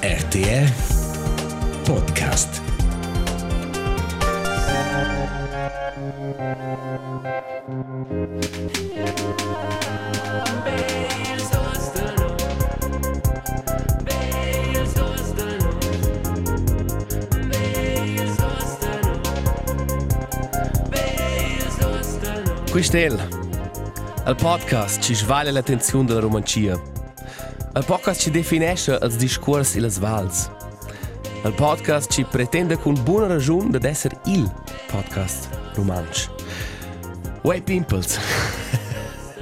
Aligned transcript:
RTR 0.00 0.72
Podcast. 1.82 2.62
Questo 22.70 22.96
è 22.96 23.06
il 23.06 24.36
podcast 24.36 25.02
ci 25.02 25.14
svaglia 25.14 25.50
l'attenzione 25.50 26.04
della 26.04 26.20
romancia. 26.20 26.97
Il 27.78 27.84
podcast 27.84 28.20
ci 28.20 28.32
definisce 28.32 28.98
il 29.00 29.12
discorso 29.12 29.78
e 29.78 29.80
le 29.80 29.88
svals. 29.88 30.50
Il 31.44 31.52
podcast 31.52 32.10
ci 32.10 32.24
pretende 32.24 32.76
con 32.76 33.00
buona 33.04 33.28
ragione 33.28 33.78
di 33.78 33.86
essere 33.86 34.18
il 34.24 34.52
podcast 34.88 35.48
romancio. 35.74 36.34
Uè 37.42 37.62
Pimples. 37.62 38.18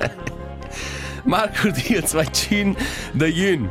Marco 1.25 1.71
va 2.13 2.25
cin 2.27 2.77
da 3.13 3.25
Jun. 3.25 3.71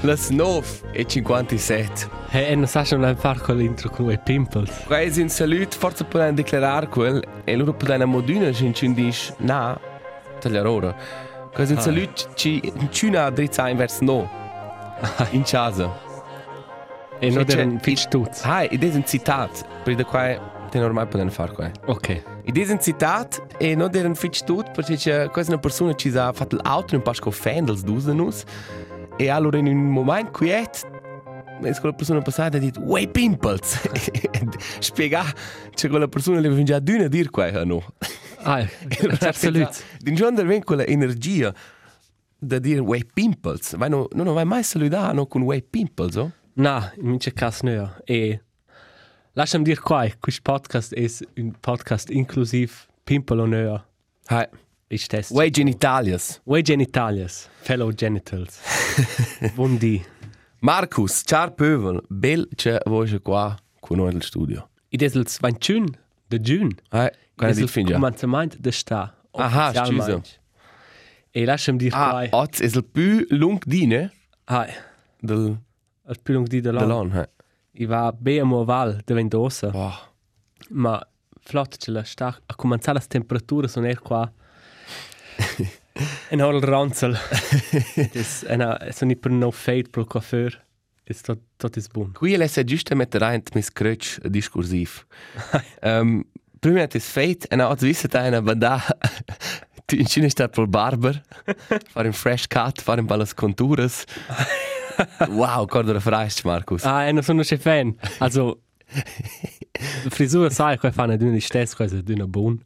Les 0.00 0.30
9 0.30 0.66
e 0.92 1.04
57. 1.04 2.08
Hey, 2.30 2.52
e 2.52 2.54
non 2.54 2.66
sai 2.66 2.86
non 2.92 3.14
fare 3.14 3.40
con 3.40 3.58
l'intro 3.58 3.90
con 3.90 4.10
i 4.10 4.18
pimples. 4.18 4.84
Quasi 4.86 5.20
un 5.20 5.28
saluto, 5.28 5.76
forse 5.76 6.04
potete 6.04 6.32
dichiarare 6.32 6.88
quel 6.88 7.22
e 7.44 7.56
loro 7.56 7.74
potete 7.74 8.06
moduna 8.06 8.54
se 8.54 8.72
ci 8.72 8.90
dice 8.94 9.34
na 9.40 9.78
tagliare 10.40 10.68
ora. 10.68 10.96
Quasi 11.52 11.72
un 11.72 11.80
saluto 11.80 12.28
ci 12.34 12.72
ci 12.90 13.06
una 13.06 13.30
dritta 13.30 13.72
verso 13.74 14.04
no. 14.04 14.30
In 15.30 15.42
casa. 15.42 16.06
E 17.20 17.30
non 17.30 17.44
C'è- 17.44 17.58
è 17.58 17.62
un 17.64 17.76
c'è- 17.76 17.82
fitch 17.82 18.08
tuts. 18.08 18.44
Ah, 18.44 18.62
ed 18.64 18.82
è 18.82 18.94
un 18.94 19.04
citato, 19.04 19.64
per 19.82 19.94
da 19.96 20.04
qua 20.04 20.66
te 20.70 20.78
normale 20.78 21.08
potete 21.08 21.30
fare 21.30 21.52
qua. 21.52 21.70
Ok. 21.86 22.22
Ed 22.44 22.56
è 22.56 22.70
un 22.72 22.80
citato 22.80 23.46
e 23.58 23.74
non 23.74 23.90
è 23.92 24.02
un 24.02 24.14
fitch 24.14 24.44
tut 24.44 24.70
perché 24.70 24.96
c'è 24.96 25.28
quasi 25.30 25.50
una 25.50 25.58
persona 25.58 25.90
che 25.94 25.96
ci 26.10 26.16
ha 26.16 26.32
fatto 26.32 26.56
l'auto 26.62 26.94
un 26.94 27.02
pasco 27.02 27.30
fendels 27.30 27.82
d'usanus 27.82 28.44
e 29.16 29.28
allora 29.28 29.58
in 29.58 29.66
un 29.66 29.90
momento 29.90 30.30
quiet 30.30 30.86
e 31.62 31.74
quella 31.80 31.94
persona 31.94 32.20
passata 32.22 32.56
ha 32.56 32.60
detto 32.60 32.80
Way 32.80 33.08
Pimples! 33.08 33.80
Spiega 34.78 35.24
che 35.74 35.88
quella 35.88 36.06
persona 36.08 36.38
le 36.40 36.48
già 36.64 36.78
d'una 36.78 37.04
a 37.04 37.08
dire 37.08 37.28
qua 37.30 37.50
no. 37.64 37.82
Ah, 38.48 38.66
absolut. 39.20 39.84
Din 40.00 40.14
giorno 40.14 40.42
ven 40.42 40.64
quella 40.64 40.86
energia 40.86 41.54
da 42.38 42.58
dire 42.58 42.80
Way 42.80 43.04
Pimples. 43.12 43.76
Vai 43.76 43.90
no, 43.90 44.08
non 44.14 44.32
vai 44.32 44.44
mai 44.44 44.62
salutare 44.62 45.12
no, 45.12 45.26
con 45.26 45.42
Way 45.42 45.62
Pimples, 45.62 46.16
oh? 46.16 46.32
Na, 46.54 46.92
in 46.96 47.08
mince 47.08 47.32
cas 47.32 47.60
nea. 47.60 48.00
E 48.04 48.40
lasciami 49.32 49.64
dire 49.64 49.80
qua, 49.80 50.06
questo 50.18 50.40
podcast 50.42 50.94
è 50.94 51.06
un 51.36 51.52
podcast 51.60 52.10
inclusiv 52.10 52.86
pimpolo 53.04 53.44
nea. 53.44 53.86
Hai. 54.26 54.46
Ich 54.90 55.06
test. 55.06 55.30
Way 55.32 55.50
Genitalias. 55.50 56.40
Way 56.44 56.62
genitalias. 56.62 57.50
Fellow 57.60 57.92
genitals. 57.92 58.58
Buondì. 59.54 60.02
Marcus, 60.60 61.22
ciao 61.24 61.50
Pövel, 61.50 62.00
bel 62.08 62.48
che 62.56 62.80
vuoi 62.86 63.20
qua 63.20 63.54
con 63.80 63.98
noi 63.98 64.12
nel 64.12 64.22
studio. 64.22 64.70
Id 64.88 65.02
es 65.02 65.14
il 65.14 65.26
21 65.40 65.88
de 66.28 66.40
giun. 66.40 66.74
Hai, 66.88 67.10
quando 67.38 67.54
Es 67.54 67.56
dici 67.56 67.62
il 67.62 67.68
fin 67.70 67.86
già? 67.86 67.94
commencement 67.94 68.56
de 68.58 68.70
sta. 68.72 69.14
Aha, 69.30 69.68
ufficialmente. 69.70 70.12
scusa. 70.12 70.22
E 71.30 71.44
lasciami 71.44 71.78
dire 71.78 71.94
Ah, 71.94 72.26
qua. 72.28 72.38
oggi 72.40 72.62
è 72.62 72.66
il 72.66 72.84
più 72.84 73.24
lungo 73.30 73.60
dine 73.64 74.12
Ah, 74.44 74.66
del 75.20 75.56
il 76.08 76.20
più 76.22 76.34
lungo 76.34 76.48
di 76.48 76.60
de 76.60 76.70
l'anno. 76.72 76.86
dell'anno. 76.86 77.18
hai. 77.20 77.26
I 77.80 77.84
va 77.84 78.12
be 78.12 78.40
a 78.40 78.44
Moval 78.44 79.00
de 79.04 79.14
Vendosa. 79.14 79.70
Wow. 79.72 79.92
Ma 80.70 81.00
flott 81.40 81.76
ce 81.78 81.90
la 81.92 82.02
sta 82.02 82.36
a 82.46 82.54
cominciare 82.56 82.98
le 82.98 83.06
temperature 83.06 83.68
sono 83.68 83.86
er 83.86 84.00
qua. 84.00 84.30
en 86.30 86.40
hol 86.40 86.60
ranzel. 86.60 87.16
Es 88.14 88.42
ena 88.48 88.76
sono 88.92 89.14
per 89.16 89.30
no 89.30 89.50
fade 89.50 89.88
pro 89.90 90.04
coiffeur. 90.04 90.58
Es 91.04 91.22
tot 91.22 91.38
tot 91.56 91.76
is 91.76 91.86
bun. 91.88 92.12
Qui 92.12 92.34
è 92.34 92.46
se 92.46 92.64
giusto 92.64 92.94
mettere 92.94 93.26
rein 93.28 93.42
mis 93.54 93.70
crutch 93.72 94.18
diskursiv. 94.26 95.04
um, 95.82 96.24
prima 96.58 96.82
è 96.82 96.98
fate 96.98 97.46
e 97.48 97.62
oggi 97.62 97.86
visse 97.86 98.08
da 98.08 98.26
una 98.26 98.42
banda 98.42 98.82
tu 99.88 99.94
in 99.94 100.04
Cina 100.04 100.28
sta 100.28 100.48
per 100.50 100.66
barber, 100.66 101.22
fare 101.88 102.08
un 102.08 102.12
fresh 102.12 102.46
cut, 102.46 102.82
fare 102.82 103.00
un 103.00 103.06
po' 103.06 103.16
le 103.16 103.26
conture. 103.34 103.88
wow, 105.30 105.64
cosa 105.66 105.92
da 105.92 106.00
fresh, 106.00 106.42
Marcus. 106.42 106.84
Ah, 106.84 107.06
e 107.06 107.12
non 107.12 107.22
sono 107.22 107.40
che 107.40 107.56
fan. 107.56 107.96
Also 108.18 108.64
la 108.92 110.10
frisura 110.10 110.50
sai 110.50 110.78
che 110.78 110.92
fanno 110.92 111.16
di 111.16 111.24
una 111.24 111.40
stessa 111.40 111.74
cosa 111.74 112.02
di 112.02 112.12
una 112.12 112.26
bun. 112.26 112.62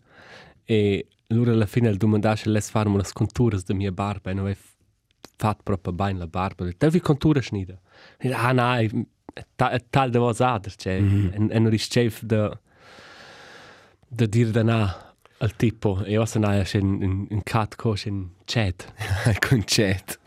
E 0.64 1.06
loro 1.28 1.52
alla 1.52 1.66
fine 1.66 1.94
domandasse 1.94 2.50
les 2.50 2.68
farmo 2.68 2.96
le 2.96 3.04
conture 3.12 3.60
de 3.64 3.72
mia 3.72 3.92
barba 3.92 4.32
e 4.32 4.34
non 4.34 4.48
è 4.48 4.56
fatto 5.36 5.62
proprio 5.62 5.92
bene 5.92 6.18
la 6.18 6.26
barba. 6.26 6.68
Devi 6.76 7.00
conture 7.00 7.40
schnida. 7.40 7.80
Ah, 8.32 8.80
ta, 9.54 9.80
tal 9.90 10.10
de 10.10 10.18
was 10.18 10.40
ader, 10.40 10.74
cioè, 10.74 11.00
mm 11.00 11.28
-hmm. 11.28 11.52
e 11.52 11.58
non 11.60 11.70
riesce 11.70 12.10
da 12.22 12.50
da 14.14 14.26
dire 14.26 14.50
da 14.50 14.62
na 14.62 15.14
al 15.38 15.56
tipo 15.56 16.02
e 16.04 16.12
io 16.12 16.24
sono 16.24 16.52
in 16.54 17.02
in 17.02 17.26
in 17.30 17.42
cat 17.42 17.76
coach 17.76 18.04
in 18.06 18.28
chat. 18.44 18.92
Con 19.48 19.62
chat. 19.64 20.18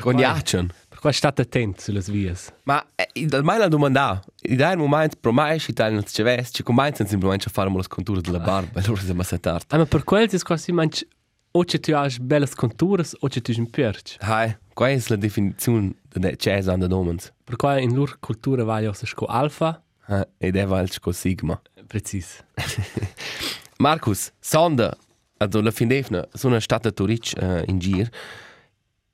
Con 0.00 0.16
Jacen. 0.16 0.70
Per 0.88 0.98
qua 1.00 1.12
state 1.12 1.42
attenti 1.42 1.80
sulle 1.80 2.02
vias. 2.06 2.52
Ma 2.64 2.84
eh, 2.94 3.26
dal 3.26 3.42
mai 3.42 3.58
la 3.58 3.68
domanda, 3.68 4.22
in 4.42 4.60
un 4.60 4.76
momento 4.76 5.16
pro 5.20 5.32
mai 5.32 5.58
ci 5.58 5.72
tagliano 5.72 6.00
il 6.00 6.06
ceves, 6.06 6.50
ci 6.52 6.62
cominciano 6.62 7.08
semplicemente 7.08 7.46
a 7.48 7.50
fare 7.50 7.70
le 7.70 7.82
conture 7.88 8.20
della 8.20 8.38
barba, 8.38 8.78
e 8.80 8.86
loro 8.86 9.00
siamo 9.00 9.22
a 9.22 9.38
tardi. 9.38 9.64
Ah, 9.68 9.78
ma 9.78 9.86
per 9.86 10.04
quel 10.04 10.28
è 10.28 10.38
quasi 10.38 10.72
manch 10.72 11.06
o 11.50 11.64
che 11.64 11.80
tu 11.80 11.92
hai 11.92 12.14
belle 12.20 12.48
conture 12.54 13.04
o 13.20 13.28
che 13.28 13.40
tu 13.40 13.52
un 13.56 13.70
perch. 13.70 14.16
Hai, 14.20 14.56
qual 14.72 14.90
è 14.90 15.02
la 15.08 15.16
definizione 15.16 15.94
di 16.12 16.36
jazz 16.36 16.68
an 16.68 16.80
der 16.80 16.88
Domens? 16.88 17.32
Per 17.44 17.56
qua 17.56 17.78
in 17.78 17.94
loro 17.94 18.16
cultura 18.20 18.64
va 18.64 18.78
io 18.80 18.92
sco 18.92 19.26
alfa, 19.26 19.82
Ed 20.38 20.56
è 20.56 20.66
valc 20.66 21.00
con 21.00 21.12
Sigma. 21.12 21.60
precis. 21.86 22.44
Marcus, 23.78 24.32
Sonda, 24.40 24.96
also 25.38 25.60
la 25.60 25.70
findefna, 25.70 26.26
sono 26.32 26.58
stata 26.58 26.90
turic 26.90 27.32
uh, 27.40 27.62
in 27.66 27.78
gir 27.78 28.08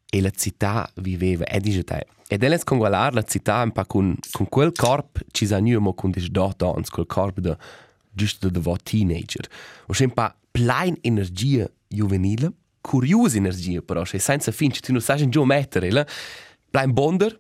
e 0.09 0.21
la 0.21 0.31
città 0.31 0.88
viveva, 0.97 1.44
e 1.44 1.60
dice 1.60 1.84
te, 1.84 2.06
ed 2.28 2.43
è 2.43 2.59
con 2.65 2.78
guardare 2.78 3.15
la 3.15 3.22
città 3.22 3.62
un 3.62 3.72
po' 3.72 3.84
con, 3.84 4.16
con 4.31 4.49
quel 4.49 4.72
corpo 4.72 5.21
ci 5.32 5.47
sa 5.47 5.59
nuovo 5.59 5.93
con 5.93 6.10
des 6.10 6.31
dot 6.31 6.62
ons, 6.62 6.88
quel 6.88 7.06
corpo 7.06 7.41
da 7.41 7.59
giusto 8.11 8.49
da 8.49 8.61
vo 8.61 8.76
teenager. 8.82 9.47
O 9.87 9.93
c'è 9.93 10.05
un 10.05 10.12
po' 10.12 10.32
plein 10.50 10.97
energia 11.03 11.69
juvenile, 11.88 12.53
curiosa 12.81 13.37
energia 13.37 13.82
però, 13.82 14.05
cioè 14.05 14.21
senza 14.21 14.53
fin, 14.53 14.71
tu 14.71 14.93
non 14.93 15.00
sai 15.00 15.22
in 15.22 15.31
giù 15.31 15.43
mettere, 15.43 15.91
la, 15.91 16.06
plein 16.71 16.93
bonder, 16.93 17.38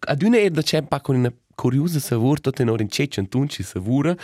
ad 0.00 0.22
una 0.22 0.38
era 0.38 0.62
c'è 0.62 0.78
un 0.78 0.88
po' 0.88 1.00
con 1.00 1.16
una 1.16 1.32
curiosa 1.54 1.98
savura, 2.00 2.40
tutto 2.40 2.62
in 2.62 2.68
ora 2.70 2.82
in 2.82 2.88
ceccia, 2.90 3.20
in 3.20 3.28
tunci 3.28 3.62
savura, 3.62 4.14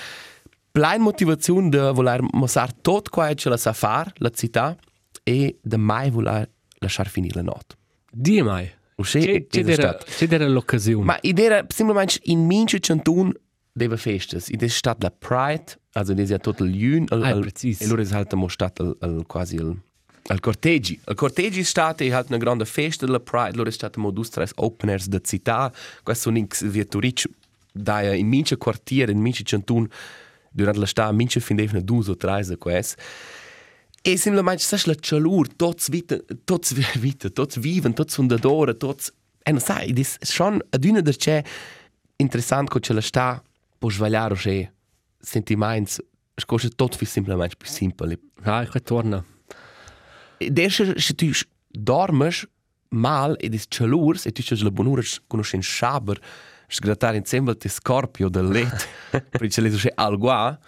plein 0.72 1.00
motivazione 1.00 1.68
de 1.70 1.90
voler 1.92 2.20
mostrar 2.32 2.72
tot 2.72 3.08
qua 3.08 3.32
che 3.34 3.48
la 3.48 3.56
sa 3.56 3.72
far, 3.72 4.12
la 4.18 4.30
città, 4.30 4.76
e 5.22 5.58
de 5.62 5.76
mai 5.76 6.10
voler 6.10 6.48
lasciar 6.80 7.08
finire 7.08 7.36
la 7.42 7.42
notte. 7.42 7.76
Di 8.10 8.42
mai. 8.42 8.70
O 8.96 9.02
se 9.02 9.20
C'è 9.20 9.32
è 9.60 9.64
c'è 9.64 9.72
stato. 9.74 10.04
c'è 10.08 10.26
della 10.26 10.48
l'occasione. 10.48 11.04
Ma 11.04 11.18
idea 11.22 11.64
semplicemente 11.68 12.20
in 12.24 12.46
mince 12.46 12.78
cantun 12.80 13.32
deve 13.72 13.96
festes. 13.98 14.48
Id 14.48 14.62
è 14.62 14.68
stat 14.68 15.02
la 15.02 15.10
Pride, 15.10 15.78
also 15.92 16.14
des 16.14 16.30
ja 16.30 16.38
tot 16.38 16.60
il 16.60 16.72
jun, 16.72 17.04
al, 17.08 17.22
Ah, 17.22 17.28
al, 17.28 17.40
precis. 17.40 17.80
e 17.82 17.86
loro 17.86 18.00
è 18.02 18.06
halt 18.10 18.32
mo 18.34 18.48
stat 18.48 18.80
al, 18.80 18.96
al 19.00 19.24
quasi 19.26 19.56
al 19.56 19.76
al 20.26 20.40
cortegi. 20.40 20.98
Al 21.04 21.14
cortegi 21.14 21.60
è 21.60 21.64
stata 21.64 22.04
e 22.04 22.12
halt 22.12 22.28
una 22.28 22.38
grande 22.38 22.64
festa 22.64 23.06
della 23.06 23.20
Pride, 23.20 23.56
loro 23.56 23.68
è 23.68 23.72
stata 23.72 24.00
mo 24.00 24.10
dus 24.10 24.28
tres 24.28 24.52
openers 24.56 25.06
da 25.06 25.20
città, 25.20 25.72
questo 26.02 26.24
sono 26.24 26.38
ins 26.38 26.64
vietoric 26.64 27.28
da 27.72 28.14
in 28.14 28.26
mince 28.26 28.56
quartier, 28.56 29.10
in 29.10 29.20
mince 29.20 29.42
cantun, 29.42 29.88
durante 30.50 30.78
la 30.78 30.86
sta, 30.86 31.12
mince 31.12 31.40
findevna 31.40 31.80
dus 31.80 32.08
o 32.08 32.16
tres 32.16 32.50
a 32.50 32.56
quest. 32.56 32.98
E 34.02 34.16
semplicemente 34.16 34.62
sai 34.62 34.80
la 34.84 34.94
calur, 34.94 35.48
tots 35.48 35.88
vita, 35.88 36.16
tots 36.44 36.72
vita, 36.98 37.28
tots 37.28 37.56
viven, 37.58 37.92
tots 37.92 38.14
fundadora, 38.14 38.74
tots 38.74 39.12
e 39.42 39.50
non 39.52 39.60
sai, 39.60 39.92
è 39.92 40.24
schon 40.24 40.60
ad 40.70 40.84
una 40.84 41.00
der 41.00 41.16
c'è 41.16 41.42
interessant 42.16 42.68
co 42.68 42.80
ce 42.80 42.92
la 42.92 43.00
sta 43.00 43.40
po 43.78 43.90
svagliare 43.90 44.32
o 44.32 44.36
c'è 44.36 44.68
sentiments, 45.20 46.02
scosse 46.34 46.70
tot 46.70 46.96
fi 46.96 47.04
semplicemente 47.04 47.56
più 47.56 47.68
simple. 47.68 48.18
Ah, 48.42 48.66
qua 48.66 48.80
torna. 48.80 49.24
È 50.38 50.68
se 50.68 50.98
se 50.98 51.14
tu 51.14 51.30
dormes 51.68 52.46
mal 52.90 53.36
ed 53.38 53.54
è 53.54 53.60
calur, 53.68 54.18
e 54.24 54.32
tu 54.32 54.42
c'è 54.42 54.56
la 54.56 54.70
bonura 54.70 55.02
conoscen 55.26 55.62
schaber, 55.62 56.20
sgratare 56.68 57.16
insieme 57.16 57.54
te 57.56 57.68
scorpio 57.68 58.28
del 58.28 58.48
let, 58.48 58.88
perché 59.30 59.60
le 59.60 59.70
c'è 59.70 59.92
algua, 59.94 60.58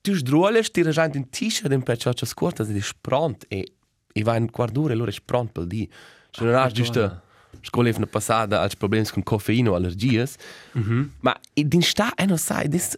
tu 0.00 0.14
sdruoles 0.14 0.70
ti 0.70 0.82
raggiungi 0.82 1.18
un 1.18 1.28
t-shirt 1.30 1.72
in 1.72 1.82
per 1.82 1.96
ciò 1.96 2.12
che 2.12 2.26
scorta 2.26 2.62
ed 2.62 2.76
è 2.76 2.80
spront 2.80 3.44
e 3.48 3.74
e 4.16 4.22
va 4.22 4.36
in 4.36 4.46
guardure 4.46 4.92
allora 4.92 5.10
è 5.10 5.12
spront 5.12 5.50
per 5.50 5.66
di. 5.66 5.88
Cioè 6.30 6.46
non 6.46 6.54
hai 6.54 6.72
giusto 6.72 7.22
scuola 7.60 7.90
una 7.96 8.06
passata 8.06 8.60
als 8.60 8.76
problems 8.76 9.10
con 9.10 9.22
caffeino 9.22 9.72
o 9.72 9.74
allergies. 9.74 10.36
Mhm. 10.72 11.14
Ma 11.20 11.38
din 11.52 11.82
sta 11.82 12.14
e 12.14 12.24
non 12.26 12.38
sai, 12.38 12.68
dis 12.68 12.96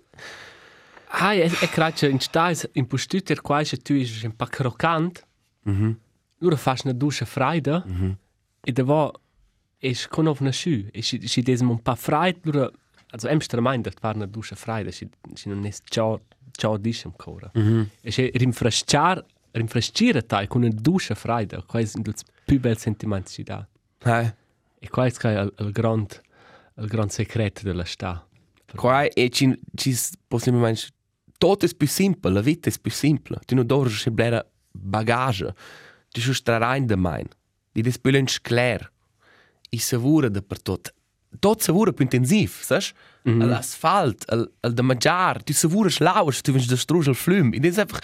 Hai, 1.08 1.40
e, 1.40 1.50
e 1.60 1.68
credo 1.68 2.06
in 2.06 2.20
stais 2.20 2.68
in 2.72 2.86
postüter 2.86 3.40
quasi 3.40 3.78
tu 3.78 3.94
is 3.94 4.22
un 4.22 4.36
pa 4.36 4.46
croccant. 4.46 5.24
Mhm. 5.62 5.98
Lura 6.38 6.56
fas 6.56 6.84
una 6.84 6.92
duscia 6.92 7.26
freida. 7.26 7.82
Mhm. 7.86 8.16
E 8.64 8.72
da 8.72 8.84
va 8.84 9.12
es 9.78 10.06
con 10.08 10.26
auf 10.26 10.40
na 10.40 10.52
schu. 10.52 10.88
E 10.92 11.02
si 11.02 11.26
si 11.28 11.42
des 11.42 11.60
un 11.60 11.78
pa 11.82 11.94
freit, 11.94 12.44
lura 12.44 12.70
also 13.12 13.28
em 13.28 13.40
stramain 13.40 13.82
dat 13.82 14.00
war 14.02 14.16
una 14.16 14.26
duscia 14.26 14.56
freida, 14.56 14.90
si 14.90 15.08
si 15.34 15.48
non 15.48 15.64
es 15.64 15.80
ciao 15.84 16.20
ciao 16.52 16.76
dis 16.76 17.04
ancora. 17.04 17.50
Mhm. 17.54 17.90
E 18.02 18.10
si 18.10 18.30
rinfrescar 18.34 19.24
rinfrescire 19.52 20.26
tai 20.26 20.46
con 20.46 20.62
una 20.62 20.72
duscia 20.74 21.14
freida, 21.14 21.62
quasi 21.62 21.98
il 21.98 22.14
più 22.44 22.60
bel 22.60 22.76
sentimento 22.76 23.30
si 23.30 23.42
dà. 23.42 23.66
Hai. 24.02 24.30
E 24.78 24.88
quasi 24.90 25.26
è 25.26 25.40
il, 25.40 25.52
il 25.58 25.70
grand 25.72 26.22
il 26.78 26.86
grand 26.88 27.10
segreto 27.10 27.62
della 27.62 27.84
sta. 27.84 28.26
Qua 28.74 29.04
e 29.08 29.30
ci 29.30 29.58
ci 29.74 29.96
possibilmente 30.26 30.88
tot 31.38 31.64
è 31.64 31.74
più 31.74 31.86
simple, 31.86 32.30
la 32.32 32.40
vita 32.40 32.68
è 32.68 32.72
più 32.80 32.90
simple. 32.90 33.38
Tu 33.44 33.54
non 33.54 33.66
dovresti 33.66 34.10
blera 34.10 34.44
bagage. 34.70 35.54
Tu 36.16 36.22
schu 36.22 36.32
strarein 36.32 36.86
de 36.86 36.96
mein. 36.96 37.28
Di 37.76 37.82
des 37.82 37.98
bülens 38.00 38.38
klar. 38.40 38.86
I 39.68 39.78
savura 39.78 40.30
da 40.32 40.40
per 40.40 40.62
tot. 40.62 40.94
Tot 41.38 41.60
savura 41.60 41.92
più 41.92 42.04
intensiv, 42.04 42.62
sas? 42.62 42.94
Mm 43.28 43.40
-hmm. 43.40 43.48
L'asfalt, 43.48 44.24
al, 44.30 44.50
al 44.60 44.72
da 44.72 44.82
mangiar, 44.82 45.42
tu 45.42 45.52
savura 45.52 45.90
schlauers, 45.90 46.40
tu 46.40 46.52
vens 46.52 46.66
da 46.66 46.76
strusch 46.76 47.08
al 47.08 47.14
flüm. 47.14 47.52
Id 47.52 47.64
es 47.64 47.78
einfach 47.78 48.00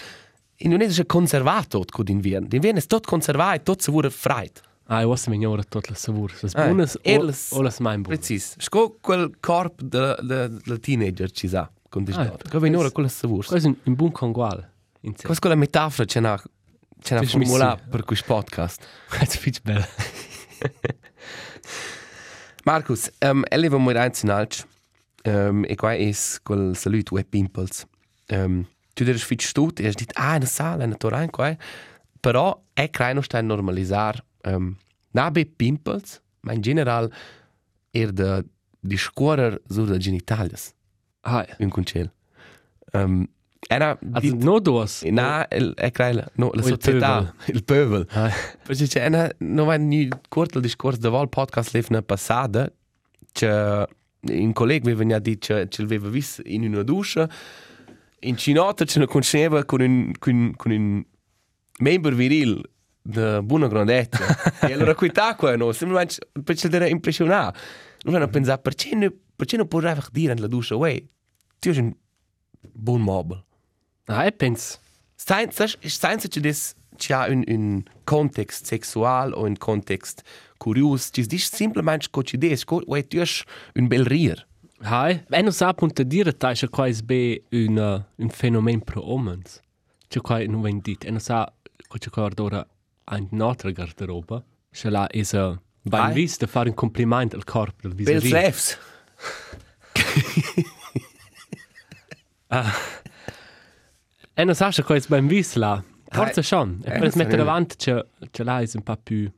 in 0.57 0.69
non 0.69 0.81
es 0.81 1.01
conservato 1.07 1.83
co 1.85 2.03
d'invern. 2.03 2.47
D'invern 2.47 2.77
es 2.77 2.85
tot 2.85 3.05
conservat, 3.05 3.63
tot 3.63 3.81
savura 3.81 4.09
freit. 4.09 4.61
Ah, 4.85 5.01
io 5.01 5.15
so 5.15 5.31
migliore 5.31 5.63
tutte 5.63 5.89
le 5.89 5.95
savure. 5.95 6.33
Le 6.41 6.49
buone 6.53 6.83
o, 6.83 7.61
le 7.61 7.73
mai 7.79 7.97
buone. 7.97 8.17
Precis. 8.17 8.55
Sco 8.57 8.97
quel 9.01 9.31
corp 9.39 9.81
de, 9.81 10.17
de, 10.21 10.59
de 10.65 10.79
teenager 10.79 11.31
ci 11.31 11.47
sa. 11.47 11.71
Con 11.89 12.03
dis 12.03 12.15
ah, 12.15 12.37
Che 12.37 12.59
venora 12.59 12.81
quel- 12.81 12.91
quella 12.91 13.09
savura. 13.09 13.47
Questo 13.47 13.69
è 13.69 13.75
un, 13.83 13.95
buon 13.95 14.11
conguale. 14.11 14.71
In. 15.01 15.15
Questa 15.15 15.47
è 15.47 15.49
la 15.49 15.55
metafora 15.55 16.05
c'è 16.05 16.19
c'è 17.03 17.19
Sì, 17.19 17.25
formula 17.37 17.77
per 17.77 18.03
questo 18.05 18.33
podcast. 18.33 18.85
Questo 19.09 19.35
è 19.35 19.39
fic 19.39 19.61
bello. 19.61 19.85
Marcus, 22.63 23.11
um, 23.19 23.43
eleva 23.49 23.77
mo 23.77 23.91
rein 23.91 24.11
in 24.23 24.29
alch. 24.29 24.65
Um, 25.25 25.63
e 25.65 25.75
qua 25.75 25.93
es 25.95 26.39
quel 26.43 26.75
salut 26.75 27.11
web 27.11 27.25
pimples. 27.29 27.85
Um, 28.29 28.65
tu 28.93 29.03
deres 29.03 29.23
fit 29.23 29.41
stut 29.41 29.79
e 29.79 29.85
has 29.87 29.95
dit 29.95 30.11
ah 30.15 30.37
na 30.37 30.45
sala 30.45 30.85
na 30.85 30.95
torain 30.95 31.29
qua. 31.29 31.55
Però 32.19 32.61
è 32.73 32.89
creino 32.89 33.21
sta 33.21 33.41
normalizar 33.41 34.23
um, 34.47 34.77
na 35.11 35.29
be 35.31 35.45
pimples, 35.45 36.21
ma 36.41 36.53
in 36.53 36.61
general 36.61 37.11
er 37.91 38.11
de 38.11 38.45
di 38.79 38.97
scuorer 38.97 39.61
sur 39.69 39.85
de 39.87 39.97
genitalias 39.97 40.73
Ah, 41.21 41.45
in 41.59 41.69
concel. 41.69 42.11
Um, 42.93 43.27
era 43.67 43.97
also 44.11 44.35
no 44.35 44.59
dos. 44.59 45.03
Na, 45.03 45.47
el, 45.49 45.73
è 45.75 45.91
creila, 45.91 46.27
no, 46.35 46.51
la 46.53 46.61
società, 46.61 47.33
il 47.47 47.63
pöbel. 47.63 48.07
Ah, 48.11 48.31
Perché 48.63 48.85
c'è 48.87 49.05
una, 49.07 49.29
non 49.39 49.67
va 49.67 49.75
ni 49.75 50.07
corto 50.29 50.57
il 50.57 50.63
discorso 50.63 50.99
da 50.99 51.09
vol 51.09 51.29
podcast 51.29 51.73
lefna 51.73 52.01
passata, 52.01 52.71
che 53.31 53.87
un 54.21 54.53
collega 54.53 54.89
mi 54.89 54.95
veniva 54.95 55.17
a 55.17 55.21
dire 55.21 55.37
che 55.37 55.67
ce 55.69 55.81
l'aveva 55.81 56.09
visto 56.09 56.41
in 56.45 56.65
una 56.65 56.83
duscia, 56.83 57.29
in 58.19 58.37
cinota 58.37 58.85
ce 58.85 58.99
ne 58.99 59.05
conosceva 59.05 59.63
con 59.65 59.81
un, 59.81 60.11
con, 60.17 60.53
con 60.55 60.71
un 60.71 61.03
membro 61.79 62.15
viril 62.15 62.61
di 63.01 63.39
buona 63.43 63.67
grandezza. 63.67 64.59
e 64.61 64.73
allora 64.73 64.95
qui 64.95 65.11
tacqua, 65.11 65.55
no, 65.55 65.71
semplicemente 65.71 66.27
per 66.43 66.55
ce 66.55 66.69
l'era 66.69 66.87
impressionato. 66.87 67.59
Non 68.03 68.15
hanno 68.15 68.27
pensato, 68.27 68.61
perché 68.61 68.95
non, 68.95 69.13
perché 69.35 69.57
non 69.57 69.67
puoi 69.67 69.83
dire 70.11 70.33
nella 70.33 70.47
duscia, 70.47 70.75
wey, 70.75 71.07
tu 71.59 71.73
sei 71.73 71.83
un 71.83 71.93
buon 72.71 73.01
mobile. 73.01 73.43
Ah, 74.07 74.25
e 74.25 74.31
penso. 74.31 74.79
Senza, 75.15 75.67
senza 75.81 76.27
che 76.27 76.39
des 76.41 76.75
c'ha 76.97 77.27
un, 77.29 77.43
un 77.47 77.83
context 78.03 78.65
sexual 78.65 79.33
o 79.33 79.45
un 79.45 79.57
context 79.57 80.23
curios, 80.57 81.09
ci 81.11 81.25
dis 81.25 81.49
semplicemente 81.49 82.09
co 82.09 82.23
ci 82.23 82.37
des, 82.37 82.63
co 82.63 82.81
uai 82.85 83.03
tu 83.03 83.19
es 83.19 83.43
un 83.75 83.87
bel 83.87 84.05
rir. 84.05 84.45
Hai, 84.81 85.23
e 85.29 85.41
non 85.41 85.53
sa 85.53 85.73
punta 85.73 86.03
dire 86.03 86.33
ta 86.33 86.53
che 86.53 86.67
quasi 86.67 87.03
be 87.03 87.43
un 87.51 88.05
un 88.17 88.29
fenomeno 88.29 88.81
pro 88.83 89.01
omens. 89.01 89.61
Che 90.07 90.19
qua 90.19 90.45
non 90.45 90.61
ven 90.61 90.79
dit. 90.79 91.05
E 91.05 91.19
sa 91.19 91.51
co 91.87 91.97
che 91.97 92.09
qua 92.09 92.29
ora 92.37 92.67
ein 93.05 93.27
nostra 93.31 93.71
garderoba. 93.71 94.43
Che 94.71 94.89
la 94.89 95.07
is 95.11 95.33
a 95.33 95.59
ben 95.81 96.01
Hai. 96.01 96.13
vis 96.13 96.37
de 96.37 96.47
fare 96.47 96.69
un 96.69 96.75
compliment 96.75 97.33
al 97.33 97.43
corpo 97.43 97.87
del 97.87 97.95
Bel 97.95 98.19
vis-à-vis. 98.19 98.77
refs. 104.33 104.39
E 104.39 104.43
non 104.43 104.55
sa 104.55 104.69
che 104.69 104.83
quasi 104.83 105.07
ben 105.07 105.27
vis 105.27 105.55
la. 105.55 105.83
Forse 106.11 106.39
Hai. 106.39 106.43
schon. 106.45 106.81
E 106.83 106.89
Eh, 106.89 106.91
per 106.91 107.01
non 107.01 107.11
mettere 107.15 107.37
so. 107.37 107.43
davanti 107.43 107.75
che 107.77 108.05
che 108.31 108.43
la 108.43 108.61
is 108.61 108.73
un 108.73 108.83
po' 108.83 108.97
più 108.97 109.31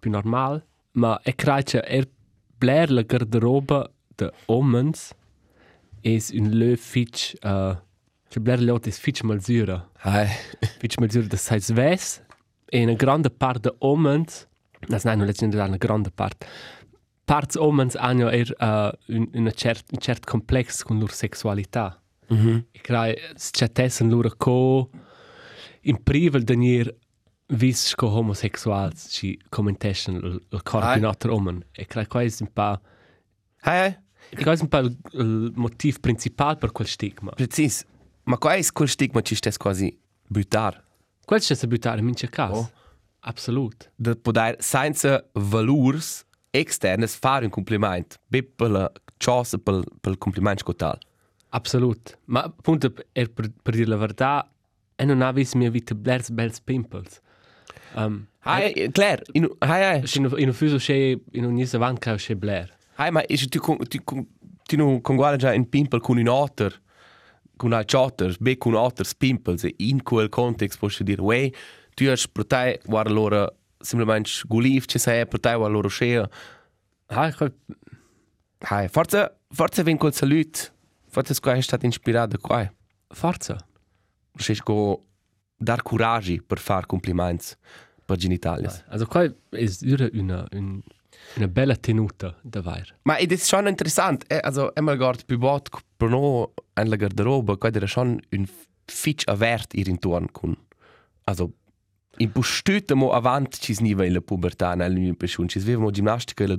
più 0.00 0.10
normal, 0.10 0.64
ma 0.92 1.20
e 1.22 1.34
credo 1.34 1.62
che 1.62 1.78
er 1.86 2.08
blair 2.58 2.90
la 2.90 3.02
garderoba 3.02 3.90
de 4.16 4.30
omens 4.46 5.12
is 6.02 6.30
un 6.30 6.50
lö 6.50 6.76
fitch 6.76 7.34
uh, 7.44 7.76
che 8.28 8.40
blair 8.40 8.60
lot 8.62 8.86
is 8.86 8.98
fitch 8.98 9.22
malzura. 9.22 9.88
Hai. 9.98 10.26
Fitch 10.80 10.98
malzura 10.98 11.26
de 11.26 11.36
sais 11.36 11.70
ves 11.72 12.22
e 12.72 12.82
una 12.82 12.94
grande 12.94 13.30
parte 13.30 13.68
de 13.70 13.76
omens, 13.78 14.46
das 14.88 15.04
nein, 15.04 15.18
non 15.18 15.26
leggende 15.26 15.56
una 15.60 15.76
grande 15.76 16.10
parte. 16.10 16.46
Parts 17.24 17.56
omens 17.56 17.94
hanno 17.96 18.28
er 18.30 18.54
uh, 18.60 18.90
un, 19.08 19.28
una 19.34 19.50
cert, 19.50 19.84
un 19.92 19.98
cert 20.00 20.24
complex 20.24 20.82
con 20.82 20.98
loro 20.98 21.12
sexualità. 21.12 22.00
Mhm. 22.28 22.66
E 22.72 22.80
crai, 22.80 23.14
c'è 23.50 23.70
tessen 23.72 24.08
loro 24.08 24.30
co 24.36 24.90
in 25.82 26.02
privel 26.02 26.42
denir 26.42 26.94
vis 27.48 27.94
co 27.94 28.08
homosexuals 28.08 29.06
ci 29.10 29.38
commentessen 29.48 30.14
il, 30.16 30.42
il 30.50 30.62
corpo 30.62 30.86
Ai. 30.86 30.98
in 30.98 31.04
altro 31.04 31.34
omen. 31.34 31.64
E 31.72 31.86
crai, 31.86 32.06
qua 32.06 32.22
è 32.22 32.30
un 32.40 32.52
po', 32.52 32.80
Hai, 33.60 33.78
hai. 33.78 33.96
e 34.30 34.42
qua 34.42 34.52
è 34.52 34.58
un 34.60 34.68
po' 34.68 34.78
il, 34.78 34.96
il 35.12 35.52
motiv 35.54 36.00
principal 36.00 36.58
per 36.58 36.72
quel 36.72 36.88
stigma. 36.88 37.30
Precis. 37.30 37.84
Ma 38.24 38.36
qua 38.38 38.56
es 38.56 38.72
quel 38.72 38.88
stigma 38.88 39.20
ci 39.22 39.34
stes 39.36 39.56
quasi 39.56 39.96
butar. 40.26 40.82
Quel 41.24 41.40
c'è 41.40 41.54
da 41.54 41.66
buttare 41.68 41.98
in 42.00 42.04
mince 42.04 42.28
cas. 42.28 42.50
Oh. 42.52 42.70
Absolut. 43.20 43.90
De 43.96 44.14
poder 44.14 44.56
senza 44.60 45.24
valurs 45.34 46.24
externes 46.52 47.16
fare 47.16 47.44
un 47.44 47.50
compliment. 47.50 48.18
Be 48.28 48.42
per 48.44 48.70
la 48.70 48.92
cosa 49.18 49.58
per 49.58 49.82
per 50.00 50.16
compliment 50.18 50.58
scotal. 50.60 50.98
Absolut. 51.56 52.18
Ma 52.26 52.42
appunto, 52.42 52.92
er, 53.12 53.30
per, 53.30 53.50
per 53.62 53.74
dire 53.74 53.88
la 53.88 53.96
verità, 53.96 54.50
e 54.94 55.04
non 55.04 55.22
ha 55.22 55.32
visto 55.32 55.56
mia 55.56 55.70
vita 55.70 55.94
blers 55.94 56.30
bels 56.30 56.60
pimples. 56.60 57.20
Um, 57.94 58.26
Hai, 58.40 58.90
Claire, 58.92 59.22
in 59.32 59.48
hai 59.58 59.82
hai. 59.82 60.04
in, 60.14 60.32
in 60.36 60.48
un 60.48 60.54
fuso 60.54 60.76
c'è, 60.76 61.18
in 61.32 61.44
un 61.44 61.54
nisa 61.54 61.78
van 61.78 61.96
che 61.98 62.14
c'è 62.14 62.34
blair. 62.34 62.72
Hai, 62.96 63.10
ma 63.10 63.22
is 63.26 63.48
tu 63.48 63.58
con 63.58 63.78
tu 63.88 63.98
con 64.04 64.26
tu 64.64 64.76
non 64.76 65.00
con 65.00 65.16
guarda 65.16 65.36
già 65.36 65.52
in 65.52 65.68
pimple 65.68 66.00
con 66.00 66.18
un 66.18 66.28
otter. 66.28 66.82
Con 67.56 67.72
un 67.72 67.82
chotter, 67.86 68.36
be 68.38 68.58
con 68.58 68.74
otter 68.74 69.06
pimples 69.16 69.64
e 69.64 69.74
in 69.78 70.02
quel 70.02 70.28
context 70.28 70.78
posso 70.78 71.02
dire, 71.02 71.22
wey, 71.22 71.50
tu 71.94 72.04
has 72.04 72.28
per 72.28 72.44
te 72.44 72.80
guarda 72.84 73.10
loro 73.10 73.56
semplicemente 73.80 74.30
guliv 74.46 74.84
ci 74.84 74.98
sei 74.98 75.26
te 75.26 75.54
guarda 75.54 75.68
loro 75.68 75.88
scea. 75.88 76.28
Ah, 77.06 77.28
ich, 77.28 77.52
Hai, 78.58 78.88
forza 78.88 79.34
forza 79.50 79.82
ven 79.82 79.96
col 79.96 80.12
salut. 81.16 81.26
Forza 81.26 81.34
squa 81.34 81.54
è 81.54 81.60
stato 81.60 81.86
ispirato 81.86 82.38
qua. 82.38 82.70
forza. 83.08 83.56
Sei 84.38 84.56
go 84.64 85.02
dar 85.58 85.82
courage 85.82 86.42
per 86.42 86.58
far 86.58 86.86
compliments 86.86 87.56
per 88.04 88.16
genitalias. 88.18 88.84
Also 88.88 89.06
qua 89.06 89.22
è 89.24 89.32
una, 89.82 90.08
una, 90.12 90.46
un- 90.52 90.82
una 91.36 91.48
bella 91.48 91.74
tenuta 91.76 92.36
da 92.42 92.60
vair. 92.60 92.94
Ma 93.02 93.16
ed 93.16 93.32
è 93.32 93.36
schon 93.36 93.66
interessant, 93.66 94.24
eh, 94.28 94.38
also 94.42 94.70
einmal 94.74 94.96
guard 94.96 95.24
più 95.24 95.38
bot 95.38 95.70
per 95.96 96.08
no 96.10 96.52
en 96.74 96.88
la 96.88 96.96
garderoba, 96.96 97.56
qua 97.56 97.70
era 97.72 97.86
schon 97.86 98.20
un 98.32 98.46
fitch 98.84 99.26
avert 99.26 99.74
ir 99.74 99.88
intorn 99.88 100.30
con 100.30 100.56
also 101.24 101.52
in 102.18 102.30
postüte 102.30 102.94
mo 102.94 103.10
avant 103.12 103.56
ci 103.58 103.74
sniva 103.74 104.04
in 104.04 104.12
la 104.12 104.20
pubertà 104.20 104.74
nel 104.74 104.92
mio 104.94 105.14
pension, 105.14 105.48
ci 105.48 105.58
svevamo 105.58 105.90
ginnastica 105.90 106.44
in 106.44 106.50
la 106.50 106.58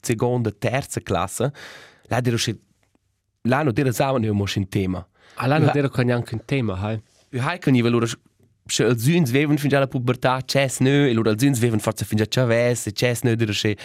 seconda, 0.00 0.50
terza 0.50 1.00
classe, 1.00 1.52
là 2.08 2.20
dero 2.20 2.36
che 2.36 2.58
l'anno 3.42 3.72
dera 3.72 3.92
samen 3.92 4.22
io 4.22 4.34
mo 4.34 4.44
in 4.54 4.68
tema. 4.68 5.06
Allora 5.36 5.58
Ja. 5.58 5.66
non 5.66 5.76
era 5.76 6.02
neanche 6.02 6.34
un 6.34 6.44
tema, 6.44 6.74
hai. 6.78 7.00
Vi 7.30 7.38
hai 7.38 7.58
con 7.58 7.74
io 7.74 7.88
loro 7.88 8.06
se 8.66 8.84
al 8.84 8.98
zuns 8.98 9.30
veven 9.30 9.56
fin 9.56 9.70
già 9.70 9.78
la 9.78 9.86
pubertà, 9.86 10.40
c'es 10.44 10.78
nö, 10.80 11.08
e 11.08 11.12
loro 11.12 11.30
al 11.30 11.38
zuns 11.38 11.58
veven 11.58 11.80
forza 11.80 12.04
fin 12.04 12.18
già 12.18 12.26
c'aves, 12.28 12.86
e 12.86 12.92
c'es 12.92 13.22
nö 13.22 13.34
dero 13.34 13.52
che 13.52 13.76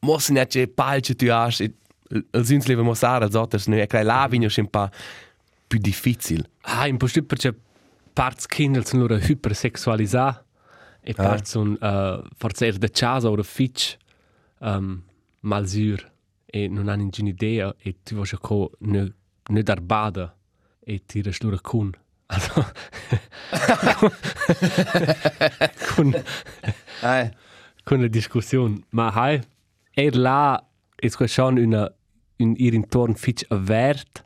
mos 0.00 0.28
ne 0.28 0.46
che 0.46 0.68
palce 0.68 1.14
tu 1.14 1.26
has, 1.30 1.60
e 1.60 1.72
al 2.32 2.44
zuns 2.44 2.66
leva 2.66 2.82
mosar 2.82 3.22
als 3.22 3.34
otters 3.34 3.66
nö, 3.66 3.80
e 3.80 3.86
crai 3.86 4.04
la 4.04 4.26
vigno 4.28 4.48
un 4.54 4.68
pa 4.68 4.90
più 5.66 5.78
difficil. 5.78 6.46
Ah, 6.62 6.86
in 6.86 6.96
posto 6.96 7.22
perché 7.22 7.54
parts 8.12 8.46
Kinder 8.46 8.84
sono 8.84 9.06
loro 9.06 9.16
hypersexualisà 9.16 10.44
e 11.00 11.14
parts 11.14 11.50
sono 11.50 11.76
uh, 11.80 12.22
forse 12.36 12.66
er 12.66 12.78
de 12.78 12.90
casa 12.90 13.28
o 13.28 13.42
fitch 13.42 13.96
um, 14.60 15.02
malsur 15.40 16.12
e 16.54 16.68
non 16.68 16.88
hanno 16.88 17.06
nessuna 17.06 17.30
idea 17.30 17.74
e 17.82 17.96
tu 18.04 18.14
vuoi 18.14 18.28
che 18.28 18.70
ne, 18.86 19.12
ne 19.48 19.62
dar 19.64 19.80
bada 19.80 20.32
e 20.78 21.02
ti 21.04 21.20
loro 21.40 21.58
con. 21.60 21.90
Also, 22.26 22.64
con, 25.94 26.14
Eh. 27.02 27.32
con 27.82 28.00
la 28.00 28.06
discussione. 28.06 28.84
Ma 28.90 29.10
hai, 29.10 29.42
er 29.94 30.14
là, 30.14 30.64
è 30.94 31.08
schon 31.26 31.58
una, 31.58 31.92
un 32.38 32.54
ir 32.56 32.74
intorno 32.74 33.14
fitch 33.14 33.44
avert, 33.48 34.22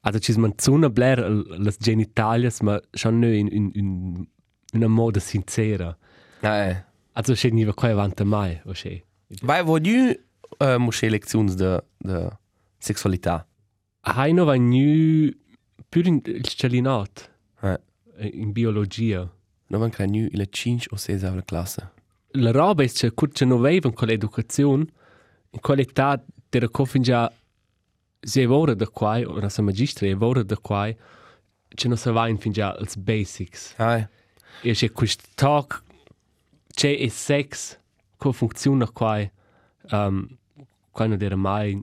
also 0.00 0.18
ci 0.18 0.36
manzuna 0.36 0.90
bler 0.90 1.30
le 1.30 1.72
genitalias, 1.78 2.60
ma 2.60 2.80
schon 2.90 3.20
ne 3.20 3.36
in, 3.36 3.48
in, 3.52 3.70
in 3.74 4.26
una 4.72 4.88
moda 4.88 5.20
sincera. 5.20 5.96
Eh. 6.40 6.84
Also 7.12 7.34
c'è 7.34 7.50
niva 7.50 7.72
qua 7.72 7.90
avanti 7.90 8.24
mai, 8.24 8.60
o 8.64 8.72
c'è. 8.72 9.00
Vai, 9.42 9.62
voglio 9.62 10.26
uh, 10.58 10.78
mosce 10.78 11.08
lezioni 11.08 11.54
de, 11.54 11.82
de 11.98 12.28
sexualità. 12.78 13.46
Hai 14.00 14.32
no 14.32 14.44
va 14.44 14.56
nu 14.56 15.30
pur 15.88 16.06
in 16.06 16.20
il 16.24 16.46
celinat, 16.46 17.30
Eh. 17.62 17.78
in 18.32 18.52
biologia. 18.52 19.30
Non 19.66 19.80
van 19.80 19.90
cranio 19.90 20.28
il 20.30 20.46
5 20.48 20.88
o 20.90 20.96
6 20.96 21.24
alla 21.24 21.42
classe. 21.42 21.92
La 22.32 22.50
roba 22.50 22.82
è 22.82 22.88
che 22.88 23.10
curce 23.12 23.44
non 23.44 23.58
avevan 23.58 23.92
con 23.92 24.08
l'educazione, 24.08 24.86
in 25.50 25.60
qualità 25.60 26.22
della 26.48 26.68
cofingia 26.68 27.30
si 28.20 28.40
è 28.40 28.48
ora 28.48 28.74
da 28.74 28.86
qua, 28.88 29.18
o 29.20 29.36
una 29.36 29.50
magistra 29.58 30.06
è 30.06 30.16
ora 30.18 30.42
da 30.42 30.56
qua, 30.56 30.86
che 31.68 31.88
non 31.88 31.96
si 31.96 32.10
va 32.10 32.28
in 32.28 32.38
fingia 32.38 32.76
als 32.76 32.96
basics. 32.96 33.74
Eh. 33.78 34.08
E 34.62 34.72
c'è 34.72 34.90
questo 34.92 35.24
talk, 35.34 35.82
c'è 36.72 36.96
e 36.98 37.08
sex, 37.10 37.78
come 38.16 38.34
funziona 38.34 38.88
qua, 38.88 39.18
um, 39.90 40.26
qua 40.90 41.06
non 41.06 41.20
era 41.22 41.36
mai, 41.36 41.82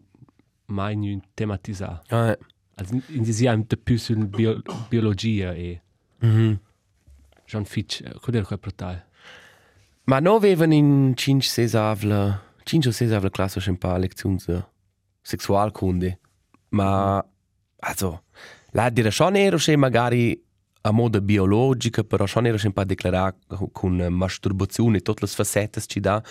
mai 0.67 0.95
non 0.95 1.21
tematizzato. 1.33 2.15
Eh. 2.15 2.37
Also 2.77 2.95
in 3.07 3.23
diesem 3.23 3.45
Jahr 3.45 3.57
da 3.63 3.77
più 3.81 3.97
sulla 3.97 4.25
bio, 4.25 4.61
biologia 4.89 5.53
e 5.53 5.81
Mhm. 6.19 6.59
John 7.45 7.65
Fitch, 7.65 8.01
cosa 8.19 8.37
era 8.37 8.45
quel 8.45 8.59
portale? 8.59 9.07
Ma 10.05 10.19
no 10.19 10.35
avevan 10.35 10.71
in 10.71 11.13
5 11.15 11.47
6 11.47 11.75
avla 11.75 12.41
5 12.63 12.89
o 12.89 12.91
6 12.91 13.11
avla 13.11 13.29
classe 13.29 13.59
schon 13.59 13.77
paar 13.77 13.99
lezioni 13.99 14.37
de 14.45 14.63
sexualkunde. 15.21 16.19
Ma 16.69 17.23
also 17.79 18.23
la 18.71 18.89
dire 18.89 19.11
schon 19.11 19.35
ero 19.35 19.57
che 19.57 19.75
magari 19.75 20.39
a 20.81 20.91
moda 20.91 21.21
biologica, 21.21 22.03
però 22.03 22.25
schon 22.25 22.45
ero 22.45 22.57
schon 22.57 22.73
paar 22.73 22.85
declarar 22.85 23.35
con 23.71 23.95
masturbazione 24.09 25.01
tutte 25.01 25.25
le 25.25 25.31
facette 25.31 25.81
ci 25.81 25.99
dà. 25.99 26.21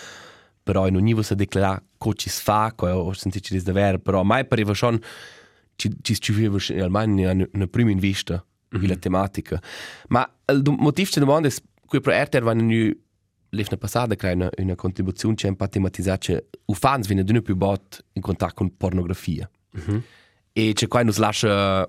Però 0.65 0.87
in 0.87 0.95
ogni 0.95 1.13
volta 1.13 1.35
declarar 1.35 1.79
co 1.97 2.13
ci 2.15 2.27
si 2.27 2.41
fa, 2.41 2.73
co 2.75 2.87
o 2.87 3.13
sentici 3.13 3.53
dis 3.53 3.63
davvero, 3.63 3.99
però 3.99 4.23
mai 4.23 4.45
pareva 4.45 4.73
schon 4.73 4.99
ci 5.75 5.91
ci 6.01 6.19
ci 6.19 6.33
vive 6.33 6.57
almeno 6.81 7.31
in 7.31 7.47
una 7.53 7.67
prima 7.67 7.91
in 7.91 7.99
vista 7.99 8.43
mm 8.43 8.81
-hmm. 8.81 8.87
la 8.87 8.95
tematica. 8.95 9.61
Ma 10.07 10.27
il 10.47 10.63
motivo 10.65 11.09
ci 11.11 11.19
domanda 11.19 11.47
è 11.47 11.53
qui 11.85 12.01
per 12.01 12.15
RTR 12.15 12.41
vanno 12.41 12.63
nu 12.63 12.91
l'efna 13.49 13.77
passata 13.77 14.15
crea 14.15 14.33
una, 14.33 14.49
una 14.57 14.75
contribuzione 14.75 15.35
c'è 15.35 15.47
un 15.47 15.55
po' 15.55 15.69
tematizzata 15.69 16.17
che 16.17 16.47
i 16.65 16.73
fans 16.73 17.05
viene 17.05 17.23
d'una 17.23 17.41
più 17.41 17.55
bot 17.55 18.03
in 18.13 18.21
contatto 18.23 18.55
con 18.55 18.75
pornografia. 18.75 19.47
Mm 19.77 19.81
-hmm. 19.81 20.01
E 20.53 20.73
c'è 20.73 20.87
qua 20.87 21.03
nos 21.03 21.17
lascia 21.17 21.87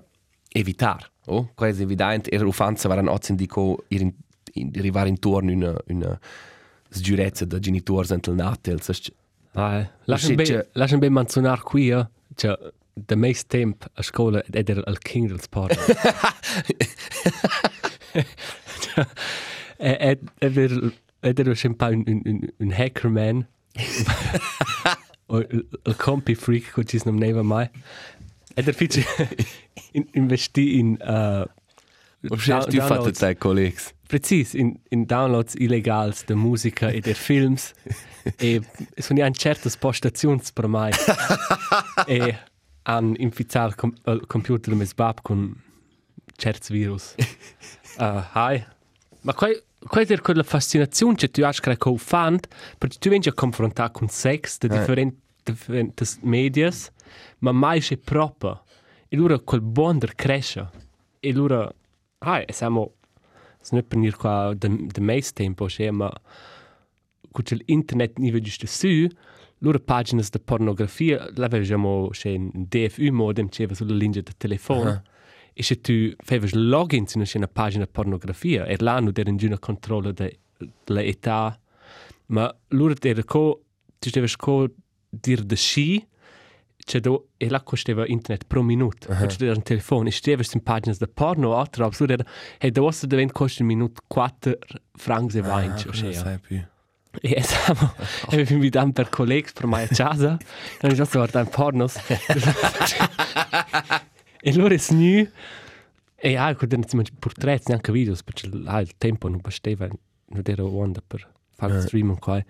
evitar. 0.53 1.11
Oh, 1.25 1.51
qua 1.55 1.67
è 1.67 1.75
evidente, 1.79 2.29
e 2.29 2.37
i 2.37 2.51
fans 2.51 2.85
oggi 2.85 3.35
dico 3.35 3.85
in, 3.89 4.13
in, 4.53 4.71
arrivare 4.77 5.09
intorno 5.09 5.51
una, 5.51 5.75
una 5.87 6.19
sgiurezza 6.89 7.45
da 7.45 7.59
genitori 7.59 8.07
entro 8.11 8.31
il 8.31 8.37
natel. 8.37 8.79
Ah, 9.53 9.79
eh. 9.79 9.89
Lasciami 10.05 10.45
Sì, 10.45 10.53
ben, 10.53 10.67
lasciami 10.73 11.01
ben 11.01 11.13
menzionare 11.13 11.61
qui, 11.61 11.89
eh, 11.89 12.07
cioè, 12.35 12.57
da 12.93 13.15
meis 13.15 13.45
tempo 13.45 13.87
a 13.93 14.01
scuola 14.01 14.43
ed 14.43 14.69
era 14.69 14.81
al 14.85 14.97
King 14.99 15.27
del 15.27 15.41
Sport. 15.41 15.77
ed 19.77 20.19
ed 20.37 20.93
ed 21.19 21.39
era 21.39 21.55
sempre 21.55 21.87
un, 21.93 22.03
un, 22.05 22.21
un, 22.25 22.53
un 22.57 22.71
hackerman. 22.71 23.47
o 25.27 25.39
il, 25.39 25.67
il 25.83 25.95
compi 25.95 26.35
freak, 26.35 26.73
che 26.73 26.83
ci 26.85 26.99
non 27.05 27.15
neva 27.15 27.41
mai. 27.41 27.69
Ed 28.53 28.67
era 28.67 28.77
in... 30.77 30.97
Uh, 31.01 31.45
Hast 32.29 32.69
du 32.69 32.81
fatto 32.81 33.11
te, 33.11 33.35
colleghi? 33.35 33.75
Precis, 34.07 34.53
in, 34.53 34.79
in 34.89 35.05
downloads 35.05 35.55
illegals 35.55 36.23
de 36.25 36.35
musica 36.35 36.89
e 36.89 37.01
de 37.01 37.13
films. 37.13 37.73
e 38.37 38.61
sono 38.95 39.23
an 39.23 39.33
certe 39.33 39.69
postazioni 39.79 40.41
per 40.53 40.67
mai. 40.67 40.91
e 42.07 42.37
han 42.83 43.15
inficiato 43.17 43.75
com 43.75 43.93
il 44.05 44.25
computer 44.27 44.73
mes 44.75 44.93
bab 44.93 45.21
con 45.21 45.55
certi 46.37 46.73
virus. 46.73 47.15
Uh, 47.97 48.23
hai. 48.33 48.65
Ma 49.21 49.33
qua 49.33 49.49
qua 49.79 50.01
è 50.01 50.21
quella 50.21 50.43
fascinazione 50.43 51.15
che 51.15 51.29
tu 51.29 51.43
hai 51.43 51.53
che 51.53 51.77
con 51.77 51.97
fan, 51.97 52.39
perché 52.77 52.97
tu 52.99 53.09
vengi 53.09 53.29
a 53.29 53.33
confrontare 53.33 53.91
con 53.91 54.07
sex 54.07 54.57
de 54.57 54.67
differenti 54.69 55.25
differenti 55.51 56.05
medias, 56.21 56.91
ma 57.39 57.51
mai 57.51 57.79
c'è 57.79 57.97
proprio. 57.97 58.63
E 59.07 59.15
allora 59.15 59.39
quel 59.39 59.61
bonder 59.61 60.15
cresce. 60.15 60.69
E 61.19 61.29
allora, 61.29 61.71
hai, 62.19 62.45
siamo 62.49 62.93
non 63.71 63.81
è 63.81 63.83
per 63.83 63.99
dire 63.99 64.15
qua 64.15 64.53
de, 64.55 64.85
de 64.87 65.01
meis 65.01 65.33
tempo, 65.33 65.67
cioè, 65.67 65.91
ma 65.91 66.09
con 67.31 67.43
l'internet 67.65 68.17
non 68.17 68.31
vedi 68.31 68.49
su, 68.49 69.07
loro 69.59 69.79
pagine 69.79 70.21
di 70.21 70.39
pornografia, 70.39 71.29
la 71.35 71.47
vediamo 71.47 72.07
c'è 72.11 72.35
un 72.35 72.49
DFU 72.53 73.11
modem, 73.11 73.49
c'è 73.49 73.67
sulla 73.73 73.93
linea 73.93 74.21
del 74.21 74.37
telefono, 74.37 74.89
Ah. 74.89 75.01
e 75.53 75.63
se 75.63 75.81
tu 75.81 76.13
fai 76.23 76.39
login 76.53 77.07
su 77.07 77.19
una 77.37 77.47
pagina 77.47 77.83
di 77.85 77.91
pornografia, 77.91 78.65
e 78.65 78.75
là 78.79 78.99
non 78.99 79.11
era 79.13 79.29
in 79.29 79.57
controllo 79.59 80.13
dell'età, 80.13 81.59
ma 82.27 82.55
loro 82.69 82.93
era 83.01 83.23
co, 83.23 83.63
tu 83.99 84.09
devi 84.09 84.31
co 84.37 84.69
dire 85.09 85.43
da 85.45 85.55
sci, 85.55 86.07
cioè 86.87 87.01
do, 87.01 87.31
e 87.35 87.49
là 87.49 87.59
costava 87.59 88.07
internet 88.07 88.45
pro 88.47 88.63
minuto, 88.63 89.11
uh 89.11 89.13
-huh. 89.13 89.27
cioè 89.27 89.49
un 89.49 89.61
telefono, 89.61 90.07
e 90.07 90.11
stava 90.11 90.41
in 90.53 90.63
pagine 90.63 90.95
di 90.97 91.07
porno, 91.13 91.49
o 91.49 91.57
altro, 91.57 91.83
absurdo 91.83 92.13
era, 92.13 92.23
e 92.57 92.71
da 92.71 92.79
vostra 92.79 93.07
diventa 93.09 93.33
costa 93.33 93.61
un 93.61 93.67
minuto 93.67 94.01
4 94.07 94.57
francs 94.93 95.35
e 95.35 95.41
20, 95.41 95.87
o 95.87 95.91
non 95.91 95.93
sea. 95.93 96.13
sai 96.13 96.39
più. 96.39 96.63
E 97.19 97.43
e 98.29 98.45
mi 98.47 98.51
invitano 98.51 98.93
per 98.93 99.09
colleghi 99.09 99.51
per 99.53 99.65
mai 99.65 99.83
a 99.83 99.87
casa, 99.87 100.37
e 100.79 100.93
già 100.93 101.03
sto 101.03 101.17
guardando 101.17 101.49
pornos. 101.49 101.97
e 104.39 104.55
loro 104.55 104.73
è 104.73 104.79
nu, 104.91 105.27
e 106.15 106.35
ah, 106.37 106.55
quando 106.55 106.77
non 106.77 106.87
si 107.03 107.11
portretti, 107.19 107.65
neanche 107.67 107.91
video, 107.91 108.15
perché 108.23 108.49
ah, 108.63 108.79
il 108.79 108.95
tempo 108.97 109.27
non 109.27 109.41
bastava, 109.41 109.87
non 109.87 110.41
era 110.41 110.63
onda 110.63 111.03
per 111.05 111.29
fare 111.53 111.75
il 111.75 111.81
streaming 111.81 112.17
qua. 112.17 112.41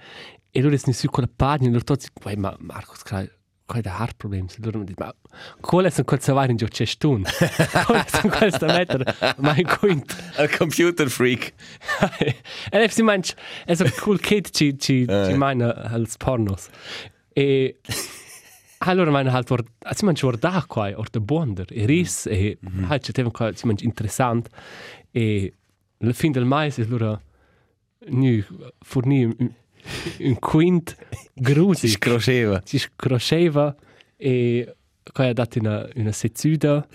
E 0.52 0.62
loro 0.62 0.76
è 0.76 0.80
nu 0.86 0.94
su 0.94 1.10
quella 1.10 1.30
pagina, 1.36 1.70
e 1.70 1.72
loro 1.72 1.84
tutti, 1.84 2.08
ma 2.36 2.56
Marcos, 2.60 3.02
qua 3.02 3.28
è 3.76 3.82
da 3.82 3.98
hard 3.98 4.16
problem, 4.16 4.46
e 4.46 4.64
loro 4.64 4.80
mi 4.80 4.86
dicono, 4.86 5.14
ma 5.30 5.58
quale 5.60 5.90
sono 5.92 6.06
quel 6.06 6.22
savare 6.22 6.52
in 6.52 6.58
giù 6.58 6.68
c'è 6.68 6.86
stun? 6.86 7.24
Quale 7.86 8.06
sono 8.10 8.34
quel 8.34 8.54
sta 8.54 8.66
mettere, 8.66 9.16
ma 9.38 9.56
in 9.56 9.68
quinto. 9.80 10.16
Il 10.40 10.56
computer 10.58 11.10
freak. 11.10 11.54
En 12.72 12.82
efter 12.82 13.04
manch, 13.04 13.34
så 13.68 13.86
cool 14.02 14.20
kid 14.20 14.50
ci 14.52 14.78
ci 14.78 15.06
ci 15.06 15.34
meine 15.34 15.74
als 15.74 16.18
pornos. 16.18 16.70
E 17.34 17.76
allora 18.80 19.12
meine 19.12 19.32
halt 19.32 19.48
vor, 19.48 19.64
si 19.92 20.06
manch 20.06 20.22
vor 20.22 20.38
da 20.38 20.64
qua 20.68 20.94
or 20.96 21.10
de 21.10 21.20
bonder, 21.20 21.66
e 21.70 21.86
ris 21.86 22.26
e 22.26 22.58
halt 22.88 23.04
ci 23.04 23.12
teven 23.12 23.32
qua 23.32 23.52
si 23.54 23.66
manch 23.68 23.84
interessant 23.84 24.50
e 25.12 25.54
la 26.00 26.14
fin 26.14 26.32
del 26.32 26.46
mais 26.46 26.78
es 26.78 26.88
allora 26.88 27.20
nu 28.10 28.44
forni 28.82 29.28
un, 30.20 30.38
quint 30.40 30.96
grusi. 31.34 31.88
Si 31.88 31.94
scroceva. 31.94 32.62
si 32.66 32.78
scroceva 32.80 33.76
e 34.16 34.76
qua 35.14 35.28
ha 35.28 35.34
dato 35.34 35.60
una 35.60 35.88
una 35.96 36.12
sezuda 36.12 36.86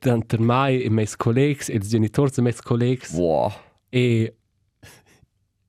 Tanter 0.00 0.38
mai 0.40 0.82
e 0.82 0.90
mes 0.90 1.16
collegs, 1.16 1.68
e 1.70 1.74
i 1.74 1.78
genitori 1.80 2.30
de 2.34 2.42
mes 2.42 2.60
collegs, 2.60 3.12
Wow. 3.14 3.52
e 3.88 4.34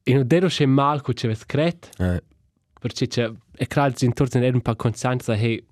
e 0.04 0.14
non 0.14 0.26
ero 0.30 0.48
c'è 0.48 0.66
mal 0.66 1.02
che 1.02 1.14
c'è 1.14 1.34
scret 1.36 1.90
Eh. 1.98 2.22
perché 2.80 3.08
c'è 3.08 3.32
e 3.56 3.68
credo 3.68 3.94
che 3.96 4.06
intorno 4.06 4.40
erano 4.40 4.56
un 4.56 4.62
po' 4.62 4.76
conscienti 4.76 5.26
da 5.26 5.36
hey 5.36 5.64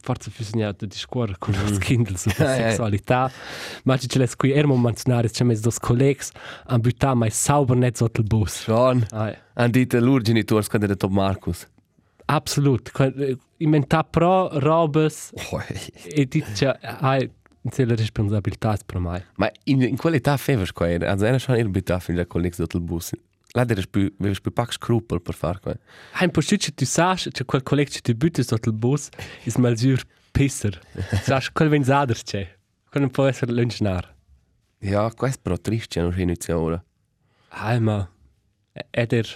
forse 0.00 0.30
bisogna 0.36 0.72
di 0.72 0.86
discorrere 0.86 1.36
con 1.38 1.54
i 1.54 1.78
kindle 1.78 2.16
sulla 2.16 2.34
Eh, 2.56 2.58
eh. 2.66 2.70
sessualità 2.70 3.30
ma 3.84 3.96
c'è 3.96 4.18
le 4.18 4.28
qui 4.36 4.52
erano 4.52 4.76
menzionare 4.76 5.28
c'è 5.30 5.44
mes 5.44 5.60
dos 5.60 5.78
collegs 5.78 6.30
han 6.66 6.80
buttato 6.80 7.14
mai 7.16 7.30
sauber 7.30 7.76
net 7.76 7.96
sotto 7.96 8.20
il 8.20 8.26
bus 8.26 8.62
Schon. 8.62 9.06
ah, 9.10 9.34
Han 9.54 9.70
dit 9.70 9.92
lur 9.94 10.22
genitori 10.22 10.64
quando 10.66 10.86
era 10.86 10.96
Top 10.96 11.10
Marcus. 11.10 11.66
absolut 12.26 12.90
inventa 13.58 14.02
pro 14.04 14.48
robes 14.58 15.32
Oh, 15.50 15.62
e 16.04 16.26
dice 16.26 16.78
hai 16.80 17.30
c'è 17.68 17.84
la 17.84 17.94
responsabilità 17.96 18.76
per 18.86 18.98
mai 18.98 19.22
Ma 19.36 19.50
in, 19.64 19.82
in 19.82 19.96
qualità 19.96 20.36
fevers 20.36 20.72
qua 20.72 20.88
era. 20.88 21.10
Also 21.10 21.24
era 21.26 21.38
schon 21.38 21.56
ihr 21.56 21.68
bitte 21.68 21.98
für 22.00 22.14
der 22.14 22.26
Kollege 22.26 22.56
dort 22.56 22.78
Bus. 22.80 23.12
Là 23.58 23.64
deves 23.64 23.86
più, 23.86 24.12
deves 24.18 24.40
più 24.40 24.52
pac 24.52 24.72
scrupel 24.72 25.20
per 25.20 25.34
far 25.34 25.58
quel. 25.60 25.78
Hai 26.12 26.26
un 26.26 26.30
po' 26.30 26.40
che 26.40 26.72
tu 26.74 26.84
sai 26.84 27.16
che 27.16 27.44
quel 27.44 27.62
collega 27.62 27.90
che 27.90 28.00
ti 28.00 28.14
butta 28.14 28.42
sotto 28.42 28.68
il 28.68 28.76
bus 28.76 29.08
è 29.44 29.50
malzur 29.58 30.02
pisser. 30.30 30.80
Sai, 31.22 31.42
quel 31.52 31.68
venzader 31.68 32.22
c'è. 32.22 32.56
Quel 32.90 33.02
non 33.02 33.10
può 33.10 33.26
essere 33.26 33.52
lunchnar. 33.52 34.14
Ja, 34.80 35.12
questo 35.12 35.40
però 35.42 35.56
triste, 35.56 36.00
non 36.00 36.12
c'è 36.12 36.20
inizio 36.20 36.58
ora. 36.58 36.82
Ah, 37.48 37.80
ma 37.80 38.08
ed 38.90 39.12
er 39.12 39.26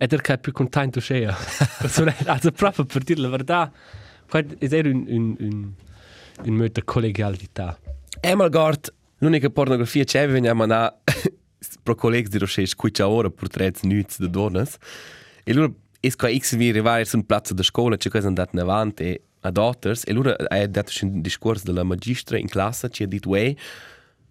ed 0.00 0.12
er 0.12 0.20
che 0.20 0.38
più 0.38 0.52
contento 0.52 1.00
c'è. 1.00 1.26
also 2.26 2.52
proprio 2.52 2.84
per 2.84 3.02
dire 3.02 3.20
la 3.20 3.28
verità, 3.28 3.72
quel 4.28 4.56
è 4.58 4.80
un 4.86 5.04
un 5.08 5.36
un 5.40 5.72
un 6.44 6.54
modo 6.54 6.80
collegialità. 6.84 7.78
Emal 8.20 8.50
gort, 8.50 8.94
l'unica 9.18 9.50
pornografia 9.50 10.04
c'è, 10.04 10.28
veniamo 10.28 10.62
a 10.64 10.96
pro 11.88 11.94
collegs 11.94 12.28
di 12.28 12.38
Rocher 12.38 12.66
scuccia 12.66 13.08
ora 13.08 13.30
portrets 13.30 13.82
nuts 13.82 14.18
de 14.18 14.28
donnes. 14.28 14.76
E 15.44 15.52
loro 15.54 15.74
es 16.00 16.16
qua 16.16 16.28
x 16.28 16.54
vi 16.56 16.68
arrivare 16.68 17.04
su 17.04 17.16
un 17.16 17.24
piazza 17.24 17.54
da 17.54 17.62
scuola, 17.62 17.96
c'è 17.96 18.10
cosa 18.10 18.28
andat 18.28 18.52
in 18.52 18.60
avanti 18.60 19.18
a 19.40 19.50
daughters, 19.50 20.02
e 20.04 20.12
loro 20.12 20.32
ha 20.32 20.66
dato 20.66 20.92
un 21.02 21.22
discorso 21.22 21.64
della 21.64 21.84
magistra 21.84 22.36
in 22.36 22.48
classe, 22.48 22.90
ci 22.90 23.04
ha 23.04 23.06
detto, 23.06 23.30
wey, 23.30 23.56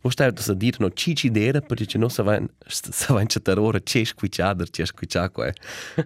Wo 0.04 0.12
steht 0.12 0.36
das 0.36 0.48
a 0.48 0.54
dir 0.54 0.76
no 0.80 0.92
cici 0.92 1.32
dera, 1.32 1.60
perché 1.60 1.98
non 1.98 2.12
sa 2.12 2.22
vain 2.22 2.48
sa 2.68 3.14
vain 3.14 3.28
chatar 3.28 3.58
ora 3.58 3.80
c'è 3.80 4.04
squicciader, 4.04 4.70
c'è 4.70 4.86
squicciaco. 4.86 5.42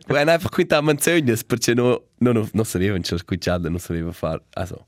Wo 0.07 0.15
ein 0.15 0.29
einfach 0.29 0.49
quinta 0.49 0.79
manzögnes, 0.79 1.43
perché 1.43 1.73
no 1.73 2.01
no 2.19 2.31
no 2.31 2.47
no 2.53 2.63
sapeva 2.63 2.97
c'è 2.97 3.17
squicciader, 3.17 3.69
non 3.69 3.79
sapeva 3.79 4.13
far. 4.13 4.41
Also, 4.53 4.85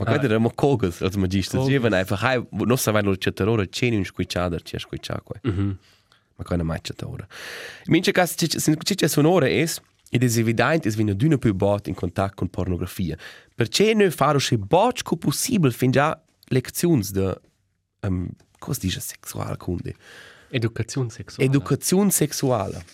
ma 0.00 0.06
Ah. 0.06 0.08
quando 0.16 0.26
erano 0.26 0.50
cogas 0.54 1.02
als 1.02 1.16
magister, 1.16 1.58
Cogas. 1.58 1.68
sie 1.68 1.78
waren 1.78 1.94
einfach, 1.94 2.22
hey, 2.22 2.42
non 2.50 2.76
sa 2.78 2.90
vain 2.92 3.04
lo 3.04 3.14
chatar 3.18 3.48
ora 3.48 3.66
c'è 3.66 3.88
un 3.94 4.04
squicciader, 4.04 4.62
c'è 4.62 4.78
squicciaco. 4.78 5.34
Mhm. 5.42 5.76
Ma 6.36 6.44
quando 6.44 6.64
mai 6.64 6.80
chatar 6.80 7.08
ora. 7.08 7.26
Mince 7.86 8.12
cas 8.12 8.34
cici 8.36 9.08
sonora 9.08 9.46
es 9.46 9.80
ed 10.10 10.22
es 10.22 10.36
evident 10.38 10.86
es 10.86 10.94
vino 10.96 11.12
d'una 11.14 11.36
più 11.36 11.52
bot 11.54 11.86
in 11.86 11.94
contatto 11.94 12.34
con 12.36 12.48
pornografia. 12.48 13.16
Perché 13.54 13.92
noi 13.94 14.10
faro 14.10 14.38
che 14.38 14.56
botco 14.56 15.16
possibile 15.16 15.72
fin 15.72 15.90
già 15.90 16.18
lezioni 16.48 17.04
de 17.12 17.38
um, 18.06 18.26
cosa 18.58 18.80
dice 18.80 19.00
sexualkunde? 19.00 19.94
Educazione 20.48 21.10
sexuale. 21.10 21.48
Educazione 21.48 22.10
sexuale. 22.10 22.84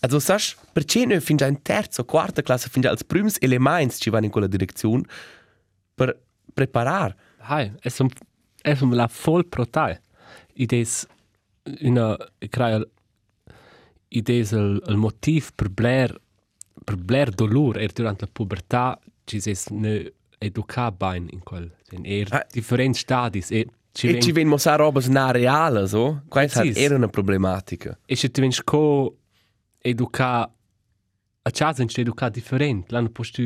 Also 0.00 0.18
sasch, 0.20 0.56
perché 0.72 1.06
noi 1.06 1.20
fin 1.20 1.36
già 1.36 1.46
in 1.46 1.60
terza 1.62 2.02
o 2.02 2.04
quarta 2.04 2.42
classe 2.42 2.68
fin 2.68 2.82
già 2.82 2.90
als 2.90 3.02
prims 3.04 3.36
elements 3.40 3.98
ci 4.00 4.10
vanno 4.10 4.26
in 4.26 4.30
quella 4.30 4.46
direzione 4.46 5.02
per 5.98 6.14
preparar. 6.54 7.12
Hai, 7.50 7.72
es 7.84 7.98
un 8.00 8.08
es 8.64 8.80
un 8.82 8.94
la 8.96 9.08
voll 9.24 9.44
protai. 9.48 9.98
Idees 10.58 11.06
una 11.84 12.16
crea 12.50 12.80
idees 14.10 14.52
il, 14.52 14.80
il 14.88 14.96
motiv 14.96 15.50
per 15.54 15.68
bler 15.68 16.14
per 16.84 16.96
bler 16.96 17.30
dolor 17.34 17.76
er 17.82 17.92
durant 17.92 18.20
la 18.22 18.28
pubertà 18.32 18.98
ci 19.28 19.40
ses 19.44 19.66
ne 19.70 20.12
educar 20.40 20.92
bain 20.92 21.26
in 21.34 21.42
quel 21.44 21.68
in 21.92 22.06
er 22.06 22.28
Ah. 22.32 22.46
differenti 22.52 22.98
stadis 23.00 23.50
e 23.50 23.66
ci 23.92 24.08
e 24.08 24.20
ci 24.22 24.32
ven 24.32 24.56
sa 24.58 24.76
robas 24.76 25.08
na 25.08 25.30
reale, 25.30 25.86
so? 25.88 26.22
Questa 26.28 26.60
Precis. 26.60 26.82
era 26.82 26.94
una 26.94 27.08
problematica. 27.08 27.98
e 28.06 28.16
ci 28.16 28.30
ti 28.30 28.40
vens 28.40 28.62
co 28.62 29.16
educar 29.82 30.48
a 31.48 31.50
casa 31.50 31.82
in 31.82 31.88
educar 31.96 32.30
different 32.30 32.90
l'anno 32.90 33.08
posto 33.10 33.42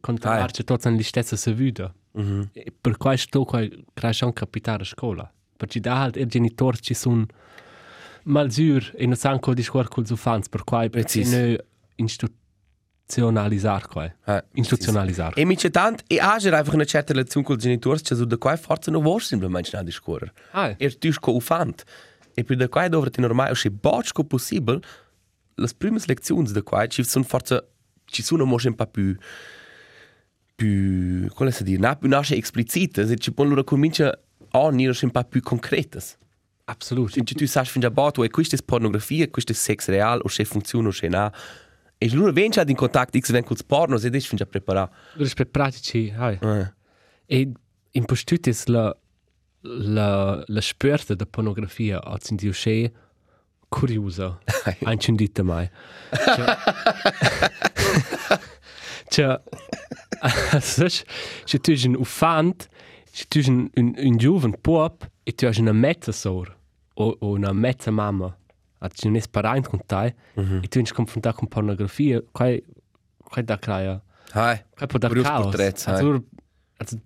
controllare 0.00 0.52
che 0.52 0.62
tots 0.64 0.86
hanno 0.86 0.96
la 0.96 1.02
stessa 1.02 1.36
savuta 1.36 1.92
Mhm. 2.16 2.48
E 2.54 2.72
per 2.80 2.96
quai 2.96 3.18
sto 3.18 3.44
quai 3.44 3.84
cresce 3.92 4.24
anche 4.24 4.40
capitare 4.40 4.82
a 4.84 4.86
scuola. 4.86 5.30
Perché 5.54 5.80
da 5.80 6.00
halt 6.00 6.16
i 6.16 6.26
genitori 6.26 6.80
ci 6.80 6.94
sono 6.94 7.26
malsur 8.24 8.92
e 8.96 9.04
non 9.06 9.16
sanno 9.16 9.38
di 9.52 9.62
scuola 9.62 9.86
con 9.86 10.02
i 10.08 10.16
fans, 10.16 10.48
per 10.48 10.64
quai 10.64 10.88
Precis. 10.88 11.30
ne 11.30 11.62
instituzionalizzare 11.96 13.86
quai. 13.86 14.12
Ah, 14.24 14.42
Instituzionalizzare. 14.52 15.34
E 15.40 15.44
mi 15.44 15.56
c'è 15.56 15.70
tanto, 15.70 16.04
e 16.06 16.18
agir 16.18 16.54
einfach 16.54 16.72
una 16.74 16.84
certa 16.84 17.12
lezione 17.12 17.46
con 17.46 17.56
i 17.56 17.58
genitori, 17.58 18.00
c'è 18.00 18.14
su 18.14 18.24
da 18.24 18.36
qua 18.38 18.56
forza 18.56 18.90
non 18.90 19.02
vuoi 19.02 19.20
semplicemente 19.20 19.76
andare 19.76 19.94
a 19.94 19.98
scuola. 19.98 20.32
Ah, 20.52 20.74
Er 20.78 20.96
tu 20.96 21.12
sco 21.12 21.34
ufant. 21.34 21.84
E 22.34 22.44
per 22.44 22.56
da 22.56 22.68
qua 22.68 22.88
dovre 22.88 23.10
ti 23.10 23.20
normale, 23.20 23.50
o 23.50 23.54
se 23.54 23.70
bocco 23.70 24.24
possibile, 24.24 24.80
le 25.58 25.68
prime 25.76 26.00
lezioni 26.04 26.52
da 26.52 26.62
qua 26.62 26.86
ci 26.86 27.02
sono 27.02 27.24
forza, 27.24 27.64
ci 28.04 28.22
sono 28.22 28.44
mo 28.44 28.56
po' 28.56 28.86
più 28.86 29.16
più, 30.56 31.28
come 31.34 31.50
si 31.50 31.62
dice, 31.62 31.78
na 31.78 31.94
più 31.96 32.08
nasce 32.08 32.36
esplicite, 32.36 33.06
se 33.06 33.16
ci 33.16 33.30
pon 33.32 33.48
loro 33.48 33.62
comincia 33.62 34.18
a 34.50 34.70
nire 34.70 34.96
un 35.02 35.10
po' 35.10 35.24
più 35.24 35.42
concrete. 35.42 36.00
absolut. 36.64 37.12
Se 37.12 37.22
tu 37.22 37.46
sai 37.46 37.66
fin 37.66 37.82
già 37.82 37.90
botto, 37.90 38.24
e 38.24 38.30
questa 38.30 38.56
è 38.56 38.58
pornografia, 38.64 39.28
questo 39.28 39.52
è 39.52 39.54
sex 39.54 39.88
real, 39.88 40.20
o 40.22 40.28
se 40.28 40.44
funziona 40.44 40.88
o 40.88 40.92
se 40.92 41.08
no. 41.08 41.30
E 41.98 42.10
loro 42.14 42.32
vengono 42.32 42.68
in 42.68 42.74
contatto 42.74 43.18
x 43.18 43.30
ven 43.32 43.44
con 43.44 43.56
il 43.58 43.66
porno, 43.66 43.98
se 43.98 44.08
dici 44.10 44.28
fin 44.28 44.38
già 44.38 44.46
preparato. 44.46 44.94
Rispetto 45.14 45.50
pratici, 45.50 46.12
ah. 46.16 46.32
Eh. 46.32 46.72
E 47.26 47.52
in 47.90 48.04
postutis 48.04 48.66
la 48.66 48.96
la 49.68 50.44
la 50.46 50.60
spürte 50.60 51.16
da 51.16 51.26
pornografia 51.26 51.98
a 51.98 52.18
sind 52.20 52.40
die 52.40 52.52
curiosa. 53.68 54.38
Ein 54.84 55.00
schon 55.00 55.16
dite 55.16 55.42
mai. 55.42 55.70
Cioè, 59.08 59.40
saps, 60.60 61.04
se 61.44 61.58
tu 61.58 61.72
un 61.86 61.96
ufant, 61.96 62.68
se 63.12 63.24
tu 63.28 63.40
un, 63.46 63.70
un, 63.76 64.16
giovane 64.16 64.56
pop 64.60 65.08
e 65.24 65.32
tu 65.32 65.46
hai 65.46 65.60
una 65.60 65.72
mezza 65.72 66.12
sor 66.12 66.56
o, 66.94 67.16
o 67.20 67.30
una 67.30 67.52
mezza 67.52 67.90
mamma, 67.90 68.36
a 68.78 68.88
tu 68.88 69.12
è 69.12 69.22
parent 69.30 69.68
con 69.68 69.80
te, 69.86 70.14
e 70.34 70.68
tu 70.68 70.84
sei 70.84 70.94
confrontato 70.94 71.38
con 71.38 71.48
pornografia, 71.48 72.22
quai, 72.32 72.62
quai 73.16 73.44
da 73.44 73.58
crea, 73.58 74.02
Hai. 74.32 74.64
quai 74.74 74.88
può 74.88 74.98
da 74.98 75.08
caos. 75.08 75.54
Also, 75.86 76.24
also, 76.76 77.00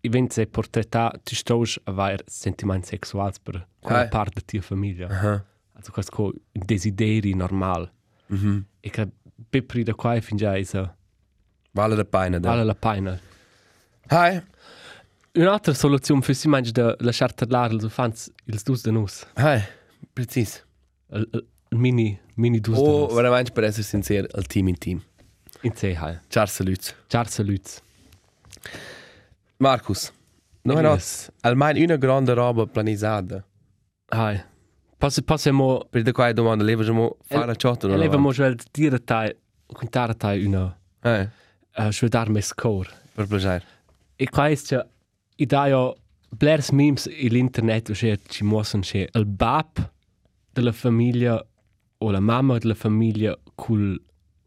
i 0.00 0.08
wenn 0.08 0.30
se 0.30 0.46
portretta, 0.46 1.12
tu 1.24 1.34
stos 1.34 1.78
a 1.84 1.92
vair 1.92 2.22
sentiment 2.26 2.84
sexuals 2.84 3.38
per 3.38 3.66
quella 3.80 4.08
parte 4.08 4.34
da 4.34 4.42
tua 4.44 4.60
famiglia. 4.60 5.08
Aha. 5.08 5.44
Also, 5.78 5.92
questo 5.92 6.22
un 6.22 6.32
desideri 6.66 7.34
normal. 7.34 7.90
Mhm. 8.26 8.64
E 8.80 8.90
che 8.90 9.08
per 9.48 9.64
pri 9.64 9.84
da 9.84 9.94
qua 9.94 10.20
fin 10.20 10.36
già 10.36 10.56
isa 10.56 10.94
Vale 11.72 11.94
la 11.94 12.04
pena, 12.04 12.38
da. 12.38 12.48
vale 12.50 12.64
la 12.64 12.74
pena. 12.74 13.18
Hai. 14.08 14.42
Un'altra 15.34 15.72
soluzione 15.74 16.20
per 16.20 16.34
si 16.34 16.48
mangia 16.48 16.72
da 16.72 16.96
lasciar 16.98 17.32
parlare 17.34 17.72
els 17.74 17.84
ufants 17.84 18.30
ils 18.46 18.64
dus 18.64 18.82
de 18.82 18.90
nus. 18.90 19.24
Hai. 19.36 19.62
Precis. 20.12 20.64
Il, 21.12 21.28
il, 21.32 21.46
il 21.70 21.78
mini, 21.78 22.18
mini 22.34 22.58
dus 22.60 22.74
de 22.76 22.82
O 22.82 23.06
nus. 23.06 23.14
veramente 23.14 23.52
per 23.52 23.64
essere 23.64 23.84
sincero, 23.84 24.26
al 24.34 24.46
team 24.46 24.66
in 24.68 24.78
team. 24.78 25.02
In 25.62 25.76
se 25.76 25.94
hai. 25.94 26.18
Ciao 26.28 26.46
saluts. 26.46 26.94
Ciao 27.06 27.24
saluts. 27.24 27.80
Marcus, 29.58 30.12
noi 30.62 30.82
not 30.82 31.32
almeno 31.42 31.80
una 31.80 31.96
grande 31.96 32.32
roba 32.34 32.66
planizzata. 32.66 33.44
Hai. 34.06 34.42
Posso, 34.98 35.22
possiamo, 35.22 35.86
Per 35.88 36.02
da 36.02 36.10
qua 36.10 36.32
domanda, 36.32 36.64
levamo 36.64 37.18
fare 37.22 37.54
ciò 37.54 37.76
o 37.80 37.86
levamo 37.96 38.32
già 38.32 38.52
dire 38.72 38.96
a 38.96 38.98
te, 38.98 39.38
contare 39.66 40.10
a 40.10 40.14
te 40.14 40.44
una, 40.44 40.76
Eh, 41.02 41.28
uh, 41.76 42.08
darmi 42.08 42.42
score. 42.42 42.90
per 43.14 43.28
piacere. 43.28 43.64
E 44.16 44.28
qua 44.28 44.48
è 44.48 44.56
che 44.56 44.86
i 45.36 45.46
dai 45.46 45.92
blers 46.30 46.70
memes 46.70 47.06
l'internet, 47.06 47.92
cioè 47.92 48.18
ci 48.26 48.42
mostrano 48.42 48.84
che 48.84 49.08
il 49.12 49.24
bab 49.24 49.90
della 50.52 50.72
famiglia 50.72 51.46
o 51.98 52.10
la 52.10 52.20
mamma 52.20 52.58
della 52.58 52.74
famiglia 52.74 53.38
col 53.54 54.00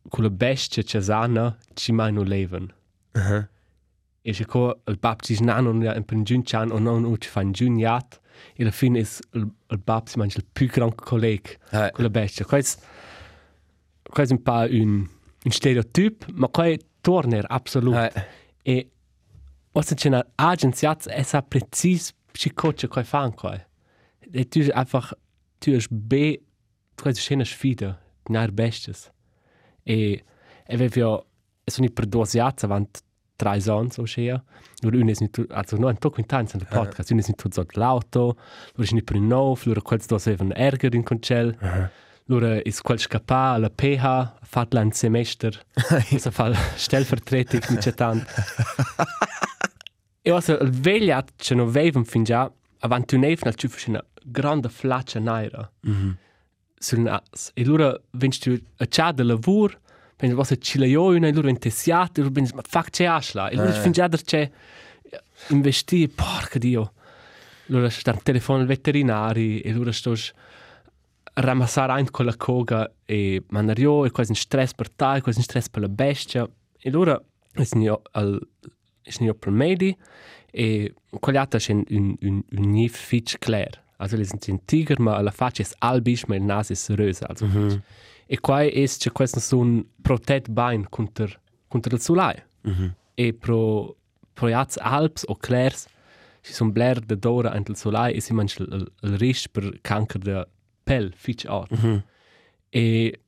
con 0.10 0.24
la 0.24 0.30
bestia 0.30 0.84
che 0.84 1.02
sana 1.02 1.58
ci 1.74 1.92
mai 1.94 2.12
non 2.12 2.26
leven. 2.26 2.74
Aha. 3.14 3.48
E 4.22 4.34
se 4.34 4.46
il 4.52 4.98
bab 5.00 5.22
ci 5.22 5.36
snan 5.36 5.64
non 5.64 5.82
in 5.82 6.04
per 6.04 6.22
giun 6.24 6.44
chan 6.44 6.72
o 6.72 6.80
non 6.80 7.16
ci 7.20 7.30
fan 7.30 7.52
giun 7.52 7.78
jat 7.78 8.20
e 8.54 8.64
alla 8.64 8.72
fine 8.72 9.00
is 9.00 9.20
il, 9.34 9.48
il 9.70 9.78
bab 9.78 10.08
si 10.08 10.18
mangia 10.18 10.40
il 10.40 10.46
più 10.52 10.68
gran 10.68 10.94
colleg 10.94 11.58
Hai. 11.70 11.92
con 11.92 12.04
la 12.04 12.10
bestia. 12.10 12.46
Questo 12.46 12.82
è 14.14 14.32
un 14.32 14.42
po' 14.42 14.68
un, 14.70 15.08
un 15.44 15.52
stereotyp, 15.52 16.26
ma 16.32 16.48
qua 16.48 16.74
torna 17.02 17.42
absolut. 17.48 17.96
Hai. 17.96 18.12
E 18.64 18.92
Ossa 19.74 19.96
c'è 19.96 20.10
un'agenzia 20.10 20.98
e 20.98 21.24
sa 21.24 21.42
precis 21.42 22.14
ci 22.34 22.54
coach 22.54 22.88
coi 22.88 23.04
fan 23.04 23.34
coi. 23.34 23.60
E 24.34 24.48
tu 24.48 24.60
einfach 24.74 25.14
tu 25.60 25.72
es 25.72 25.88
be 25.90 26.42
tu 26.96 27.08
hai 27.08 27.16
schöne 27.16 27.46
sfida, 27.46 27.98
nar 28.28 28.52
bestes. 28.52 29.10
E 29.84 30.24
e 30.68 30.78
ve 30.78 30.88
vio 30.88 31.26
sono 31.66 31.90
per 31.90 32.06
dosiazza 32.06 32.66
avant 32.66 33.02
drei 33.42 33.60
Sons 33.60 34.00
o 34.00 34.06
schea. 34.06 34.42
Nur 34.82 34.94
unes 34.94 35.20
nicht 35.22 35.40
also 35.52 35.78
nur 35.78 35.90
ein 35.90 36.00
Tag 36.00 36.18
in 36.18 36.28
Tanz 36.28 36.54
in 36.54 36.60
der 36.60 36.68
Podcast, 36.68 37.12
unes 37.12 37.28
nicht 37.28 37.42
so 37.54 37.64
lauto, 37.74 38.36
nur 38.76 38.84
ist 38.84 38.94
nicht 38.94 39.06
per 39.06 39.20
no, 39.20 39.58
nur 39.66 39.84
quels 39.84 40.08
dos 40.08 40.28
even 40.28 40.52
Ärger 40.52 40.94
in 40.94 41.06
Concel. 41.06 41.56
Lura 42.28 42.60
is 42.66 42.82
quel 42.82 43.00
scappa 43.00 43.54
alla 43.54 43.70
PH, 43.70 44.34
fat 44.44 44.74
l'an 44.74 44.92
semester, 44.92 45.52
sa 46.18 46.32
fa 46.32 46.54
stellvertretung 46.78 47.62
mit 47.70 47.82
c'è 47.82 47.94
tant. 47.94 48.26
E 50.24 50.32
also, 50.32 50.58
il 50.60 50.70
vegliat 50.70 51.34
che 51.36 51.56
non 51.56 51.72
veven 51.72 52.06
fin 52.06 52.24
già, 52.24 52.50
avant 52.82 53.08
tu 53.08 53.18
neif 53.18 53.44
nel 53.44 53.56
ciufa 53.56 53.90
una 53.90 54.04
grande 54.24 54.70
flaccia 54.70 55.20
naira. 55.20 55.70
Mhm. 55.82 56.18
sul 56.82 57.00
nas. 57.00 57.52
E 57.54 57.62
allora 57.62 57.98
vens 58.12 58.40
tu 58.40 58.58
a 58.78 59.12
de 59.12 59.24
lavur, 59.24 59.80
vens 60.22 60.34
vossa 60.36 60.56
cilaio 60.58 61.06
una, 61.06 61.28
e 61.28 61.30
allora 61.32 61.50
intessiat, 61.50 62.18
e 62.18 62.22
allora 62.22 62.34
vens, 62.36 62.52
ma 62.54 62.62
fac 62.66 62.90
c'è 62.92 63.06
asla. 63.06 63.50
E 63.50 63.56
allora 63.58 63.76
Eh. 63.76 63.82
fin 63.82 63.92
già 63.92 64.08
der 64.08 64.22
c'è 64.24 64.50
investi, 65.50 66.08
porca 66.08 66.60
dio. 66.60 66.94
Allora 67.70 67.90
sta 67.90 68.12
un 68.12 68.22
telefono 68.22 68.60
al 68.60 68.66
veterinari, 68.68 69.60
e 69.62 69.72
allora 69.72 69.92
sto 69.92 70.14
ramassare 71.34 71.94
ein 71.94 72.10
con 72.12 72.26
la 72.26 72.36
coga 72.36 72.92
e 73.06 73.44
mandario, 73.50 74.06
e 74.06 74.12
quasi 74.12 74.32
un 74.32 74.38
stress 74.38 74.74
per 74.74 74.90
te, 74.90 75.16
e 75.16 75.22
quasi 75.22 75.40
un 75.40 75.44
stress 75.44 75.70
per 75.70 75.82
la 75.82 75.90
bestia. 75.90 76.48
E 76.78 76.90
è 76.90 77.78
io 77.78 78.02
al, 78.12 78.40
io 79.20 79.34
per 79.34 79.52
medi, 79.52 79.96
e 80.52 80.94
quell'altro 81.10 81.60
c'è 81.60 81.74
un, 81.74 81.84
un, 81.90 82.16
un, 82.22 82.42
un 82.50 82.70
nif 82.70 82.96
fitch 82.98 83.38
clair. 83.40 83.80
Also, 83.98 84.18
ist 84.18 84.34
ein 84.50 84.66
Tiger, 84.66 85.00
ma 85.00 85.22
la 85.22 85.30
faccia 85.32 85.62
è 85.62 85.68
albisch, 85.80 86.26
ma 86.28 86.36
il 86.36 86.42
naso 86.42 86.74
è 86.74 86.76
serösa. 86.76 87.28
Also, 87.28 87.46
Mhm. 87.46 87.82
E 88.34 88.40
qua 88.40 88.64
è 88.64 88.88
c'è 88.88 89.12
questo 89.12 89.42
so 89.42 89.58
un 89.58 89.86
protet 90.02 90.48
bain 90.48 90.88
contro, 90.88 91.28
contro 91.68 91.94
il 91.94 92.00
sole. 92.00 92.48
Mhm. 92.62 92.96
E 93.14 93.34
pro, 93.34 93.98
pro 94.32 94.48
jaz 94.48 94.78
alps 94.78 95.26
o 95.28 95.36
clairs, 95.36 95.86
ci 96.40 96.54
sono 96.54 96.72
bler 96.72 97.02
de 97.02 97.18
d'ora 97.18 97.52
ant 97.52 97.68
il 97.68 97.76
sole 97.76 98.14
e 98.14 98.22
si 98.22 98.34
mangia 98.34 98.64
il, 98.64 98.92
il 99.02 99.18
risch 99.18 99.50
per 99.52 99.82
cancer 99.82 100.22
de 100.22 100.48
pel, 100.82 101.12
fitch 101.14 101.46
art. 101.46 101.72
Mhm. 101.72 102.04
E 102.70 103.20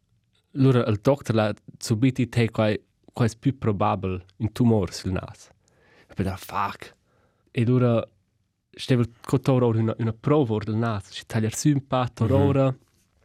allora 0.56 0.86
il 0.86 1.00
doctor 1.02 1.36
l'ha 1.36 1.54
subito 1.78 2.26
te 2.30 2.50
qua, 2.50 2.74
qua 3.12 3.26
è 3.26 3.30
più 3.38 3.58
probabile 3.58 4.24
un 4.38 4.54
tumore 4.54 4.94
sul 4.94 5.12
naso. 5.12 5.50
E 6.08 6.14
poi 6.14 6.24
da 6.24 6.38
fuck. 6.38 6.96
E 7.52 7.62
allora 7.64 8.08
stava 8.70 9.04
con 9.22 9.40
ora 9.48 9.66
una, 9.66 9.96
una 9.98 10.14
prova 10.18 10.60
del 10.64 10.76
naso, 10.76 11.12
ci 11.12 11.26
tagliare 11.26 11.58
su 11.58 11.68
un 11.68 11.86
po', 11.86 12.08
ora. 12.34 12.74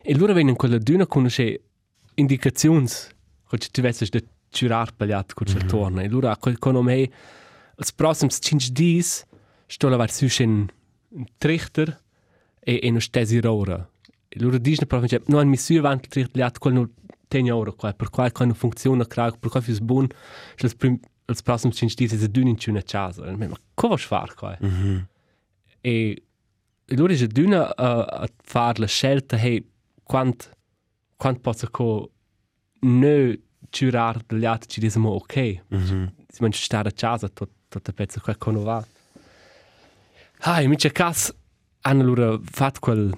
E 0.02 0.12
allora 0.12 0.32
viene 0.32 0.50
in 0.50 0.56
quella 0.56 0.78
duna 0.78 1.06
conosce 1.06 1.62
indicazioni 2.18 2.86
che 3.48 3.68
tu 3.70 3.80
vedi 3.80 4.08
da 4.08 4.20
giurare 4.50 4.92
pagliato 4.96 5.34
con 5.34 5.46
il 5.46 5.64
torno. 5.64 6.00
E 6.00 6.06
allora 6.06 6.36
con 6.36 6.84
me, 6.84 7.10
als 7.76 7.92
prossimi 7.92 8.30
5 8.30 8.68
dies, 8.72 9.24
sto 9.66 9.88
lavar 9.88 10.10
su 10.10 10.26
un 10.40 10.66
trichter 11.38 12.02
e, 12.60 12.80
e 12.82 12.90
non 12.90 13.00
stesi 13.00 13.38
ora. 13.44 13.88
E 14.28 14.38
allora 14.38 14.58
dice 14.58 14.86
proprio, 14.86 15.22
no, 15.26 15.44
mi 15.44 15.56
su 15.56 15.74
avanti 15.74 16.04
il 16.04 16.10
trichter, 16.10 16.36
liat, 16.36 16.58
quel 16.58 16.74
non 16.74 16.92
tenga 17.28 17.56
ora 17.56 17.72
qua, 17.72 17.92
per 17.92 18.10
qua 18.10 18.30
non 18.38 18.54
funziona, 18.54 19.06
crag, 19.06 19.38
per 19.38 19.50
qua 19.50 19.62
è 19.64 19.72
buon, 19.80 20.06
als 20.60 20.74
prim, 20.74 20.98
als 21.26 21.42
prossimi 21.42 21.72
5 21.72 21.94
dies 21.96 22.22
è 22.22 22.28
dun 22.28 22.48
in 22.48 22.56
una 22.66 22.82
casa. 22.82 23.26
E 23.26 23.36
ma 23.36 23.56
cosa 23.74 23.94
vuoi 23.94 23.98
fare 23.98 24.34
qua? 24.34 24.56
Mhm. 24.60 25.08
E 25.80 26.22
allora 26.90 27.12
è 27.12 27.26
duna 27.26 27.74
a, 27.74 28.02
a 28.02 28.28
fare 28.42 28.80
la 28.80 28.86
scelta, 28.86 29.36
hey, 29.36 29.64
quant, 30.02 30.50
quant 31.18 31.38
posso 31.40 31.68
co 31.70 32.10
non 32.80 33.38
giurare 33.70 34.20
degli 34.26 34.44
altri 34.46 34.68
ci 34.68 34.80
diciamo 34.80 35.10
ok, 35.10 35.62
Mhm. 35.68 36.14
si 36.28 36.40
mangia 36.42 36.58
stare 36.58 36.88
a 36.88 36.92
casa 36.92 37.28
tot, 37.28 37.50
tot 37.68 37.88
a 37.88 37.92
pezzo 37.92 38.20
qua 38.20 38.34
con 38.36 38.62
va. 38.62 38.82
Ah, 40.42 40.62
in 40.62 40.70
mica 40.70 40.88
cas 40.90 41.34
hanno 41.82 42.02
allora 42.02 42.38
fatto 42.42 42.78
quel, 42.80 43.12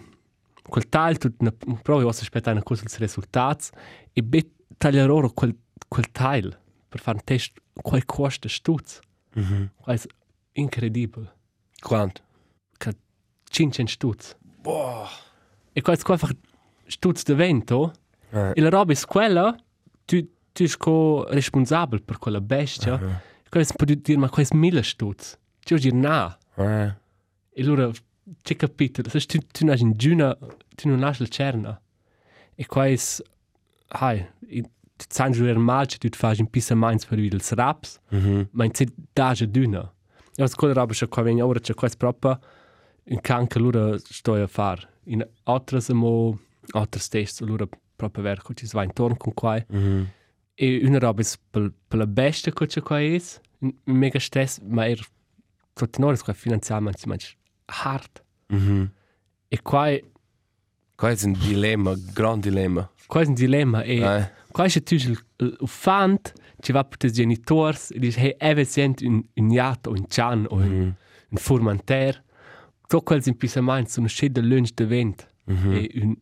quel 0.63 0.89
taglio, 0.89 1.19
tut 1.19 1.35
una 1.39 1.53
prova, 1.83 2.01
io 2.03 2.09
aspettare 2.09 2.53
una 2.57 2.63
cosa 2.65 2.83
sui 2.89 2.99
risultati 2.99 3.69
e 4.13 4.23
bet 4.23 4.49
tagliare 4.79 5.07
loro 5.07 5.31
quel, 5.31 5.55
quel 5.87 6.11
taglio 6.11 6.59
per 6.89 7.01
fare 7.01 7.19
un 7.19 7.25
test, 7.25 7.53
qual 7.75 8.05
costa 8.07 8.49
stutz. 8.49 8.99
Mhm. 9.35 9.71
Qual 9.77 9.97
è 9.99 10.03
incredibile. 10.53 11.33
Quanto? 11.79 12.23
500 13.53 13.91
stutz. 13.93 14.37
Boah. 14.63 15.09
E 15.73 15.83
qual 15.83 15.97
è 15.97 16.01
einfach 16.09 16.33
stutz 16.91 17.23
de 17.25 17.35
vento, 17.35 17.93
Eh. 18.33 18.53
e 18.55 18.61
la 18.61 18.69
roba 18.69 18.93
è 18.93 18.97
quella, 19.07 19.55
tu, 20.05 20.17
tu 20.53 20.67
sei 20.67 21.25
responsabile 21.31 22.03
per 22.03 22.19
quella 22.19 22.41
bestia, 22.41 22.97
Mhm. 22.99 23.21
quella 23.49 23.67
si 23.67 23.73
può 23.77 23.87
dire, 23.87 24.19
ma 24.19 24.29
qual 24.29 24.47
è 24.47 24.55
mille 24.57 24.83
stutz? 24.83 25.39
Ci 25.61 25.75
vuol 25.75 25.81
dire 25.81 25.97
no. 25.97 26.37
Eh. 26.57 26.95
E 27.53 27.63
allora, 27.63 27.91
c'è 28.43 28.57
capito, 28.57 29.03
se 29.09 29.21
tu, 29.27 29.39
tu 29.51 29.67
hai 29.69 29.81
in 29.81 29.93
giuna, 29.97 30.37
tu 30.77 30.89
non 30.89 31.03
hai 31.03 31.15
la 31.19 31.27
cerna. 31.27 31.81
E 32.55 32.67
è, 32.67 32.97
hai, 33.89 34.27
tu 34.97 35.05
sai 35.09 35.31
giù 35.33 35.45
mal, 35.59 35.87
tu 35.87 35.97
ti 36.09 36.17
fai 36.17 36.39
in 36.39 36.49
pisa 36.49 36.75
mainz 36.75 37.07
per 37.07 37.19
il 37.19 37.41
raps, 37.51 37.99
Mhm. 38.11 38.49
ma 38.53 38.65
in 38.65 38.75
zit 38.75 38.93
daje 39.13 39.47
dünner. 39.51 39.91
Ja, 40.37 40.45
das 40.47 40.55
quella 40.55 40.75
roba, 40.75 40.93
c'è 40.93 41.09
qua 41.09 41.23
vegna 41.23 41.45
ora, 41.45 41.59
c'è 41.59 41.75
è 41.89 41.97
proprio 41.97 42.39
in 43.05 43.21
canca 43.21 43.59
l'ora 43.59 43.99
sto 43.99 44.35
a 44.35 44.47
fare. 44.47 44.89
In 45.07 45.27
altre 45.45 45.81
mo, 45.93 46.39
altre 46.73 47.01
stesse, 47.01 47.45
l'ora 47.45 47.67
proprio 47.97 48.23
verco, 48.25 48.55
ci 48.55 48.67
si 48.67 48.75
va 48.77 48.83
intorno 48.85 49.17
con 49.17 49.35
qua. 49.35 49.63
Mhm. 49.69 50.07
E 50.55 50.81
una 50.85 50.99
roba 50.99 51.23
è 51.23 51.25
per, 51.51 51.73
per 51.89 51.99
la 51.99 52.07
bestia 52.07 52.53
che 52.53 52.67
c'è 52.67 52.81
qua 52.83 53.01
è, 53.01 53.21
mega 53.85 54.19
stress, 54.19 54.61
ma 54.61 54.87
è 54.87 54.95
tutto 55.73 55.99
in 55.99 56.05
ordine, 56.05 56.25
qua 56.25 56.33
finanzialmente 56.35 56.99
si 56.99 57.09
mangia 57.09 57.29
hard. 57.67 58.23
Mhm. 58.49 58.91
E 59.49 59.63
qua 59.63 59.89
è, 59.91 60.03
Qua 60.95 61.09
è 61.11 61.17
un 61.25 61.33
dilemma, 61.33 61.91
un 61.93 62.05
gran 62.13 62.41
dilemma. 62.41 62.91
qua 63.07 63.23
è 63.23 63.27
un 63.27 63.33
dilemma, 63.33 63.83
e 63.83 63.95
Eh. 64.03 64.31
qua 64.51 64.65
è 64.65 64.83
tu 64.83 64.95
il, 64.95 65.11
il, 65.11 65.57
il 65.61 65.69
fant, 65.69 66.33
ci 66.61 66.73
va 66.73 66.85
per 66.85 67.09
i 67.09 67.13
genitori, 67.13 67.79
e 67.91 67.99
dice, 67.99 68.21
hey, 68.21 68.51
eve 68.51 68.65
sent 68.65 69.01
un, 69.01 69.23
un 69.35 69.51
iat 69.51 69.87
o 69.87 69.93
un 69.93 70.05
cian 70.09 70.47
o 70.51 70.57
un, 70.57 70.63
Mhm. 70.69 70.95
un 71.31 71.37
formanter, 71.39 72.23
tutto 72.83 73.01
quel 73.03 73.23
semplicemente 73.23 73.89
sono 73.91 74.09
scelte 74.09 74.43
lunch 74.43 74.75
de 74.75 74.85
vent, 74.85 75.27
Mhm. 75.47 75.73
e 75.73 75.91
un, 76.03 76.17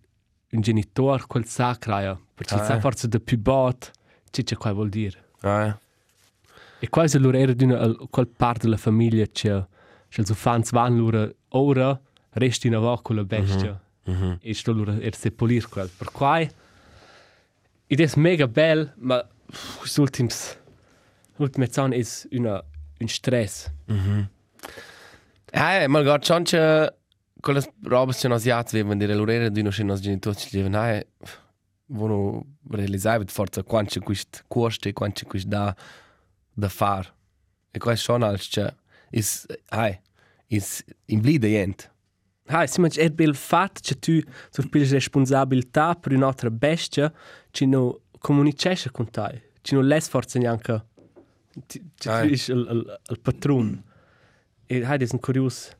un 0.53 0.61
genitor 0.61 1.27
quel 1.27 1.45
sacra, 1.47 2.01
ja, 2.03 2.19
perché 2.35 2.55
Ah, 2.55 2.65
sa 2.65 2.77
eh. 2.77 2.81
forse 2.81 3.09
de 3.09 3.21
più 3.21 3.39
bot, 3.39 3.91
c'è 4.31 4.43
c'è 4.43 4.57
qua 4.57 4.73
vuol 4.73 4.89
dire. 4.89 5.25
Eh. 5.43 5.75
E 6.81 6.89
quasi 6.89 7.17
allora 7.17 7.39
era 7.39 7.53
di 7.53 7.65
una 7.65 7.93
quel 8.09 8.29
parte 8.29 8.61
della 8.67 8.77
famiglia 8.77 9.25
che 9.31 9.67
che 10.09 10.25
so 10.25 10.35
fans 10.35 10.71
van 10.71 10.97
lura 10.97 11.29
ora 11.51 12.01
resti 12.31 12.67
una 12.69 12.79
volta 12.79 13.03
con 13.03 13.17
la 13.17 13.25
bestia 13.25 13.79
Mhm. 14.05 14.39
e 14.41 14.55
sto 14.55 14.73
lura 14.73 14.97
er 15.01 15.15
sepolir 15.15 15.69
quel 15.69 15.91
per 15.95 16.11
quai 16.13 16.49
ed 17.87 18.01
è 18.01 18.11
mega 18.17 18.47
bel 18.49 18.95
ma 18.99 19.23
questi 19.79 20.01
ultims 20.01 20.59
ultime 21.37 21.71
zone 21.71 21.97
è 21.97 22.05
una 22.37 22.63
un 23.01 23.09
stress 23.09 23.71
Mhm. 23.87 24.29
Eh, 25.51 25.87
mal 25.89 26.03
guard 26.05 26.25
schon 26.25 26.45
che 26.45 26.95
le 27.47 27.73
robe 27.85 28.13
che 28.13 28.29
nos 28.29 28.43
jats 28.45 28.73
vevan 28.73 28.99
dire 28.99 29.15
l'orere 29.15 29.51
di 29.51 29.63
nos 29.63 29.79
nos 29.79 30.01
genitori 30.01 30.37
ci 30.37 30.49
dicono 30.57 30.85
eh 30.89 31.07
vono 31.87 32.45
realizzare 32.69 33.25
forza 33.29 33.63
quanto 33.63 34.01
quist 34.01 34.45
costa 34.49 34.89
e 34.89 34.93
quanto 34.93 35.25
quist 35.27 35.47
da 35.47 35.75
da 36.55 36.69
far. 36.69 37.15
E 37.71 37.79
qua 37.79 37.95
schon 37.95 38.23
als 38.23 38.49
che 38.49 38.75
is 39.11 39.47
ai 39.71 39.99
is 40.49 40.85
in 41.07 41.21
blide 41.21 41.49
jent 41.49 41.91
Ah, 42.51 42.67
si 42.67 42.81
mangia 42.81 43.03
è 43.03 43.11
bel 43.11 43.35
fatto 43.35 43.81
che 43.83 43.99
tu 43.99 44.21
sorpili 44.51 44.87
responsabilità 44.89 45.95
per 45.95 46.13
un'altra 46.13 46.51
bestia 46.51 47.13
che 47.51 47.67
non 47.67 47.95
comunicasse 48.19 48.91
con 48.91 49.09
te 49.11 49.53
che 49.61 49.75
non 49.75 49.87
les 49.87 50.09
forse 50.09 50.39
neanche 50.39 50.85
che 51.69 51.83
tu 51.97 52.09
Ah. 52.09 52.21
sei 52.21 52.33
il, 52.33 52.67
il, 52.71 53.01
il 53.11 53.21
patron 53.21 53.83
e 54.67 54.85
hai 54.85 54.99
è 54.99 55.07
un 55.13 55.21
curios 55.21 55.71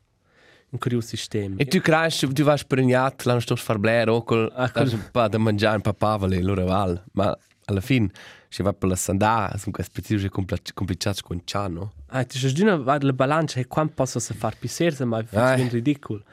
un 0.71 0.77
curios 0.79 1.05
sistema. 1.05 1.55
E 1.57 1.65
tu 1.65 1.79
crash 1.81 2.27
tu 2.33 2.43
vas 2.43 2.63
per 2.63 2.79
un 2.79 2.87
jat 2.87 3.23
l'hanno 3.25 3.39
sto 3.39 3.55
far 3.55 3.77
blair 3.79 4.09
o 4.09 4.23
col 4.23 4.51
Ah, 4.55 4.71
un 4.75 5.09
pa 5.11 5.27
da 5.27 5.37
mangiare 5.37 5.75
un 5.77 5.81
papavale 5.81 6.41
loro 6.41 6.65
val. 6.65 7.01
Ma 7.13 7.35
alla 7.65 7.81
fin 7.81 8.09
si 8.47 8.63
va 8.63 8.73
per 8.73 8.89
la 8.89 8.95
sandà 8.95 9.53
sono 9.57 9.71
queste 9.71 9.91
specifiche 9.93 10.29
complicate 10.73 11.21
con 11.21 11.39
ciano 11.43 11.93
ah, 12.07 12.23
tu 12.23 12.37
sei 12.37 12.51
una 12.61 12.77
va 12.77 12.97
la 12.99 13.13
bilancia 13.13 13.59
e 13.59 13.67
quando 13.67 13.93
posso 13.93 14.17
se 14.19 14.33
far 14.33 14.57
più 14.57 14.67
serse 14.67 15.05
ma 15.05 15.23
Ah. 15.33 15.53
è 15.53 15.69
ridicolo. 15.69 16.23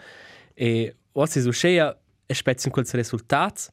E 0.54 0.96
oggi 1.12 1.40
su 1.40 1.50
sceia 1.50 1.94
e 2.24 2.34
spezzi 2.34 2.66
in 2.68 2.72
quel 2.72 2.86
risultati 2.90 3.64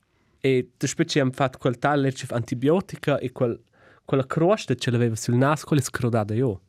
e 0.41 0.71
tu 0.77 0.87
spezzi 0.87 1.19
hanno 1.19 1.31
fatto 1.31 1.57
quel 1.57 1.77
tal 1.77 2.11
antibiotica 2.29 3.17
e 3.19 3.31
quel 3.31 3.59
quella 4.05 4.25
crosta 4.25 4.75
che 4.75 4.91
l'aveva 4.91 5.15
sul 5.15 5.35
naso 5.35 5.65
quella 5.65 5.81
è 5.81 5.85
scrodata 5.85 6.33
io. 6.33 6.59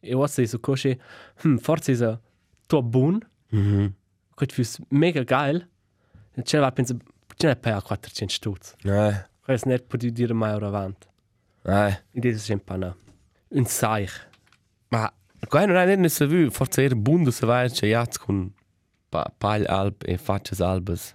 E 0.00 0.14
oggi 0.14 0.46
su 0.46 0.58
cosce 0.60 0.98
hm, 1.42 1.56
forse 1.58 1.92
è 1.92 2.18
to 2.72 2.82
buon 2.82 3.20
mhm. 3.50 3.92
che 4.34 4.46
fu 4.50 4.62
mega 4.88 5.22
geil. 5.24 5.68
E 6.34 6.42
c'è 6.42 6.58
va 6.58 6.72
pensa 6.72 6.96
ce 7.36 7.46
n'è 7.46 7.56
per 7.56 7.82
400 7.82 8.32
stutz 8.32 8.74
eh 8.84 9.28
questo 9.40 9.68
net 9.68 9.84
può 9.86 9.98
dire 9.98 10.32
mai 10.32 10.54
ora 10.54 10.68
avanti 10.68 11.06
eh 11.64 12.02
ed 12.12 12.24
è 12.24 12.38
sempre 12.38 12.74
una 12.76 12.96
un 13.48 13.64
saich 13.66 14.30
Ma 14.88 15.10
qua 15.48 15.64
non 15.64 15.76
è 15.76 15.96
nessuno 15.96 16.30
vu, 16.30 16.50
forse 16.50 16.82
era 16.82 16.94
buono 16.94 17.30
se 17.30 17.46
vai 17.46 17.70
c'è 17.70 17.88
jazz 17.88 18.16
con 18.16 18.52
pa 19.08 19.32
pagl 19.36 19.64
alb 19.68 19.94
e 20.04 20.16
faccias 20.18 20.60
albas. 20.60 21.14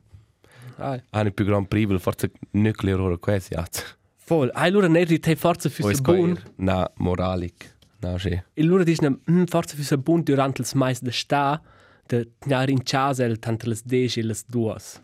ah, 0.77 0.99
Hanno 1.11 1.31
più 1.31 1.45
gran 1.45 1.65
privel, 1.67 1.99
forse 1.99 2.31
nuclear 2.51 2.99
ora 2.99 3.17
quasi 3.17 3.53
jazz. 3.53 3.81
voll 4.27 4.49
ai 4.53 4.71
loro 4.71 4.87
ne 4.87 5.05
di 5.05 5.19
te 5.19 5.35
forse 5.35 5.69
fu 5.69 5.83
Poi 5.83 5.95
se 5.95 6.01
qua 6.01 6.13
buon 6.13 6.31
era 6.31 6.43
na 6.55 6.91
moralic. 6.95 7.76
Na 7.99 8.17
sì. 8.19 8.29
E 8.53 8.63
loro 8.63 8.83
dicono, 8.83 9.19
hm, 9.25 9.45
forse 9.45 9.75
fu 9.75 9.81
se 9.81 9.97
buon 9.97 10.21
durante 10.23 10.61
il 10.61 10.67
mais 10.75 11.01
de 11.01 11.11
sta, 11.11 11.61
de 12.07 12.29
tenere 12.39 12.71
in 12.71 12.83
casa 12.83 13.23
el 13.25 13.39
tante 13.39 13.67
les 13.67 13.83
deci 13.83 14.19
e 14.19 14.23
les 14.23 14.43
duas. 14.45 15.01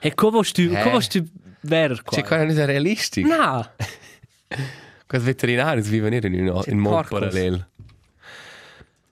E 0.00 0.14
come 0.14 0.30
vuoi 0.32 0.52
tu, 0.52 0.62
Eh. 0.62 0.66
come 0.82 0.90
vuoi 0.90 1.06
tu 1.08 1.24
ver 1.62 2.02
qua? 2.02 2.16
C'è 2.16 2.24
qua 2.26 2.36
non 2.38 2.50
è 2.50 2.64
realistico. 2.66 3.28
No. 3.28 3.70
Questi 5.06 5.26
veterinari 5.26 5.82
vivono 5.82 6.14
in 6.14 6.48
un 6.48 6.60
C'è 6.62 6.70
in 6.70 6.78
mondo 6.78 7.06
parallelo. 7.08 7.66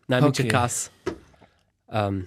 No, 0.06 0.20
mi 0.20 0.30
c'è 0.30 0.42
Ok. 0.42 0.48
cas. 0.48 0.90
Um, 1.86 2.26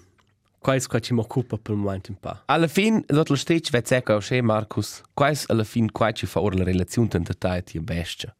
qua 0.59 0.75
è 0.75 0.81
qua 0.85 0.99
ci 0.99 1.13
mi 1.13 1.19
occupa 1.19 1.57
per 1.57 1.73
il 1.73 1.79
momento 1.79 2.11
un 2.11 2.17
po'. 2.19 2.41
Alla 2.45 2.67
fin, 2.67 3.03
dort 3.07 3.29
lo 3.29 3.35
stech 3.35 3.69
vet 3.71 3.87
secca 3.87 4.15
o 4.15 4.21
Marcus, 4.41 5.01
quais 5.13 5.45
alla 5.49 5.63
fin 5.63 5.91
quai 5.91 6.13
ci 6.13 6.25
fa 6.25 6.39
ora 6.41 6.57
la 6.57 6.63
relazione 6.63 7.07
tra 7.07 7.33
te 7.33 7.55
e 7.57 7.63
tia 7.63 7.81
bestia. 7.81 8.33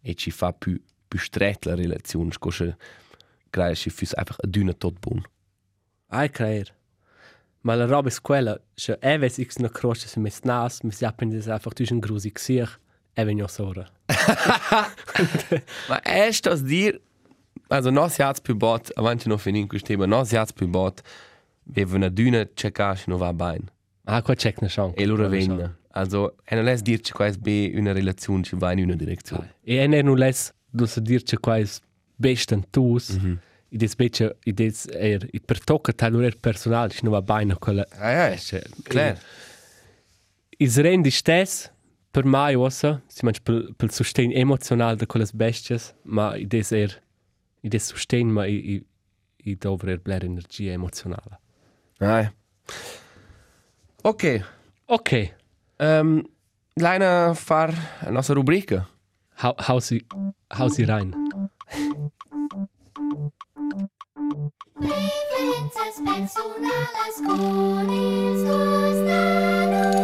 E 0.00 0.14
ci 0.14 0.30
fa 0.30 0.52
più 0.52 0.80
più 1.08 1.18
stretta 1.18 1.70
la 1.70 1.76
relazione, 1.76 2.30
scosce 2.32 2.76
creare 3.50 3.74
ci 3.74 3.90
fus 3.90 4.12
einfach 4.14 4.38
a 4.42 4.46
düna 4.46 4.72
tot 4.72 4.98
bun. 5.00 5.22
Ai 6.08 6.30
creer. 6.30 6.74
Ma 7.62 7.74
la 7.74 7.86
roba 7.86 8.08
è 8.08 8.14
quella, 8.22 8.60
se 8.74 8.98
eves 9.00 9.40
x 9.40 9.56
na 9.56 9.68
croce 9.68 10.06
se 10.06 10.20
mes 10.20 10.40
nas, 10.44 10.80
mi 10.82 10.92
si 10.92 11.04
apprendi 11.04 11.36
einfach 11.50 11.74
durch 11.74 11.90
ein 11.90 12.00
grusi 12.00 12.30
gsiech, 12.30 12.78
e 13.14 13.24
venio 13.24 13.48
sora. 13.48 13.90
Ma 15.88 16.00
è 16.02 16.30
sto 16.30 16.54
dir, 16.54 17.00
also 17.68 17.90
nos 17.90 18.16
jats 18.16 18.40
più 18.40 18.54
bot, 18.54 18.92
avanti 18.94 19.28
no 19.28 19.36
finin 19.36 19.66
questo 19.66 19.88
tema, 19.88 20.06
nos 20.06 20.30
jats 20.30 20.52
più 20.52 20.68
bot, 20.68 21.02
we 21.74 21.82
una 21.82 22.08
düna 22.08 22.46
checkash 22.54 23.06
no 23.06 23.16
va 23.16 23.32
bain. 23.32 23.68
Ah, 24.04 24.22
qua 24.22 24.34
check 24.34 24.62
na 24.62 24.68
schon. 24.68 24.92
E 24.94 25.04
loro 25.04 25.28
venna. 25.28 25.76
Also, 25.90 26.36
e 26.44 26.54
non 26.54 26.64
les 26.64 26.80
dir 26.82 27.00
che 27.00 27.12
quais 27.12 27.36
be 27.36 27.72
una 27.74 27.92
relazione 27.92 28.44
ci 28.44 28.56
va 28.56 28.72
in 28.72 28.84
una 28.84 28.94
direzione. 28.94 29.56
E 29.64 29.76
en 29.82 29.90
nu 29.90 30.14
les, 30.14 30.54
du 30.70 30.86
se 30.86 31.00
dir 31.00 31.22
che 31.22 31.38
qua 31.38 31.58
è 31.58 31.66
besten 32.16 32.64
tus, 32.70 33.10
mm 33.10 33.18
-hmm. 33.18 33.38
i 33.68 33.76
des 33.76 33.94
bece, 33.94 34.36
i 34.44 34.52
des 34.52 34.86
er, 34.92 35.28
i 35.32 35.40
per 35.40 35.58
tocca 35.64 35.92
tal 35.92 36.22
er 36.24 36.36
personal, 36.36 36.90
ci 36.90 37.04
no 37.04 37.10
va 37.10 37.22
bene 37.22 37.54
quella. 37.54 37.84
Ah 37.98 38.10
ja, 38.10 38.26
ist 38.34 38.54
klar. 38.84 39.18
Is 40.58 40.76
rendi 40.76 41.10
stes, 41.10 41.70
per 42.10 42.24
mai 42.24 42.54
ossa, 42.54 43.00
si 43.06 43.24
manch 43.24 43.40
pel, 43.42 43.74
pel 43.76 43.90
sustain 43.90 44.32
emotional 44.32 44.96
de 44.96 45.06
quelles 45.06 45.32
bestias, 45.32 45.94
ma 46.02 46.36
i 46.36 46.46
des 46.46 46.72
er, 46.72 47.00
i 47.62 47.68
des 47.68 47.86
sustain, 47.86 48.32
ma 48.32 48.46
i, 48.46 48.54
i, 48.54 48.82
i 49.44 49.54
dover 49.54 49.88
er 49.88 49.98
bler 49.98 50.24
energia 50.24 50.72
emozionale. 50.72 51.38
Ah, 52.00 52.20
ja. 52.20 52.30
Okay. 54.02 54.42
Ok, 54.86 55.32
Um, 55.78 56.24
Leina 56.76 57.34
far 57.34 57.72
a 58.00 58.10
nostra 58.10 58.34
rubrica. 58.34 58.88
Hau, 59.38 59.54
hau 59.58 59.80
si, 59.80 60.04
hau 60.50 60.68
si 60.68 60.84
rein. 60.84 61.14
Con 67.26 67.90
esos 67.90 68.98
nanos. 69.06 69.98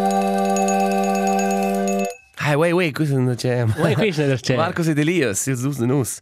Hey, 2.39 2.57
wait, 2.57 2.73
wait, 2.73 2.95
questo 2.95 3.19
non 3.19 3.35
c'è. 3.35 3.65
Oi, 3.79 3.95
qui 3.95 4.13
schnell 4.13 4.39
der 4.39 4.57
Marcos 4.57 4.89
ed 4.89 4.99
Elias, 4.99 5.47
ils 5.47 5.65
usen 5.65 5.91
us. 5.91 6.21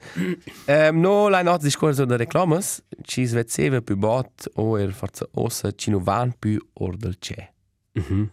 um, 0.68 1.00
no, 1.00 1.28
la 1.28 1.42
not 1.42 1.62
discorso 1.62 2.04
da 2.04 2.16
reclamas, 2.16 2.82
ci 3.02 3.24
svezzeva 3.26 3.80
più 3.80 3.96
bot 3.96 4.48
o 4.54 4.78
er 4.78 4.92
forza 4.92 5.26
ossa 5.34 5.72
ci 5.72 5.90
no 5.90 5.98
van 5.98 6.32
più 6.38 6.58
or 6.74 6.96
del 6.96 7.18
c'è. 7.18 7.52
Mhm. 7.94 8.30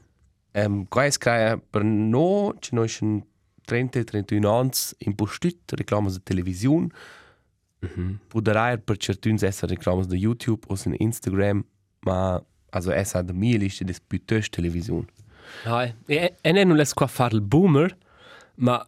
Um, 0.54 0.86
qua 0.88 1.06
es 1.06 1.18
crea 1.18 1.58
per 1.58 1.84
no, 1.84 2.54
ci 2.60 2.76
no 2.76 2.86
ischen 3.71 3.89
30-31 3.91 4.45
ans 4.45 4.95
in 4.99 5.15
postut 5.15 5.58
reclamas 5.77 6.13
de 6.15 6.21
televisiun, 6.23 6.91
Mhm. 7.82 8.19
Puderai 8.27 8.77
per 8.77 8.97
certuns 8.97 9.41
esser 9.41 9.69
reclamas 9.69 10.08
de 10.08 10.17
YouTube 10.17 10.65
o 10.67 10.75
in 10.86 10.93
Instagram, 10.99 11.63
ma 12.01 12.41
also 12.71 12.91
es 12.91 13.13
hat 13.15 13.27
de 13.27 13.34
mia 13.34 13.58
liste 13.58 13.86
des 13.86 13.99
piuttost 13.99 14.51
television. 14.51 15.08
Hai, 15.63 15.93
e 16.08 16.36
e 16.43 16.51
ne 16.51 16.63
non 16.65 16.75
les 16.77 16.93
qua 16.93 17.08
far 17.08 17.32
il 17.32 17.41
boomer, 17.41 17.95
ma 18.55 18.86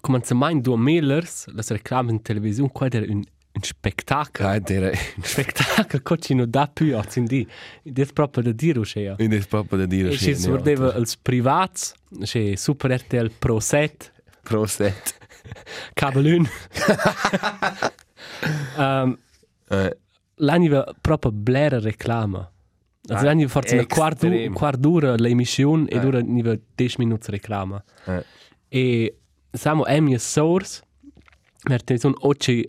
come 0.00 0.20
se 0.24 0.34
mai 0.34 0.52
in 0.52 0.60
due 0.60 0.76
mailers, 0.76 1.46
las 1.54 1.70
reclame 1.70 2.10
in 2.10 2.20
televisione, 2.22 2.70
qua 2.72 2.88
era 2.90 3.06
un, 3.08 3.24
un 3.56 3.62
spettacolo. 3.64 4.48
Ja, 4.48 4.58
der 4.60 4.82
Un 5.16 5.22
spettacolo 5.24 6.16
che 6.18 6.34
non 6.34 6.48
dà 6.50 6.68
più 6.72 6.96
a 6.96 7.04
di. 7.24 7.46
Ed 7.82 7.98
è 7.98 8.06
proprio 8.06 8.42
da 8.42 8.52
dire, 8.52 8.84
cioè. 8.84 9.14
in 9.18 9.28
des 9.30 9.46
proprio 9.46 9.78
da 9.78 9.86
dire. 9.86 10.10
E 10.10 10.16
ci 10.16 10.34
si 10.34 10.50
vedeva 10.50 10.92
als 10.94 11.16
privats, 11.16 11.94
cioè 12.24 12.54
Super 12.56 12.92
RTL 12.94 13.30
Pro 13.38 13.58
7, 13.60 14.12
Proset. 14.42 15.14
Kabel 15.94 16.26
1. 16.34 16.48
um, 18.78 19.18
Eh, 19.68 19.96
l'anni 20.36 20.68
va 20.68 20.84
proprio 21.00 21.32
blera 21.32 21.80
reclama. 21.80 22.38
Also 23.08 23.22
Ah, 23.22 23.26
l'anni 23.26 23.46
forse 23.48 23.74
una 23.74 23.86
quarta 23.86 24.28
quart 24.52 24.78
d'ora 24.78 25.14
l'emissione 25.16 25.88
e 25.88 25.96
Eh. 25.96 26.00
dura 26.00 26.20
niva 26.20 26.56
10 26.74 26.96
minuti 26.98 27.30
reclama. 27.32 27.82
eh. 28.06 28.24
E 28.68 29.16
siamo 29.52 29.82
a 29.84 29.98
mia 30.00 30.18
source, 30.18 30.82
perché 31.62 31.98
sono 31.98 32.14
oggi 32.20 32.64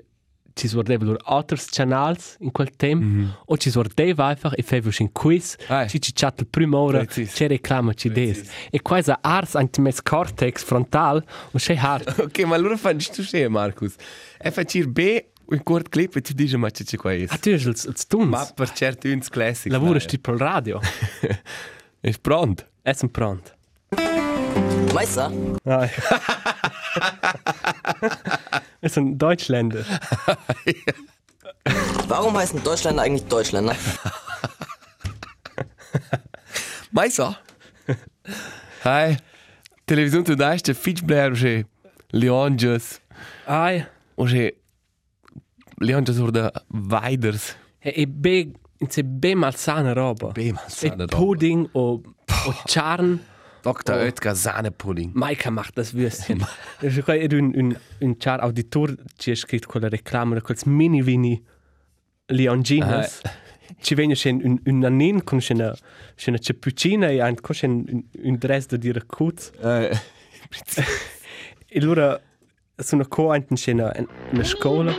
ci 0.57 0.67
guardava 0.69 1.05
loro 1.05 1.19
altri 1.23 1.57
channels 1.69 2.35
in 2.39 2.51
quel 2.51 2.71
tempo, 2.75 3.05
mm 3.05 3.21
-hmm. 3.21 3.27
o 3.45 3.57
ci 3.57 3.69
guardava 3.71 4.27
einfach 4.29 4.53
e 4.57 4.63
faceva 4.63 4.89
un 4.99 5.11
quiz, 5.11 5.55
Ah. 5.67 5.85
ci 5.87 5.99
ci 6.01 6.11
chatta 6.13 6.41
la 6.43 6.47
prima 6.49 6.77
ora, 6.77 7.05
c'è 7.05 7.47
reclama, 7.47 7.93
ci 7.93 8.09
des. 8.09 8.41
E 8.71 8.81
qua 8.81 8.97
è 8.97 9.17
ars 9.21 9.55
anche 9.55 9.81
mes 9.81 10.01
cortex 10.01 10.63
frontal, 10.63 11.23
o 11.51 11.57
c'è 11.57 11.75
hard. 11.75 12.15
Ok, 12.27 12.39
ma 12.45 12.55
allora 12.55 12.75
fandest 12.77 13.13
tu 13.13 13.23
schön, 13.23 13.51
Markus. 13.51 13.95
E 14.39 14.51
facir 14.51 14.87
B 14.87 14.99
un 15.49 15.63
kort 15.63 15.89
clip 15.89 16.15
e 16.15 16.21
tu 16.21 16.33
dici 16.33 16.57
ma 16.57 16.69
c'è 16.69 16.83
qua 16.97 17.13
is. 17.13 17.31
Ah, 17.31 17.37
tu 17.37 17.49
als, 17.51 17.87
als 17.87 18.05
Tuns. 18.07 18.29
Ma 18.29 18.45
per 18.53 18.71
certo 18.73 19.07
uns 19.07 19.29
classic. 19.29 19.71
Lavora 19.71 19.99
sti 19.99 20.19
per 20.19 20.35
radio. 20.35 20.79
È 21.99 22.11
pronto. 22.21 22.63
Essen 22.83 23.09
pronto. 23.09 23.51
Meister, 24.93 25.29
Nein. 25.63 25.89
Es 28.87 28.93
sind 28.93 29.17
Deutschländer. 29.17 29.83
warum 32.07 32.37
heißen 32.37 32.63
Deutschländer 32.63 33.03
eigentlich 33.03 33.25
Deutschländer? 33.25 33.75
Maisa. 36.91 37.37
Hi. 38.85 39.17
Television 39.85 40.23
tu 40.23 40.35
dai 40.35 40.57
ste 40.57 40.73
fitch 40.73 41.03
blair 41.03 41.33
che 41.33 41.65
Leonges. 42.11 43.01
Ai. 43.45 43.85
O 44.15 44.23
che 44.23 44.55
Leonges 45.81 46.21
oder 46.21 46.53
Weiders. 46.69 47.57
E, 47.81 48.03
e 48.03 48.07
be, 48.07 48.53
se 48.87 49.03
be 49.03 49.35
malsana 49.35 49.93
roba. 49.93 50.31
B 50.31 50.53
ma 50.53 50.63
E 50.65 50.71
sana 50.71 51.05
da. 51.05 51.17
Pudding 51.17 51.67
o, 51.73 52.01
o 52.45 52.53
charn. 52.65 53.19
Dr. 53.67 53.95
Oh. 53.95 53.99
Oetker 53.99 54.33
Sahne 54.33 54.71
Pudding. 54.71 55.11
Maika 55.13 55.51
macht 55.51 55.77
das 55.77 55.93
Würstchen. 55.93 56.45
Das 56.81 56.95
ist 56.95 57.05
quasi 57.05 57.27
un, 57.35 57.53
un, 57.53 57.75
un 57.99 58.17
char 58.17 58.41
auditor, 58.41 58.95
ci 59.17 59.31
è 59.31 59.35
scritto 59.35 59.67
con 59.67 59.81
la 59.81 59.89
reclama, 59.89 60.39
quels 60.41 60.63
mini 60.63 61.01
vini 61.01 61.43
Leonginas. 62.27 63.21
Ci 63.81 63.95
viene 63.95 64.15
un, 64.25 64.41
un, 64.43 64.59
un 64.65 64.79
nanin 64.79 65.23
con 65.23 65.41
una, 65.49 65.75
una 66.27 66.37
ceppuccina 66.37 67.09
e 67.09 67.19
anche 67.19 67.41
con 67.41 67.55
un, 67.61 68.03
un 68.23 68.37
dress 68.37 68.67
da 68.67 68.77
dire 68.77 69.03
cuz. 69.05 69.51
Eh. 69.61 69.91
E 71.69 71.79
allora 71.79 72.19
sono 72.77 73.05
qua 73.07 73.35
in 73.35 73.45
una, 73.49 73.91
una 74.31 74.43
scuola. 74.45 74.93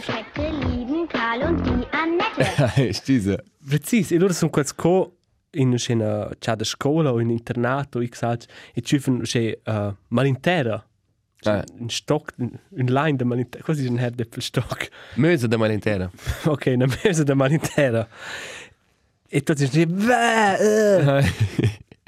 Schätze 0.00 0.50
lieben 0.66 1.08
Karl 1.08 1.42
und 1.42 1.64
die 1.66 1.86
Annette. 1.90 2.80
Ist 2.88 3.08
diese. 3.08 3.42
Precis, 3.66 4.12
e 4.12 4.18
loro 4.18 4.32
sono 4.32 4.50
quels 4.50 4.74
co 4.74 5.16
in 5.52 5.76
una 5.88 6.30
c'è 6.38 6.54
da 6.54 6.64
scuola 6.64 7.12
o 7.12 7.20
in 7.20 7.30
internato, 7.30 8.00
ich 8.00 8.16
sag, 8.16 8.42
e 8.74 8.80
ci 8.80 8.98
fanno 8.98 9.22
c'è 9.22 9.58
uh, 9.64 9.94
malintera. 10.08 10.84
Eh. 11.44 11.64
Un 11.78 11.90
stock, 11.90 12.34
un 12.36 12.50
un 12.70 12.86
line 12.86 13.16
da 13.16 13.24
malintera, 13.24 13.64
così 13.64 13.86
un 13.86 13.98
herde 13.98 14.26
per 14.26 14.42
stock. 14.42 14.88
Möse 15.16 15.48
da 15.48 15.56
mal 15.56 15.72
intera. 15.72 16.10
ok, 16.44 16.72
una 16.74 16.86
mesa 17.02 17.24
da 17.24 17.34
malintera. 17.34 18.08
E 19.28 19.42
tutti 19.42 19.68
dicono, 19.68 20.04
beh, 20.04 21.18
uh. 21.18 21.24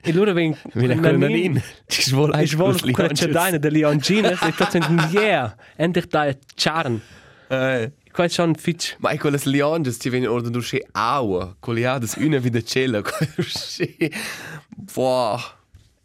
e 0.06 0.12
loro 0.12 0.32
vengono 0.32 0.60
Viene 0.74 1.00
con 1.00 1.18
nanin. 1.18 1.62
Ci 1.86 2.02
svola 2.02 2.38
E 2.38 2.46
svolgono 2.46 2.92
quella 2.92 3.12
cedina 3.12 3.56
delle 3.56 3.78
Leonginas 3.78 4.40
e 4.42 4.52
tutti 4.52 4.78
dicono, 4.78 5.08
yeah, 5.10 5.56
endlich 5.76 6.08
da 6.08 6.26
è 6.26 6.38
charn. 6.54 7.00
Eh. 7.48 7.92
Qua 8.14 8.28
c'è 8.28 8.44
un 8.44 8.54
fitch. 8.54 8.94
Ma 9.00 9.16
quelle 9.16 9.40
Leonges 9.42 9.96
ci 9.98 10.08
viene 10.08 10.28
ordine 10.28 10.60
che 10.60 10.86
aua, 10.92 11.56
coliadas 11.58 12.14
una 12.14 12.38
vida 12.38 12.62
cella. 12.62 13.02
Boah. 14.94 15.40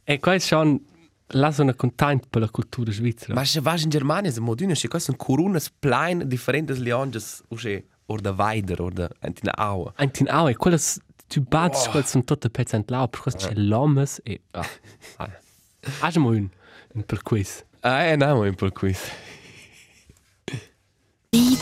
E 0.03 0.17
qua 0.17 0.35
c'è 0.37 0.55
un... 0.55 0.79
Là 1.33 1.51
sono 1.51 1.71
contento 1.75 2.25
per 2.27 2.41
la 2.41 2.49
cultura 2.49 2.91
svizzera. 2.91 3.35
Ma 3.35 3.45
se 3.45 3.59
vas 3.61 3.83
in 3.83 3.91
Germania, 3.91 4.31
se 4.31 4.39
modune, 4.39 4.73
se 4.73 4.87
questo 4.87 5.13
coronas 5.15 5.69
plein 5.69 6.23
differentes 6.25 6.79
Leonges, 6.79 7.43
usche 7.49 7.85
or 8.07 8.19
da 8.21 8.31
Weider 8.31 8.81
or 8.81 8.91
da 8.91 9.07
antina 9.19 9.53
aua. 9.55 9.93
Ein 9.97 10.09
tin 10.09 10.27
au, 10.29 10.47
e 10.49 10.55
quelles 10.55 10.99
tu 11.27 11.41
bats, 11.41 11.85
oh. 11.85 11.91
quelles 11.91 12.09
sono 12.09 12.23
tutte 12.23 12.49
pezzi 12.49 12.75
in 12.75 12.85
lau, 12.87 13.07
per 13.07 13.19
questo 13.19 13.45
c'è 13.45 13.53
l'omes 13.53 14.19
e... 14.23 14.41
Ah, 14.53 14.67
ah. 15.17 15.29
Aggiamo 16.01 16.29
un, 16.29 16.49
un 16.93 17.03
per 17.03 17.21
quiz. 17.21 17.63
Ah, 17.81 18.01
eh, 18.05 18.15
no, 18.15 18.39
un 18.39 18.55
po' 18.55 18.71
quiz. 18.71 18.99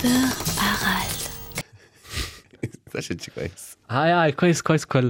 Lieber 0.03 0.61
Harald, 0.61 1.29
Das 2.91 3.09
ist 3.09 3.23
schon 3.25 3.33
quiz. 3.33 3.77
Ah 3.87 4.07
ja, 4.07 4.27
e 4.27 4.33
quel, 4.33 4.53
quel, 4.61 4.79
quel... 4.87 5.07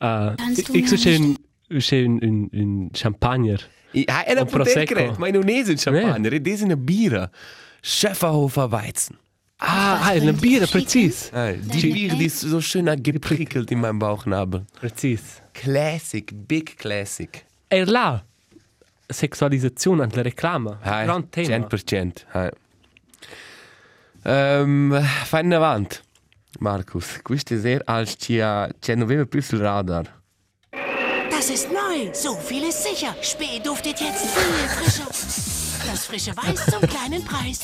Uh, 0.00 0.34
Kannst 0.36 0.68
du 0.68 0.74
ich 0.74 0.88
so 0.88 0.94
mir 0.96 1.02
c'è 1.02 1.16
un, 1.16 1.36
c'è 1.78 2.02
un, 2.04 2.18
un, 2.22 2.48
un 2.52 2.90
champagner. 2.92 3.60
I- 3.92 4.04
Ah, 4.06 4.24
è 4.24 4.32
una 4.32 4.42
Un 4.42 4.46
Prosecco. 4.48 4.94
potere, 4.94 5.14
ma 5.18 5.28
non 5.30 5.48
è 5.48 5.58
un 5.66 5.74
champagner, 5.76 6.32
è 6.42 6.62
una 6.62 6.76
birra. 6.76 7.30
Schäferhofer 7.82 8.68
Weizen. 8.70 9.16
Ah, 9.62 10.00
ah, 10.00 10.10
eine 10.12 10.32
Bier, 10.32 10.66
precis. 10.68 11.28
Ah, 11.32 11.52
die 11.52 11.90
Bier, 11.92 12.14
die 12.14 12.24
ist 12.26 12.38
so 12.40 12.60
schön 12.60 12.86
geprickelt 13.02 13.70
in 13.70 13.80
meinem 13.80 13.98
Bauchnabel. 13.98 14.64
Precis. 14.80 15.42
Classic, 15.52 16.32
big 16.32 16.76
classic. 16.76 17.44
E 17.68 17.84
là, 17.84 18.24
sexualizzazione 19.06 20.02
anche 20.02 20.16
la 20.16 20.22
reclama. 20.22 20.78
Hai, 20.80 21.04
Gran 21.04 21.28
tema. 21.28 21.56
100%. 21.56 22.12
Hai. 22.32 22.50
Um, 24.22 25.00
fai 25.24 25.42
in 25.44 25.54
avanti, 25.54 25.96
Markus. 26.58 27.20
Questa 27.22 27.58
sera 27.58 27.82
als 27.86 28.16
c'è 28.16 28.68
c'è 28.78 28.94
non 28.94 29.04
aveva 29.04 29.24
più 29.24 29.40
sul 29.40 29.60
radar. 29.60 30.18
Das 31.30 31.48
ist 31.48 31.68
neu. 31.70 32.12
So 32.12 32.36
viel 32.46 32.64
ist 32.64 32.82
sicher. 32.82 33.14
Spee 33.22 33.60
duftet 33.62 33.98
jetzt 34.00 34.26
viel 34.26 34.68
frischer. 34.68 35.06
Das 35.86 36.04
frische 36.04 36.34
Weiß 36.36 36.66
zum 36.66 36.80
kleinen 36.86 37.24
Preis. 37.24 37.60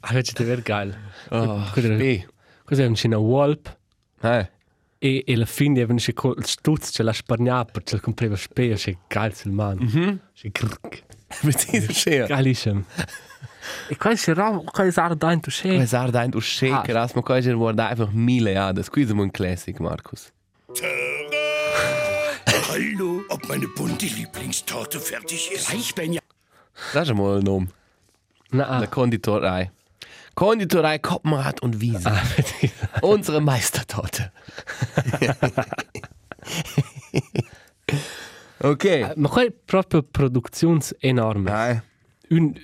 Ah, 0.00 0.12
vedi, 0.12 0.32
è 0.32 0.62
geil. 0.62 0.96
Oh, 1.30 1.62
Cosa 1.72 1.86
era- 1.86 1.96
spee. 1.96 2.26
Cosa 2.64 2.82
è 2.82 2.86
una 3.04 3.18
Wolp? 3.18 3.76
Hai. 4.20 4.48
E, 4.98 5.22
e 5.26 5.32
alla 5.34 5.44
fine 5.46 5.74
avevano 5.78 5.98
c'è 5.98 6.14
col 6.14 6.42
stuzzo, 6.46 6.90
c'è 6.90 7.02
la 7.02 7.12
spargnata, 7.12 7.72
perché 7.72 8.00
comprava 8.00 8.36
speo, 8.36 8.74
c'è 8.76 8.96
geil 9.08 9.34
sul 9.34 9.52
man. 9.52 9.76
Mhm. 9.78 10.20
C'è 10.34 10.48
grrrk. 10.50 11.02
Präzise 11.40 11.92
schön. 11.92 12.26
Geilissimo. 12.26 12.84
E 13.88 13.96
qua 13.96 14.14
c'è 14.14 14.34
ram, 14.34 14.64
qua 14.64 14.84
è 14.84 14.90
sarà 14.90 15.14
dentro, 15.14 15.50
c'è. 15.50 15.78
Es 15.78 15.92
ist 15.92 15.94
ein 15.94 16.30
durch 16.30 16.46
Shaker, 16.46 16.94
das 16.94 17.14
man 17.14 17.24
kann 17.24 17.42
ja 17.42 17.56
wurde 17.56 17.84
einfach 17.84 18.10
mille 18.12 18.52
Jahre. 18.52 18.74
Das 18.74 18.88
ist 18.88 19.10
ein 19.10 19.32
Classic, 19.32 19.78
Markus. 19.80 20.32
Hallo, 22.68 23.24
ob 23.28 23.48
meine 23.48 23.68
bunte 23.68 24.06
Lieblingstorte 24.06 25.00
fertig 25.00 25.50
ist? 25.52 25.72
Ich 25.72 25.94
bin 25.94 26.12
ja. 26.14 26.20
Das 26.92 27.08
ist 27.08 27.14
mal 27.14 27.38
ein 27.38 27.44
Name. 27.44 27.68
Na, 28.50 28.78
Der 28.78 28.88
Konditorei. 28.88 29.70
Konditorei 30.34 30.98
Koppenrad 30.98 31.62
und 31.62 31.80
Wiese. 31.80 32.12
Unsere 33.00 33.40
Meistertorte. 33.40 34.30
okay. 38.60 39.12
ma 39.16 39.28
qua 39.28 39.42
è 39.44 39.50
proprio 39.50 40.02
produzione 40.02 40.80
enorme. 41.00 41.50
Nein. 41.50 41.82
Un, 42.28 42.54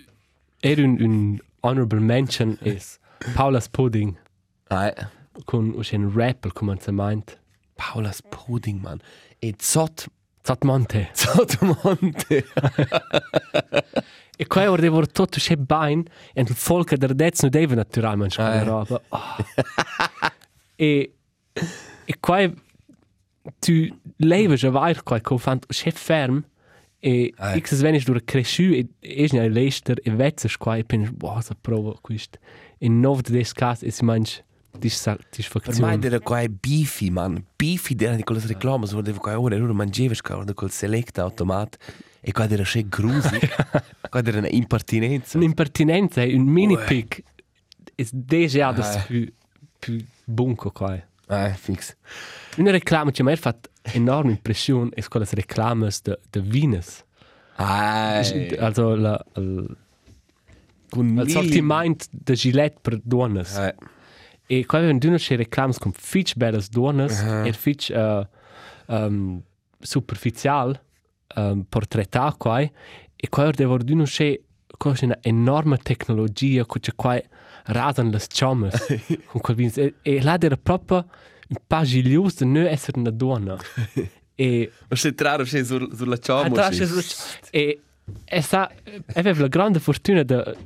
er 0.62 0.79
un, 0.79 1.01
un 1.03 1.40
honorable 1.62 2.01
mention 2.01 2.59
is 2.62 2.98
Paula's 3.35 3.68
Pudding, 3.68 4.16
Nein. 4.70 4.94
con 5.46 5.75
un 5.75 6.12
rapper, 6.14 6.53
come 6.53 6.77
si 6.81 6.90
meint. 6.92 7.38
Paulas 7.77 8.22
Pudding, 8.31 8.81
Mann. 8.83 9.01
E 9.40 9.55
Zott. 9.59 10.09
Zatmonte. 10.44 11.09
Zott 11.14 11.61
Monte. 11.85 12.44
E 14.37 14.46
qua 14.46 14.70
ora 14.70 14.81
devo 14.83 15.07
tutto 15.07 15.38
c'è 15.38 15.57
bain 15.57 16.03
e 16.35 16.40
il 16.40 16.48
folk 16.48 16.94
der 16.96 17.14
dez 17.14 17.40
non 17.42 17.51
deve 17.51 17.75
naturalmente 17.77 18.40
Ah, 18.42 18.51
quella 18.51 18.61
eh. 18.61 18.64
roba. 18.64 19.01
Oh. 19.11 19.37
e 20.77 21.14
e 22.05 22.14
qua 22.18 22.51
tu 23.61 23.72
levi 24.16 24.57
già 24.57 24.70
vai 24.70 24.94
qua 25.03 25.20
con 25.20 25.38
fant 25.38 25.66
c'è 25.66 25.90
ferm 25.92 26.42
e 27.05 27.33
Ah, 27.37 27.55
eh. 27.57 27.59
x 27.61 27.75
sveniš 27.75 28.05
dur 28.07 28.21
cresciu 28.25 28.73
e 28.79 28.87
e 29.01 29.27
ne 29.33 29.49
leister 29.49 29.99
e 30.07 30.11
vezzes 30.15 30.57
qua 30.57 30.77
e 30.79 30.85
pensi 30.85 31.11
boh 31.11 31.41
sa 31.43 31.55
prova 31.61 31.95
quist 32.01 32.38
in 32.79 33.01
nov 33.01 33.23
des 33.23 33.53
cas 33.53 33.83
e 33.83 33.91
si 33.91 34.05
manch 34.05 34.38
dis 34.79 34.97
Per 35.03 35.19
me 35.19 35.23
satisfazione 35.29 36.07
era 36.07 36.19
qua 36.21 36.43
beefy, 36.49 37.11
man. 37.11 37.45
Beefy, 37.59 37.95
der 37.95 38.17
di 38.17 38.23
quelle 38.23 38.41
reclame, 38.47 38.87
so 38.87 39.03
deve 39.03 39.19
qua 39.19 39.38
ora, 39.38 39.55
ora 39.57 39.73
mangiava 39.75 40.15
sca, 40.15 40.43
col 40.55 40.71
select 40.71 41.19
automat. 41.19 41.77
E 42.23 42.33
qua 42.33 42.49
era 42.49 42.65
schön 42.65 42.88
grusig. 42.88 43.49
qua 44.11 44.23
era 44.25 44.38
una 44.38 44.49
impertinenza. 44.49 45.37
un'impertinenza 45.37 46.23
e 46.23 46.35
un 46.35 46.47
mini 46.47 46.79
pic 46.87 47.23
è 47.95 48.05
déjà 48.12 48.69
Ah, 48.69 48.73
das 48.73 48.97
eh. 48.97 49.05
più 49.07 49.33
più 49.79 50.03
bunco 50.25 50.71
qua 50.71 50.97
Ah, 51.27 51.53
fix. 51.55 51.95
Una 52.57 52.71
reclama 52.71 53.11
che 53.11 53.23
ha 53.23 53.37
fatto 53.37 53.69
enorme 53.83 54.33
impressione 54.33 54.90
è 54.95 55.03
quelle 55.09 55.27
reclame 55.31 55.90
de, 56.03 56.18
de 56.31 56.40
Venus. 56.40 57.05
Ah, 57.57 58.23
Also 58.59 58.95
la, 58.95 59.25
il, 59.37 59.77
con 60.88 61.18
il 61.18 61.31
sortiment 61.31 62.07
de 62.11 62.35
gilet 62.35 62.79
per 62.81 63.01
donne. 63.03 63.45
Ah, 63.55 63.75
E 64.47 64.66
qua 64.66 64.79
avevano 64.79 64.99
due 64.99 65.16
che 65.18 65.37
reclame 65.37 65.73
con 65.79 65.92
fitch 65.92 66.35
belle 66.37 66.62
donne 66.71 67.07
e 67.47 67.53
fitch 67.53 67.90
uh, 67.95 68.27
um, 68.87 69.40
superficial 69.79 70.79
um, 71.37 71.64
portretà 71.68 72.35
qua 72.37 72.61
e 72.61 73.29
qua 73.31 73.51
devo 73.51 73.79
due 73.79 74.05
che 74.05 74.45
con 74.77 74.95
una 75.01 75.18
enorme 75.23 75.79
tecnologia 75.79 76.66
che 76.66 76.81
c'è 76.81 76.95
qua 76.95 77.21
rasan 77.66 78.11
le 78.11 78.21
chamas 78.29 78.75
con 79.27 79.40
quel 79.40 79.57
Venus. 79.57 79.77
E, 79.79 79.95
e 80.03 80.21
là 80.23 80.37
era 80.38 80.57
proprio 80.57 81.07
un 81.53 81.57
pagilius 81.67 82.37
de 82.38 82.45
non 82.45 82.67
essere 82.67 82.99
una 82.99 83.11
donna. 83.11 83.57
e 84.35 84.71
Ma 84.88 84.97
c'è 84.97 85.15
traro, 85.15 85.45
c'è 85.45 85.62
sur, 85.65 85.88
sulla 85.95 86.15
Ah, 86.15 86.19
ciamo. 86.19 86.55
tra 86.55 86.69
l'altro, 86.69 87.01
e 87.51 87.81
e 88.25 88.43
sa 88.43 88.69
aveva 89.15 89.43
la 89.43 89.49
grande 89.49 89.79
fortuna 89.79 90.23
de 90.25 90.57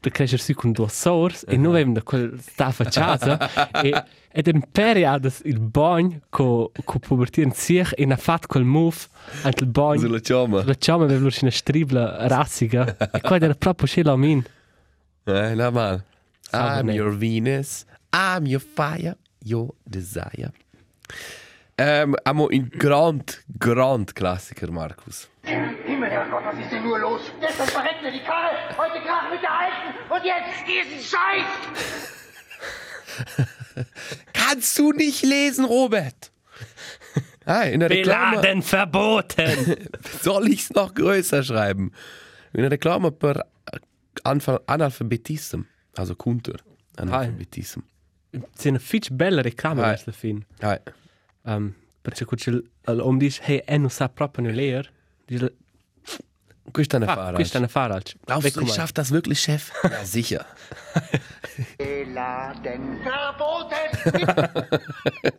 de 0.00 0.10
crescer 0.10 0.40
su 0.40 0.54
con 0.54 0.72
due 0.72 0.88
sors 0.88 1.44
e 1.48 1.56
noi 1.56 1.74
avevamo 1.74 2.00
quel 2.04 2.38
sta 2.40 2.70
facciata 2.70 3.82
e 3.82 4.04
ed 4.32 4.46
in 4.46 4.62
periodo 4.70 5.30
il 5.44 5.58
bagno 5.58 6.20
co 6.30 6.70
co 6.84 6.98
pubertà 6.98 7.40
in 7.42 7.50
sich 7.52 7.92
e 7.96 8.04
ha 8.04 8.16
fatto 8.16 8.46
quel 8.46 8.64
move 8.64 8.96
anche 9.42 9.64
il 9.64 9.70
bagno 9.70 10.00
Sulla 10.00 10.20
ciamo. 10.20 10.62
la 10.62 10.74
ciama 10.74 11.04
aveva 11.04 11.28
una 11.40 11.50
stribla 11.50 12.26
rassiga 12.28 12.96
e 13.12 13.20
qua 13.20 13.36
era 13.36 13.54
proprio 13.54 13.86
c'è 13.88 14.02
la 14.02 14.16
min 14.16 14.42
Eh, 15.24 15.54
na 15.54 15.70
mal. 15.70 16.02
Salve, 16.40 16.80
I'm 16.80 16.86
ne. 16.86 16.92
your 16.94 17.16
Venus. 17.16 17.84
I'm 18.14 18.46
your 18.46 18.62
fire. 18.62 19.16
Your 19.46 19.74
desire. 19.84 20.52
Ähm, 21.78 22.16
amo 22.24 22.48
ein 22.48 22.70
grand, 22.70 23.44
grand 23.58 24.14
Klassiker, 24.14 24.70
Markus. 24.70 25.28
Himmelherrgott, 25.42 26.44
was 26.44 26.58
ist 26.58 26.72
denn 26.72 26.82
nur 26.82 26.98
los? 26.98 27.20
Gestern 27.40 27.68
verreckt 27.68 28.02
mir 28.02 28.12
die 28.12 28.20
Karre, 28.20 28.56
heute 28.78 29.00
krach 29.04 29.30
mit 29.30 29.42
der 29.42 29.52
Alten 29.52 30.12
und 30.12 30.24
jetzt 30.24 30.66
diesen 30.66 31.00
Scheiß! 31.04 31.44
Kannst 34.32 34.78
du 34.78 34.92
nicht 34.92 35.22
lesen, 35.22 35.64
Robert? 35.66 36.32
Ah, 37.44 37.62
in 37.62 37.80
der 37.80 37.90
Reklame. 37.90 38.38
beladen 38.40 38.62
verboten 38.62 39.88
Soll 40.22 40.48
ich 40.48 40.62
es 40.62 40.70
noch 40.70 40.94
größer 40.94 41.44
schreiben? 41.44 41.92
In 42.52 42.62
der 42.62 42.70
Reklame 42.70 43.12
per 43.12 43.46
Analphabetism. 44.24 45.60
Also 45.96 46.16
Kunter. 46.16 46.56
Analphabetism. 46.96 47.80
C'è 48.56 48.68
una 48.68 48.78
fitch 48.78 49.10
bella 49.10 49.42
reclama 49.42 49.82
Ah. 49.84 49.88
alla 49.90 50.12
fine 50.12 50.46
Ah, 50.60 50.80
um, 51.42 51.72
perché 52.02 52.24
c'è 52.24 52.50
l'om 52.84 53.18
dice 53.18 53.42
hey 53.44 53.62
e 53.64 53.78
non 53.78 53.90
sa 53.90 54.08
proprio 54.08 54.44
non 54.46 54.54
leer 54.54 54.90
dice 55.24 55.54
questa 56.72 56.96
è 56.98 57.00
una 57.00 57.12
ah, 57.12 57.14
Fahrer. 57.14 57.34
questa 57.34 57.56
è 57.56 57.58
una 57.58 57.68
Fahrrad 57.68 58.12
Glaubst 58.24 58.58
du, 58.58 58.64
ich 58.64 58.72
schaff 58.72 58.92
das 58.92 59.10
wirklich, 59.10 59.38
Chef? 59.40 59.70
Ja, 59.88 60.04
sicher. 60.04 60.44
Beladen 61.78 62.98
verboten! 63.04 63.90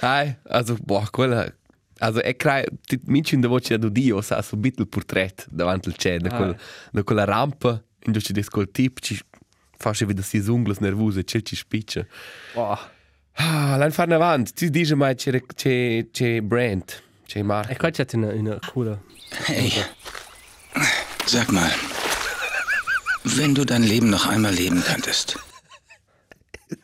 Hai, 0.00 0.36
also, 0.48 0.76
boah, 0.82 1.08
quella... 1.10 1.52
Also, 1.98 2.20
e 2.22 2.36
crai, 2.36 2.64
ti 2.86 3.00
minci 3.06 3.38
da 3.38 3.48
voce 3.48 3.78
da 3.78 3.88
Dio, 3.88 4.20
sa, 4.20 4.42
su 4.42 4.56
bit 4.56 4.78
il 4.80 4.88
portret 4.88 5.46
davanti 5.50 5.88
al 5.88 5.96
cielo, 5.96 6.28
da, 6.28 6.56
da 6.92 7.02
quella 7.02 7.24
rampa, 7.24 7.82
in 8.04 8.12
cui 8.12 8.20
ci 8.20 8.32
des 8.32 8.48
col 8.48 8.70
tip, 8.70 8.98
ci 9.00 9.18
fasce 9.84 10.06
wieder 10.06 10.22
si 10.24 10.38
ungles 10.48 10.78
nervose, 10.80 11.24
c'è 11.24 11.42
ci 11.42 11.56
spiccia. 11.56 12.06
oh. 12.54 12.78
Ah, 13.36 13.76
l'han 13.76 13.90
fanno 13.90 14.14
avanti, 14.14 14.52
ti 14.52 14.70
dice 14.70 14.94
mai 14.94 15.14
c'è, 15.16 15.42
c'è, 15.54 16.06
c'è 16.12 16.40
brand, 16.40 16.84
c'è 17.26 17.40
e 17.40 17.42
marca. 17.42 17.74
qua 17.76 17.90
c'è 17.90 18.06
una, 18.14 18.28
una 18.32 18.58
cura 18.72 18.96
Hey, 19.46 19.72
sag 21.26 21.48
mal, 21.50 21.70
wenn 23.36 23.52
du 23.52 23.64
dein 23.64 23.82
Leben 23.82 24.08
noch 24.08 24.26
einmal 24.28 24.54
leben 24.54 24.82
könntest, 24.84 25.36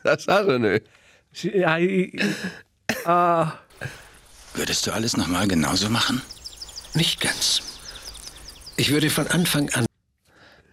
Das 0.03 0.23
sag 0.25 0.47
ich 0.49 0.59
nicht. 0.59 0.85
Sì, 1.33 1.63
ah, 1.63 1.77
i- 1.79 2.11
i- 2.13 2.19
ah, 3.05 3.57
würdest 4.53 4.85
du 4.85 4.91
alles 4.91 5.15
noch 5.15 5.27
mal 5.27 5.47
genauso 5.47 5.89
machen? 5.89 6.21
Nicht 6.93 7.19
ganz. 7.21 7.61
Ich 8.75 8.89
würde 8.91 9.09
von 9.09 9.27
Anfang 9.27 9.69
an 9.73 9.85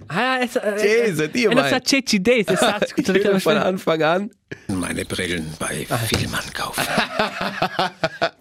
ah, 0.08 0.40
es, 0.40 0.56
eh, 0.56 0.74
Gese, 0.78 1.28
Dio 1.30 1.50
e 1.50 1.54
non 1.54 1.62
mai. 1.64 1.70
sa 1.72 1.80
c'è 1.80 2.02
ci 2.02 2.20
dei, 2.20 2.44
se 2.44 2.56
sa, 2.56 2.78
scusa, 2.86 3.12
Ich 3.12 3.24
will 3.24 3.32
le 3.34 3.38
von 3.38 3.52
chiamo 3.54 3.64
Anfang 3.68 4.02
an. 4.02 4.30
meine 4.68 5.04
Brillen 5.04 5.54
bei 5.58 5.86
Vielmann 6.10 6.50
kaufen. 6.52 6.84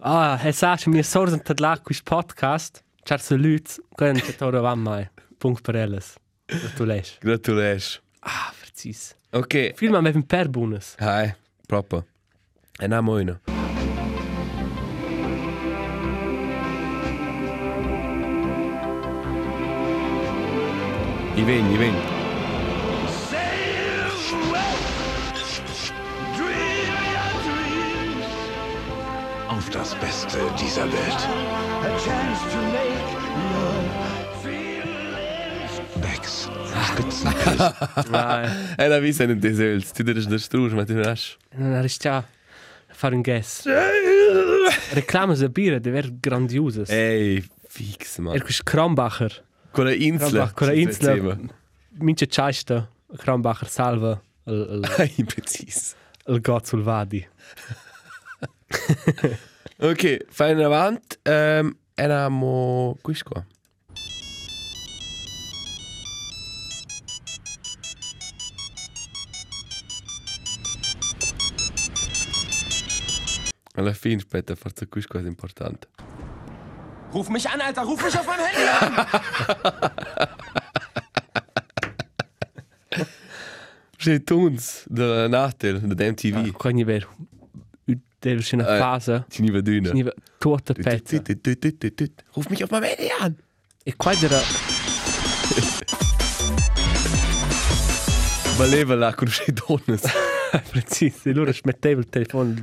Ah, 0.00 0.38
e 0.44 0.52
sa, 0.52 0.76
c'è 0.76 0.88
mia 0.90 1.02
sorsa 1.02 1.38
per 1.38 1.58
là 1.60 1.78
quis 1.82 2.00
podcast, 2.02 2.82
c'è 3.02 3.18
se 3.18 3.34
lüts, 3.36 3.80
quello 3.94 4.20
che 4.20 4.34
t'ora 4.36 4.60
va 4.60 4.74
mai. 4.74 5.08
Punkt 5.38 5.62
per 5.62 5.74
elles. 5.76 6.14
Tu 6.76 6.84
lesch. 6.84 7.18
Gratulēs. 7.20 8.00
Ah, 8.20 8.52
precis. 8.60 9.14
Ok, 9.32 9.72
Film 9.74 9.94
am 9.96 10.06
even 10.06 10.22
per 10.24 10.48
bonus. 10.48 10.94
hai, 10.98 11.34
proprio. 11.66 12.06
E 12.78 12.86
na 12.86 13.00
moina. 13.00 13.40
I 21.36 21.44
ven, 21.44 21.70
i 21.70 21.76
ven. 21.76 21.94
Auf 29.48 29.68
das 29.70 29.94
Beste 29.96 30.38
dieser 30.58 30.86
Welt. 30.90 31.28
Becks. 36.00 36.48
Spitzenpilz. 36.88 37.72
E 38.78 38.88
la 38.88 39.02
visa 39.02 39.24
in 39.24 39.40
des 39.40 39.58
öls. 39.58 39.92
Tu 39.92 40.04
deres 40.04 40.26
der 40.26 40.38
strusch, 40.38 40.72
ma 40.72 40.84
tu 40.84 40.94
rasch. 41.02 41.36
Non 41.54 41.74
è 41.74 41.86
già 41.86 42.24
fare 42.88 43.14
un 43.14 43.20
guess. 43.20 43.66
Reclame 44.92 45.36
se 45.36 45.50
birra 45.50 45.78
de 45.78 45.90
ver 45.90 46.10
grandioses. 46.18 46.88
Ey, 46.88 47.44
fix, 47.68 48.18
man. 48.18 48.34
Er 48.34 48.48
ist 48.48 48.64
Krambacher. 48.64 49.44
Con 49.76 49.84
la 49.84 49.92
insla. 49.92 50.50
Con 50.54 50.68
la 50.68 50.72
insla. 50.72 51.36
Mince 51.98 52.26
ciaista. 52.28 52.88
Krambacher 53.14 53.68
salva. 53.68 54.18
Il, 54.44 54.54
il, 54.54 54.84
Ai, 54.96 55.24
precis. 55.24 55.94
il 56.28 56.40
got 56.40 56.64
sul 56.64 56.82
vadi. 56.82 57.26
Ok, 59.78 60.24
fai 60.30 60.52
in 60.52 60.62
avant. 60.62 61.18
Um, 61.24 61.76
Eramo... 61.94 62.96
Quis 63.02 63.22
qua. 63.22 63.44
Alla 73.74 73.92
fine, 73.92 74.16
aspetta, 74.16 74.54
forse 74.54 74.88
quis 74.88 75.06
qua 75.06 75.20
è 75.20 75.26
importante. 75.26 75.88
Ruf 77.16 77.30
mich 77.30 77.48
an, 77.48 77.58
Alter, 77.62 77.82
ruf 77.84 78.04
mich 78.04 78.14
auf 78.18 78.26
mein 78.26 78.38
Handy 78.38 78.68
an! 78.68 79.06
C'è 83.98 84.18
Tunes, 84.22 84.84
da 84.90 85.26
Natel, 85.26 85.80
da 85.80 86.04
MTV. 86.12 86.52
Qua 86.52 86.72
nie 86.72 86.84
ver. 86.84 87.06
Der 88.22 88.36
ist 88.36 88.52
in 88.52 88.60
einer 88.60 88.76
Eh, 88.76 88.78
Phase. 88.80 89.24
Ci 89.30 89.40
niva 89.42 89.60
d'una. 89.62 89.92
Nie 89.94 90.04
ver. 90.04 90.14
Tote. 90.40 90.74
Ruf 92.36 92.50
mich 92.50 92.62
auf 92.62 92.70
mein 92.70 92.82
Handy 92.82 93.10
an! 93.20 93.36
E 93.86 93.92
qua 93.96 94.12
era... 94.12 94.40
Valeva 98.58 98.94
là 98.94 99.14
con 99.14 99.28
c'è 99.28 99.52
donnes. 99.52 100.02
Precis. 100.70 101.24
E 101.24 101.32
loro 101.32 101.52
smetteva 101.52 102.00
il 102.00 102.08
telefono. 102.10 102.54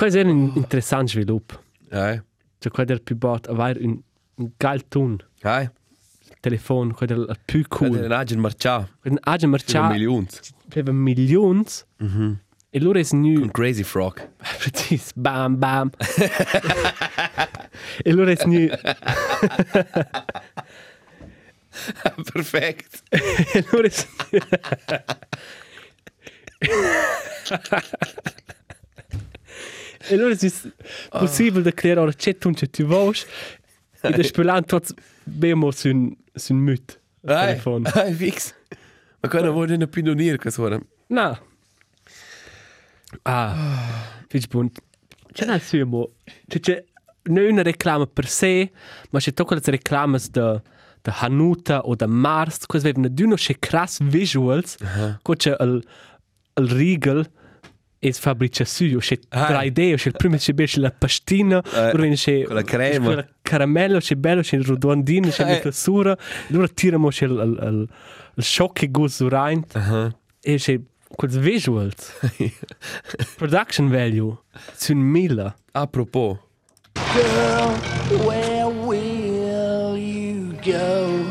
Era 0.00 0.28
un 0.30 0.52
interessant 0.54 1.08
sviluppo. 1.10 1.66
Ai, 1.90 2.20
Cioè 2.58 2.72
qua 2.72 2.84
era 2.84 2.98
più 3.02 3.16
bot. 3.16 3.48
Avere 3.48 3.80
un, 3.84 3.98
un 4.36 4.50
geil 4.56 4.88
tun. 4.88 5.16
ai. 5.42 5.68
Telefon. 6.40 6.92
Qua 6.92 7.06
era 7.06 7.16
il 7.16 7.38
più 7.44 7.64
Cool. 7.68 7.88
cool. 7.88 8.00
Den 8.00 8.12
Agent 8.12 8.40
Marcia. 8.40 8.88
Un 9.04 9.16
agge 9.20 9.38
Ciao. 9.40 9.50
marcià. 9.50 9.88
Millions. 9.88 10.40
Aveva 10.70 10.92
milions. 10.92 11.84
E 12.70 12.80
loro 12.80 12.98
è 12.98 13.06
nu... 13.12 13.40
Con 13.40 13.50
Crazy 13.50 13.82
Frog. 13.82 14.28
Precis. 14.58 15.12
Bam, 15.14 15.56
bam. 15.58 15.90
e 18.02 18.12
loro 18.12 18.30
è 18.30 18.36
nu... 18.44 18.68
Perfekt. 22.32 23.02
e 23.08 23.64
loro 23.70 23.86
è 23.86 23.90
E 26.58 26.68
allora 30.14 30.34
è 30.34 30.50
possibile 31.10 31.62
da 31.62 31.72
creare 31.72 32.00
una 32.00 32.12
chat 32.16 32.44
un 32.44 32.54
che 32.54 32.68
tu 32.68 32.84
vuoi 32.84 33.14
e 34.00 34.10
da 34.10 34.22
spelare 34.22 34.62
tutto 34.62 34.94
bene 35.24 35.72
su 35.72 35.88
un 35.88 36.14
su 36.34 36.52
un 36.52 36.60
mut 36.60 37.00
Ai, 37.24 37.46
telefon. 37.46 37.82
ai, 37.94 38.12
fix. 38.14 38.54
Ma 39.20 39.28
quando 39.28 39.52
vuoi 39.52 39.70
una 39.72 39.86
pinonier, 39.86 40.36
che 40.38 40.50
suona. 40.50 40.78
No. 41.08 41.38
Ah, 43.22 44.22
fitch 44.28 44.46
bunt. 44.48 44.80
C'è 45.32 45.44
una 45.44 45.58
sumo. 45.58 46.12
C'è 46.46 46.60
c'è 46.60 46.84
non 47.24 47.44
una 47.50 47.62
reclama 47.62 48.06
per 48.06 48.28
sé, 48.28 48.70
ma 49.10 49.18
c'è 49.18 49.32
tocca 49.34 49.54
le 49.54 49.60
reclame 49.64 50.18
da 50.30 50.60
da 51.00 51.14
Hanuta 51.20 51.86
o 51.86 51.94
da 51.94 52.06
Mars, 52.06 52.66
quasi 52.66 52.86
avevano 52.86 53.08
d'uno 53.08 53.34
c'è 53.36 53.58
crass 53.58 54.02
visuals, 54.02 54.76
uh 54.80 55.34
c'è 55.36 55.56
il 55.60 55.86
il 56.60 56.68
riegel 56.70 57.30
e 58.00 58.12
fabbrica 58.12 58.64
su, 58.64 58.84
c'è 58.98 59.18
Ah. 59.30 59.48
3D, 59.50 59.94
c'è 59.96 60.08
il 60.08 60.14
primo 60.16 60.36
c'è 60.36 60.54
c'è 60.54 60.78
la 60.80 60.90
pastina, 60.90 61.60
Eh, 61.62 61.90
poi 61.92 62.14
c'è 62.14 62.44
la 62.48 62.62
crema. 62.62 63.08
c'è 63.08 63.14
la 63.16 63.26
caramello, 63.42 63.98
c'è 63.98 64.14
bello, 64.14 64.40
c'è 64.42 64.56
il 64.56 64.64
rondino, 64.64 65.28
c'è 65.28 65.42
Eh. 65.44 65.50
la 65.54 65.60
fessura, 65.60 66.16
allora 66.50 66.68
tiramo 66.68 67.08
c'è 67.08 67.24
il 67.26 67.32
il 67.32 67.68
il 67.68 67.88
il 68.36 68.44
shock 68.44 68.72
che 68.80 68.88
gusto 68.88 69.28
rein. 69.28 69.64
E 70.40 70.56
c'è 70.56 70.78
quels 71.16 71.36
visuals. 71.38 72.12
Production 73.36 73.88
value 73.88 74.36
un 74.90 74.98
mila. 74.98 75.54
A 75.72 75.86
propos. 75.88 76.38
Where 78.24 78.66
will 78.66 79.96
you 79.96 80.54
go? 80.64 81.24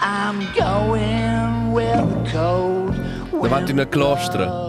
I'm 0.00 0.38
going 0.54 1.72
where 1.72 2.04
the 2.04 2.30
cold 2.32 2.96
Davanti 3.40 3.72
una 3.72 3.86
clostra. 3.86 4.67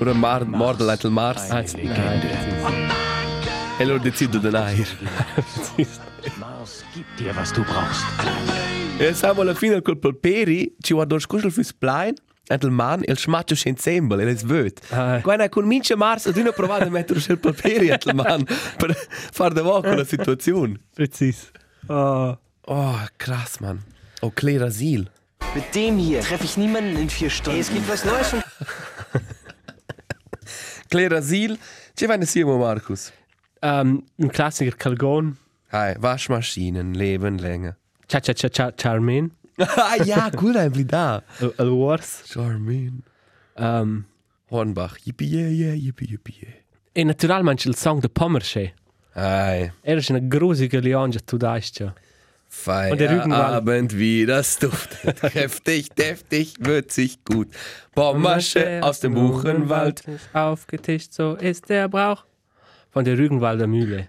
Ora 0.00 0.14
mar, 0.14 0.46
l'altro 0.80 1.08
il 1.08 1.14
Mars. 1.14 1.50
Ah, 1.50 1.66
sì, 1.66 1.82
nein, 1.82 2.90
E 3.78 3.82
allora 3.82 3.98
decido 3.98 4.38
di 4.38 4.48
nair. 4.50 4.88
Mars 6.36 6.84
gibt 6.94 7.18
dir, 7.18 7.34
was 7.36 7.52
du 7.52 7.62
brauchst. 7.64 8.04
E 8.98 9.12
siamo 9.12 9.42
alla 9.42 9.52
fine 9.52 9.82
col 9.82 9.98
polperi, 9.98 10.74
ci 10.80 10.94
guardo 10.94 11.16
il 11.16 11.20
scuscio 11.20 11.50
sul 11.50 11.64
spline, 11.66 12.14
e 12.46 12.58
il 12.60 12.70
man, 12.70 13.02
il 13.04 13.18
smaccio 13.18 13.54
c'è 13.54 13.68
insieme, 13.68 14.14
e 14.14 14.24
le 14.24 14.36
svöt. 14.36 14.80
Ah. 14.90 15.20
Quando 15.20 15.46
con 15.50 15.66
mince 15.66 15.96
Mars, 15.96 16.26
ad 16.26 16.36
una 16.36 16.52
provata 16.52 16.86
a 16.86 16.90
mettere 16.90 17.20
sul 17.20 17.38
polperi, 17.38 17.88
e 17.88 17.98
il 18.02 18.14
man, 18.14 18.42
per 18.78 18.96
far 19.32 19.52
da 19.52 19.60
con 19.60 19.96
la 19.96 20.04
situazione. 20.04 20.80
Precis. 20.94 21.50
Oh. 21.88 22.38
Oh, 22.62 23.06
krass, 23.16 23.58
Mann. 23.58 23.78
Oh, 24.20 24.30
Claire 24.30 24.64
Asil. 24.64 25.10
Mit 25.54 25.74
dem 25.74 25.98
hier 25.98 26.20
treffe 26.20 26.44
ich 26.44 26.56
niemanden 26.56 26.96
in 26.96 27.10
vier 27.10 27.28
Stunden. 27.28 27.58
es 27.58 27.70
gibt 27.70 27.88
was 27.88 28.04
Neues 28.04 28.28
von 28.28 28.40
Claire 30.90 31.16
Asil, 31.16 31.56
ci 31.94 32.06
vai 32.06 32.16
insieme, 32.16 32.56
Markus. 32.56 33.12
Um, 33.62 34.02
un 34.16 34.28
Klassiker 34.28 34.76
Calgon. 34.76 35.36
Hi, 35.72 35.94
Waschmaschinen 36.00 36.94
leben 36.94 37.38
länger. 37.38 37.76
Cha 38.08 38.20
cha 38.20 38.32
cha 38.34 38.48
cha 38.48 38.72
Charmin. 38.72 39.30
ah, 39.58 39.96
ja, 40.04 40.30
cool, 40.30 40.56
ein 40.56 40.86
da. 40.86 41.22
El, 41.40 41.54
el 41.58 41.70
Wars. 41.70 42.24
Charmin. 42.26 43.04
Um, 43.56 44.06
Hornbach, 44.50 44.98
yippie, 45.04 45.26
yeah, 45.26 45.48
yeah, 45.48 45.74
yippie, 45.74 46.08
yippie, 46.10 46.34
yeah. 46.42 46.54
e 46.92 47.04
naturalmente 47.04 47.68
il 47.68 47.76
song 47.76 48.00
de 48.00 48.08
Pommersche. 48.08 48.74
Hi. 49.14 49.70
Era 49.82 50.00
una 50.08 50.18
grusige 50.18 50.80
Leonge 50.80 51.20
tu 51.24 51.36
daistia. 51.36 51.94
Feier 52.52 52.90
Und 52.90 53.00
der 53.00 53.10
Rügenwald. 53.10 53.54
Abend 53.54 53.96
wie 53.96 54.26
das 54.26 54.58
duftet. 54.58 55.22
Heftig, 55.34 55.94
deftig, 55.94 56.56
würzig, 56.58 57.24
gut. 57.24 57.48
Pommersche 57.94 58.80
aus 58.82 58.98
dem 58.98 59.14
Buchenwald. 59.14 60.02
Aufgetischt, 60.32 61.12
so 61.12 61.36
ist 61.36 61.68
der 61.68 61.88
Brauch. 61.88 62.24
Von 62.90 63.04
der 63.04 63.16
Rügenwalder 63.16 63.68
Mühle. 63.68 64.08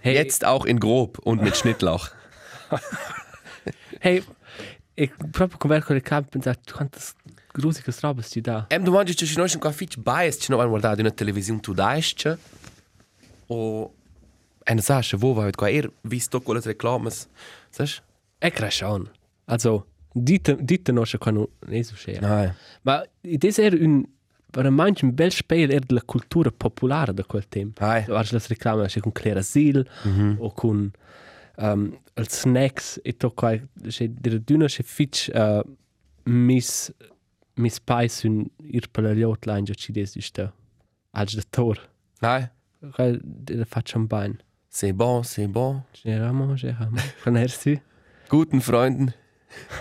Hey, 0.00 0.14
Jetzt 0.14 0.44
auch 0.44 0.64
in 0.64 0.80
grob 0.80 1.20
und 1.20 1.42
mit 1.42 1.56
Schnittlauch. 1.56 2.08
Hey, 4.02 4.22
ich 4.94 5.10
proprio 5.32 5.58
con 5.58 5.70
Verco 5.70 5.92
le 5.92 6.00
Camp 6.00 6.30
pensato 6.30 6.74
quantas 6.74 7.14
grusige 7.52 7.92
robes 8.02 8.30
ti 8.30 8.40
dà. 8.40 8.66
Em 8.70 8.82
domandi 8.82 9.14
ci 9.14 9.26
schon 9.26 9.60
qua 9.60 9.72
fitch 9.72 9.98
bias, 9.98 10.38
ci 10.40 10.50
no 10.50 10.56
van 10.56 10.68
guardare 10.68 11.02
una 11.02 11.10
televisione 11.10 11.60
tu 11.60 11.74
daisce. 11.74 12.38
O 13.48 13.92
en 14.70 14.78
sasche 14.78 15.18
wo 15.20 15.34
war 15.34 15.50
qua 15.52 15.68
er 15.68 15.90
visto 16.02 16.40
quelle 16.40 16.60
reclames. 16.60 17.28
Sas? 17.70 18.02
E 18.38 18.50
crashon. 18.50 19.08
Also, 19.46 19.86
dite, 20.14 20.56
dite 20.60 20.92
no 20.92 21.04
schon 21.04 21.20
quando 21.20 21.50
ne 21.66 21.82
so 21.82 21.96
schön. 21.96 22.20
Nein. 22.20 22.54
Ma 22.82 23.04
das 23.22 23.58
era 23.58 23.76
un 23.76 24.06
per 24.52 24.70
manch 24.70 25.02
un 25.02 25.14
bel 25.14 25.30
spel 25.30 25.70
era 25.70 25.84
della 25.86 26.02
cultura 26.02 26.50
popolare 26.50 27.12
da 27.14 27.24
quel 27.24 27.48
tempo. 27.48 27.84
Ai. 27.84 28.04
So, 28.04 28.12
le 28.12 28.42
reclame 28.48 28.86
c'è 28.86 29.00
con 29.00 29.12
Claire 29.12 29.40
Asil 29.40 29.88
o 30.38 30.52
con 30.52 30.90
um, 31.56 31.98
il 32.14 32.28
snacks 32.28 33.00
e 33.02 33.16
to 33.16 33.30
qua 33.30 33.56
c'è 33.88 34.08
della 34.08 34.38
duna 34.38 34.66
c'è 34.66 34.82
fitch 34.82 35.30
uh, 35.34 35.62
mis 36.24 36.92
mis 37.54 37.80
pais 37.80 38.22
un 38.24 38.46
ir 38.58 38.88
per 38.90 39.02
la 39.04 39.12
liot 39.12 39.46
line 39.46 39.66
ci 39.74 39.92
des 39.92 40.16
sta. 40.18 40.52
Als 41.10 41.34
da 41.34 41.42
tor. 41.50 41.76
Nein. 42.20 42.50
Qua 42.92 43.18
de 43.20 43.64
facciam 43.64 44.06
bain. 44.06 44.38
C'est 44.72 44.92
bon, 44.92 45.24
c'est 45.24 45.48
bon. 45.48 45.82
Geramo, 46.04 46.54
geramo. 46.54 46.96
Conersi. 47.24 47.80
Guten 48.28 48.60
Freunden. 48.60 49.12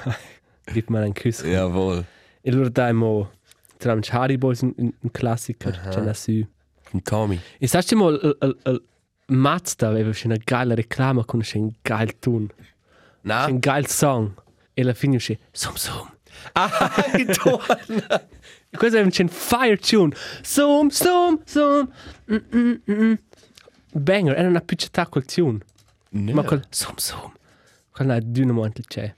Gib 0.74 0.90
mir 0.90 1.04
einen 1.04 1.14
Kuss. 1.14 1.44
Jawohl. 1.44 2.06
E 2.42 2.50
allora 2.50 2.70
daimo 2.70 3.30
tram 3.78 4.02
Haribo 4.02 4.48
un, 4.48 4.74
un, 4.78 4.92
un 5.00 5.12
classico, 5.12 5.70
c'è 5.70 6.02
la 6.02 6.16
su. 6.16 6.44
Und 6.92 7.04
Tommy. 7.04 7.40
E 7.60 7.68
sai 7.68 7.84
mo 7.94 8.10
il, 8.10 8.38
il, 8.42 8.58
il 8.66 8.84
Mazda 9.28 9.90
aveva 9.90 10.12
una 10.24 10.38
geile 10.38 10.74
reclama 10.74 11.24
con 11.24 11.42
un 11.54 11.72
geil 11.84 12.18
tun. 12.18 12.50
Na? 13.22 13.46
C'è 13.46 13.52
un 13.52 13.60
geil 13.60 13.88
song. 13.88 14.32
E 14.74 14.82
alla 14.82 14.96
fine 14.96 15.18
uscì 15.18 15.38
Sum 15.52 15.76
Sum. 15.76 16.12
Ah, 16.54 16.70
ritorna. 17.14 18.28
Questo 18.76 18.98
è 18.98 19.02
un 19.02 19.10
c'è 19.10 19.22
un 19.22 19.30
fire 19.30 19.78
tune. 19.78 20.16
Sum 20.42 20.90
Sum 20.90 21.42
Sum. 21.46 21.92
Mm, 22.32 22.38
mm, 22.56 22.74
mm, 22.90 23.02
mm. 23.04 23.14
Banger, 23.92 24.38
era 24.38 24.48
una 24.48 24.62
piccetta 24.62 25.08
quel 25.08 25.26
tune. 25.26 25.60
Ma 26.12 26.44
quel 26.44 26.66
Sum 26.70 26.96
Sum. 26.98 27.32
Quella 27.92 28.16
è 28.16 28.22
di 28.22 28.42
un 28.42 28.50
momento 28.50 28.82
c'è. 28.88 29.14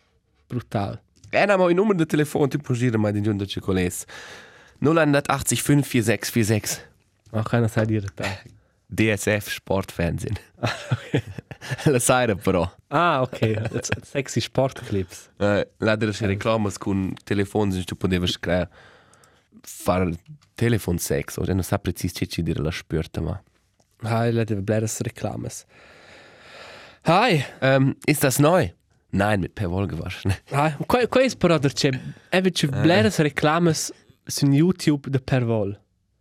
Brutal. 0.47 0.99
Eh, 1.29 1.45
na, 1.45 1.55
mein 1.55 1.75
Nummer 1.75 1.95
de 1.95 2.05
Telefon, 2.05 2.49
du 2.49 2.57
probieren 2.57 2.99
mal 2.99 3.13
den 3.13 3.23
Junge 3.23 3.45
Chocolate. 3.45 4.05
080 4.79 5.55
546 5.55 6.31
46. 6.31 6.89
Ma 7.31 7.43
keine 7.43 7.67
sai 7.67 7.85
dire 7.85 8.07
da. 8.13 8.25
DSF 8.87 9.49
Sportfernsehen. 9.49 10.37
La 11.85 11.99
Seite 11.99 12.35
però. 12.35 12.69
Ah, 12.89 13.21
ok. 13.21 14.03
Sexy 14.03 14.41
Sportclips. 14.41 15.29
Eh, 15.37 15.67
leider 15.77 16.09
c'è 16.11 16.25
reclamas 16.25 16.77
con 16.77 17.13
telefoni, 17.23 17.71
se 17.71 17.83
tu 17.83 17.95
potevi 17.95 18.27
scrivere 18.27 18.69
fare 19.61 20.11
telefon 20.55 20.97
sex, 20.97 21.37
o 21.37 21.45
non 21.45 21.63
sa 21.63 21.77
precis 21.79 22.11
che 22.11 22.27
ci 22.27 22.43
dire 22.43 22.61
la 22.61 22.71
spürta, 22.71 23.21
ma. 23.21 23.41
Deve 24.01 24.61
bleres 24.61 25.01
reklames. 25.01 25.65
Hai, 27.05 27.45
Ähm, 27.61 27.95
ist 28.05 28.23
das 28.23 28.39
neu? 28.39 28.69
Nein, 29.11 29.41
mit 29.41 29.55
per 29.55 29.69
Wohl 29.69 29.87
gewaschen. 29.87 30.33
Qua, 30.87 31.07
qua 31.07 31.21
è 31.21 31.35
però 31.35 31.59
c'è, 31.59 31.89
eve 32.29 32.51
c'è 32.51 32.67
bleres 32.67 33.19
reklames 33.19 33.91
su 34.25 34.45
YouTube 34.45 35.09
de 35.09 35.19
Pervol. 35.19 35.77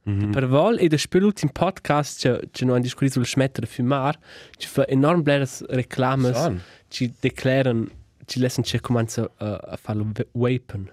Mm. 0.08 0.32
Pervol 0.32 0.78
e 0.78 0.88
de 0.88 0.96
spelultim 0.96 1.50
podcast 1.50 2.18
c'è 2.20 2.40
c'è 2.50 2.64
no 2.64 2.74
un 2.74 2.80
discorso 2.80 3.12
sul 3.14 3.26
smettere 3.26 3.66
fumar, 3.66 4.18
ci 4.56 4.66
fa 4.66 4.86
enorm 4.88 5.22
bleres 5.22 5.62
reklames, 5.68 6.36
Schon. 6.36 6.60
ci 6.88 7.12
declaran, 7.20 7.88
ci 8.26 8.40
lassen 8.40 8.64
c'è 8.64 8.80
comincia 8.80 9.30
a, 9.36 9.54
a 9.54 9.76
farlo 9.76 10.10
vapen. 10.32 10.90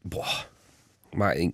Boah. 0.00 0.48
Ma 1.12 1.34
in, 1.34 1.52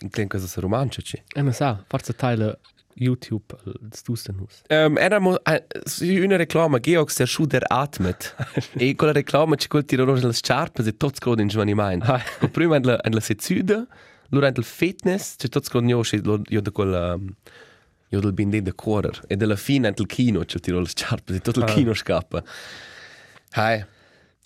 in 0.00 0.10
klein 0.10 0.28
cosa 0.28 0.46
se 0.46 0.60
romancio 0.60 1.02
ci. 1.02 1.20
E 1.34 1.42
ma 1.42 1.52
sa, 1.52 1.82
forza 1.88 2.12
teile 2.12 2.58
YouTube 2.94 3.56
das 3.80 4.02
Dustenhus. 4.02 4.62
Ähm, 4.68 4.96
era 4.96 5.20
mo, 5.20 5.36
äh, 5.44 5.60
su 5.86 6.04
una 6.04 6.36
reclama, 6.36 6.78
Georg 6.78 7.14
der 7.16 7.26
Schuh 7.26 7.46
der 7.46 7.70
atmet. 7.70 8.34
e 8.78 8.94
quella 8.94 9.12
reclama 9.12 9.56
ci 9.56 9.68
col 9.68 9.84
tiro 9.84 10.04
rosa 10.04 10.26
le 10.26 10.32
sciarpe, 10.32 10.82
se 10.82 10.96
tots 10.96 11.20
code 11.20 11.42
in 11.42 11.48
giovanimento. 11.48 12.12
Ah. 12.12 12.22
Ah. 12.40 12.48
Prima 12.48 12.76
en 12.76 12.84
la, 12.84 12.98
en 13.04 13.14
la 13.14 13.20
sezuda, 13.20 13.86
lura 14.30 14.48
en 14.48 14.54
del 14.54 14.64
fitness, 14.64 15.36
c'è 15.36 15.48
tots 15.48 15.68
code 15.68 15.84
nio, 15.84 16.02
io 16.02 16.60
da 16.60 16.70
quel, 16.70 16.92
um, 16.92 17.34
io 18.10 18.20
del 18.20 18.32
binde 18.32 18.62
de 18.62 18.72
correr. 18.72 19.22
E 19.26 19.36
della 19.36 19.56
fine 19.56 19.88
en 19.88 19.94
del 19.94 20.06
kino, 20.06 20.44
ci 20.44 20.58
tiro 20.60 20.80
le 20.80 20.88
sciarpe, 20.88 21.32
se 21.32 21.40
tot 21.40 21.56
il 21.56 21.64
kino 21.64 21.94
scappa. 21.94 22.42
Hai. 23.52 23.84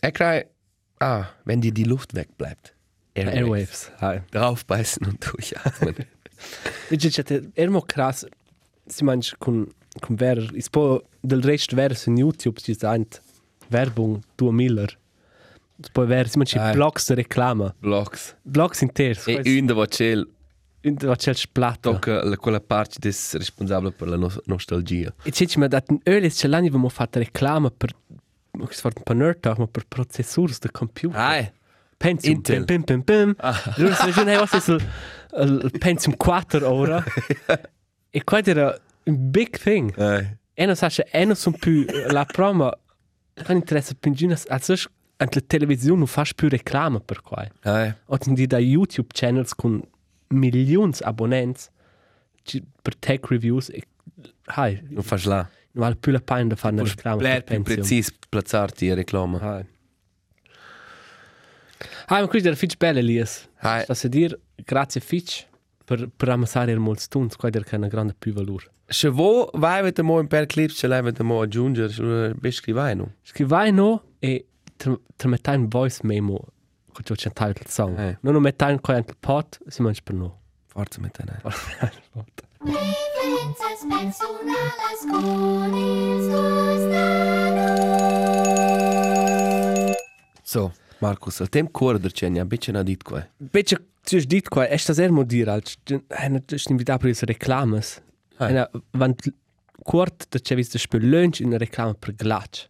E 0.00 0.10
crai, 0.10 0.44
ah, 0.98 1.26
wenn 1.44 1.60
dir 1.60 1.72
die 1.72 1.84
Luft 1.84 2.14
wegbleibt. 2.14 2.74
Airwaves. 3.14 3.90
Hai. 4.00 4.22
Draufbeißen 4.30 5.06
und 5.06 5.24
durchatmen. 5.24 5.94
Dice 6.90 7.10
c'è 7.10 7.42
er 7.54 7.70
mo 7.70 7.80
cras 7.80 8.26
si 8.86 9.04
manch 9.04 9.34
con 9.38 9.66
con 10.00 10.16
ver 10.16 10.50
is 10.54 10.68
po 10.68 11.02
del 11.20 11.42
rest 11.42 11.74
ver 11.74 11.96
su 11.96 12.10
YouTube 12.10 12.60
ci 12.60 12.74
sant 12.74 13.22
Werbung 13.70 14.22
du 14.36 14.50
Miller. 14.50 14.98
Poi 15.92 16.06
ver 16.06 16.28
si 16.28 16.38
manch 16.38 16.54
blogs 16.72 17.06
de 17.06 17.14
reclama. 17.14 17.74
Blocks. 17.80 18.34
Blogs 18.42 18.80
inters. 18.80 19.26
E 19.26 19.58
un 19.58 19.66
de 19.66 19.72
vocel 19.72 20.28
in 20.86 20.96
va 21.00 21.16
c'è 21.16 21.34
splato. 21.34 21.92
tocca 21.92 22.22
la, 22.24 22.36
quella 22.36 22.60
parte 22.60 22.98
des 23.00 23.36
responsabile 23.36 23.92
per 23.92 24.08
la 24.08 24.16
no 24.16 24.30
nostalgia. 24.44 25.12
E 25.22 25.30
c'è 25.30 25.46
ci 25.46 25.58
ma 25.58 25.66
dat 25.66 25.90
un 25.90 25.98
öl 26.04 26.24
is 26.24 26.36
c'è 26.38 26.48
l'anni 26.48 26.70
mo 26.70 26.88
fatto 26.88 27.18
reclama 27.18 27.70
per 27.70 27.94
mo 28.52 28.66
che 28.66 28.74
sfort 28.74 29.02
per 29.02 29.16
nerd 29.16 29.54
ma 29.58 29.66
per 29.66 29.84
processors 29.86 30.58
de 30.58 30.70
computer. 30.70 31.18
Hai. 31.18 31.52
Pentium. 31.96 32.34
Intel. 32.34 32.64
Pim 32.64 32.84
pim 32.84 33.02
pim. 33.02 33.34
Lui 33.76 33.92
se 33.94 34.12
giù 34.12 34.22
ne 34.22 34.36
was 34.36 34.66
il 34.68 34.80
il 35.38 35.70
Pentium 35.78 36.16
4 36.16 36.68
ora. 36.68 37.02
E 38.10 38.24
qua 38.24 38.40
era 38.44 38.78
un 39.04 39.30
big 39.30 39.56
thing. 39.58 39.92
Hai. 39.98 40.36
E 40.54 40.64
non 40.66 40.74
sa 40.76 40.88
se 40.88 41.06
e 41.10 41.24
non 41.24 41.36
sono 41.36 41.56
più 41.58 41.84
la 42.08 42.24
prima 42.24 42.72
non 43.48 43.56
interessa 43.58 43.92
più 43.98 44.10
in 44.10 44.16
giro 44.16 44.34
also 44.48 44.72
anche 45.18 45.38
la 45.40 45.44
televisione 45.46 45.98
non 45.98 46.06
fa 46.06 46.24
più 46.34 46.48
reclama 46.48 47.00
per 47.00 47.20
qua. 47.20 47.46
Hai. 47.62 47.92
O 48.06 48.18
di 48.24 48.46
da 48.46 48.58
YouTube 48.58 49.08
channels 49.12 49.54
con 49.54 49.82
milioni 50.28 50.92
di 50.92 50.98
abbonati 51.02 51.64
ci- 52.42 52.64
per 52.82 52.96
tech 52.96 53.26
reviews 53.28 53.68
e 53.68 53.82
hai 54.46 54.80
Non 54.88 55.02
fas 55.02 55.24
là. 55.24 55.36
non 55.36 55.84
vale 55.84 55.96
più 55.96 56.10
la 56.12 56.20
pena 56.20 56.48
di 56.48 56.56
fare 56.56 56.74
una 56.74 56.84
reclama 56.84 57.20
per 57.20 57.44
più 57.44 57.54
Pentium. 57.56 57.76
precis 57.76 58.10
plazzarti 58.28 58.88
e 58.88 58.94
reclama. 58.94 59.38
Hai. 59.40 59.64
Hai, 62.06 62.20
ma 62.22 62.28
questo 62.28 62.48
era 62.48 62.56
fitch 62.56 62.76
belle 62.76 63.00
Elias. 63.00 63.48
Hai. 63.58 63.82
Sta 63.82 64.06
a 64.06 64.08
dire 64.08 64.40
grazie 64.54 65.00
fitch 65.00 65.46
per 65.86 66.10
per 66.14 66.28
ammassare 66.28 66.72
il 66.72 66.80
molto 66.80 67.00
stunts, 67.00 67.36
qua 67.36 67.48
era 67.48 67.64
una 67.76 67.86
grande 67.86 68.14
più 68.18 68.32
valore. 68.32 68.72
Se 68.86 69.08
vo 69.08 69.48
vai 69.54 69.78
avete 69.78 70.02
mo 70.02 70.18
in 70.20 70.26
per 70.26 70.46
clip, 70.46 70.70
ce 70.70 70.88
l'avete 70.88 71.22
mo 71.22 71.40
aggiungere, 71.40 71.88
se 71.88 72.34
bescrivai 72.34 72.96
no. 72.96 73.14
Scrivai 73.22 73.72
no 73.72 74.02
e 74.18 74.46
te 74.76 75.28
mettai 75.28 75.56
un 75.56 75.68
voice 75.68 76.00
memo 76.02 76.44
con 76.92 77.04
ciò 77.04 77.14
c'è 77.14 77.30
il 77.48 77.66
song. 77.66 77.98
Eh. 77.98 78.18
Non 78.20 78.32
lo 78.32 78.40
mettai 78.40 78.72
in 78.72 78.80
qua 78.80 78.96
il 78.96 79.04
pot, 79.18 79.60
si 79.68 79.82
mangia 79.82 80.00
per 80.02 80.14
no. 80.14 80.40
Forza 80.66 81.00
mit 81.00 81.18
ne. 81.24 81.40
Vivences 82.60 83.84
personalas 83.88 85.00
con 85.10 85.74
ils 85.74 86.26
So, 90.42 90.72
Markus, 90.98 91.40
al 91.40 91.48
tem 91.48 91.68
ne 92.30 92.44
bitte 92.44 92.72
na 92.72 92.82
dit 92.82 93.02
qua. 93.02 93.26
Bece, 93.36 93.76
tu 94.02 94.16
hai 94.16 94.26
detto 94.26 94.50
qua, 94.50 94.66
è 94.66 94.76
sta 94.76 94.94
ser 94.94 95.10
modir, 95.10 95.48
als 95.48 95.76
è 95.84 96.26
una 96.26 96.42
invitata 96.68 96.98
per 96.98 97.10
le 97.10 97.16
reclames. 97.26 98.02
Ah. 98.36 98.48
È 98.48 98.50
una, 98.50 98.70
van 98.92 99.14
quart 99.82 100.26
da 100.28 100.38
c'è 100.38 100.54
visto 100.54 100.78
spel 100.78 101.08
lunch 101.08 101.40
una 101.42 101.58
reclama 101.58 101.94
per 101.94 102.14
Glatch. 102.14 102.68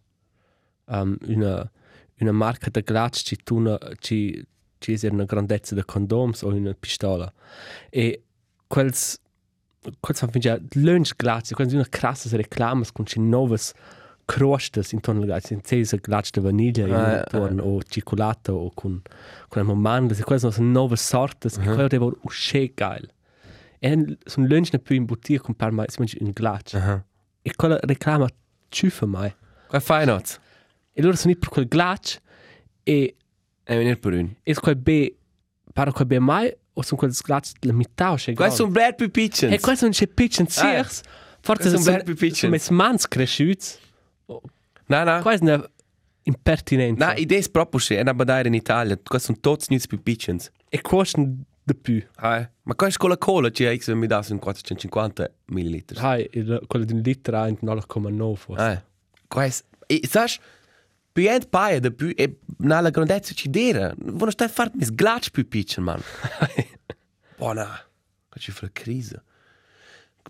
Um, 0.85 1.17
una, 1.27 1.69
una 2.19 2.31
marca 2.31 2.69
da 2.69 2.81
Glatch 2.81 3.23
ci 3.23 3.37
tuna, 3.43 3.77
ci, 3.99 4.43
ci 4.79 4.93
è 4.93 5.07
una 5.09 5.25
grandezza 5.25 5.75
di 5.75 5.83
condoms 5.83 6.41
o 6.41 6.47
una 6.47 6.73
pistola. 6.73 7.31
E 7.89 8.23
quels, 8.67 9.19
quels 9.99 10.19
fan 10.19 10.31
fingià 10.31 10.59
lunch 10.73 11.15
Glatch, 11.15 11.53
quels 11.53 11.73
una 11.73 11.87
crassa 11.89 12.35
reclamas 12.35 12.91
con 12.91 13.05
ci 13.05 13.19
novas 13.19 13.73
crostas 14.27 14.91
intorno 14.91 15.21
al 15.21 15.27
Glatch, 15.27 15.51
in 15.51 15.61
cesa 15.63 15.95
Glatch 15.95 16.31
de 16.31 16.41
vaniglia 16.41 16.83
Ah, 16.85 17.11
in 17.13 17.17
intorno, 17.23 17.63
o 17.63 17.81
cioccolata 17.81 18.53
o 18.53 18.69
con, 18.73 19.01
con 19.47 19.65
mandorle, 19.79 20.21
quelle 20.23 20.39
sono 20.41 20.53
nuove 20.69 20.97
sorte, 20.97 21.47
e 21.47 21.51
quello 21.63 21.87
deve 21.87 22.05
essere 22.05 22.19
uscire 22.23 22.71
geil. 22.75 23.09
E 23.79 24.17
sono 24.25 24.45
lunch 24.47 24.69
ne 24.73 24.79
più 24.79 24.95
in 24.95 25.05
bottiglia 25.05 25.39
con 25.39 25.55
per 25.55 25.71
mai, 25.71 25.85
si 25.87 25.95
mangia 25.99 26.17
in 26.19 26.31
Glatch. 26.33 26.73
Aha. 26.73 27.05
E 27.41 27.55
quella 27.55 27.79
reclama 27.81 28.27
ciuffa 28.69 29.05
mai. 29.05 29.33
Qua 29.67 29.79
fai 29.79 30.05
not. 30.05 30.39
E 30.91 31.01
loro 31.01 31.15
sono 31.15 31.31
lì 31.33 31.39
per 31.39 31.49
quel 31.49 31.67
Glatch 31.67 32.17
e 32.83 33.15
E 33.63 33.75
venir 33.77 33.97
per 33.99 34.13
un. 34.13 34.33
e 34.43 34.53
quel 34.55 34.75
be 34.75 35.15
para 35.73 35.91
quel 35.91 36.07
be 36.07 36.19
mai 36.19 36.51
o 36.73 36.81
sono 36.81 36.99
quel 36.99 37.11
Glatch 37.13 37.51
la 37.61 37.73
metà 37.73 38.11
o 38.11 38.15
c'è 38.15 38.33
Qua 38.33 38.49
sono 38.49 38.71
bler 38.71 38.95
più 38.95 39.09
piccins. 39.09 39.53
E 39.53 39.59
questo 39.59 39.85
non 39.85 39.93
c'è 39.93 40.07
pitch 40.07 40.39
in 40.39 40.45
Ah, 40.47 40.49
sirs. 40.83 41.01
Forse 41.39 41.69
sono 41.69 41.81
sono 41.81 41.93
bler 41.95 42.03
più 42.03 42.15
piccins. 42.15 42.39
sono 42.39 42.51
mes 42.51 42.69
mans 42.69 43.07
cresciuti. 43.07 43.67
Na 44.87 45.03
na. 45.03 45.21
Qua 45.21 45.33
è 45.33 45.37
una 45.41 45.69
impertinenza. 46.23 47.05
Na, 47.05 47.15
idee 47.15 47.39
è 47.39 47.49
proprio 47.49 47.79
se, 47.79 47.97
è 47.97 48.01
una 48.01 48.13
badare 48.13 48.47
in 48.47 48.53
Italia, 48.53 48.99
qua 49.01 49.19
sono 49.19 49.37
tutti 49.39 49.67
nuts 49.69 49.87
più 49.87 50.01
piccins. 50.01 50.51
E 50.69 50.81
costano 50.81 51.43
di 51.63 51.75
più. 51.75 52.05
Hai. 52.15 52.47
Ma 52.63 52.75
qua 52.75 52.87
è 52.87 52.91
Coca-Cola, 52.91 53.49
c'è 53.49 53.75
X 53.77 53.93
mi 53.93 54.07
dà 54.07 54.21
su 54.21 54.37
450 54.37 55.31
ml. 55.47 55.83
Hai, 55.95 56.29
quello 56.67 56.85
di 56.85 56.93
un 56.93 56.99
litro 56.99 57.43
è 57.43 57.49
in 57.49 57.57
9,9 57.61 58.35
forse. 58.35 58.63
Hai. 58.63 58.81
Qua 59.27 59.43
è 59.43 59.51
e 59.89 60.01
sai 60.05 60.29
più 61.13 61.27
ent 61.29 61.47
paia 61.47 61.79
da 61.79 61.89
più 61.89 62.13
e 62.15 62.39
na 62.59 62.89
grandezza 62.89 63.33
ci 63.33 63.49
dera. 63.49 63.93
Vuoi 63.97 64.31
stai 64.31 64.49
fare 64.49 64.71
mis 64.75 64.93
glacci 64.93 65.31
più 65.31 65.47
piccin, 65.47 65.83
man. 65.83 66.01
Buona. 67.37 67.65
Qua 68.29 68.39
ci 68.39 68.51
fa 68.51 68.69
crisi. 68.71 69.15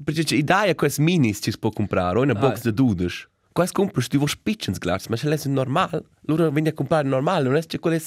Perché 0.04 0.24
c'è 0.24 0.36
idea 0.36 0.74
quest 0.76 1.00
minis 1.00 1.40
ci 1.42 1.52
si 1.52 1.58
può 1.58 1.72
comprare, 1.72 2.20
o 2.20 2.22
una 2.22 2.36
box 2.36 2.62
de 2.62 2.74
dudes. 2.74 3.28
Quest 3.58 3.74
compras 3.74 4.08
tu 4.08 4.20
vuoi 4.20 4.30
piccins 4.44 4.78
glacci, 4.78 5.10
ma 5.10 5.16
se 5.16 5.28
l'è 5.28 5.36
normal, 5.46 6.06
loro 6.28 6.52
vieni 6.52 6.68
a 6.68 6.74
comprare 6.74 7.08
normal, 7.08 7.44
non 7.46 7.56
è 7.56 7.66
che 7.66 7.80
quelle 7.80 8.00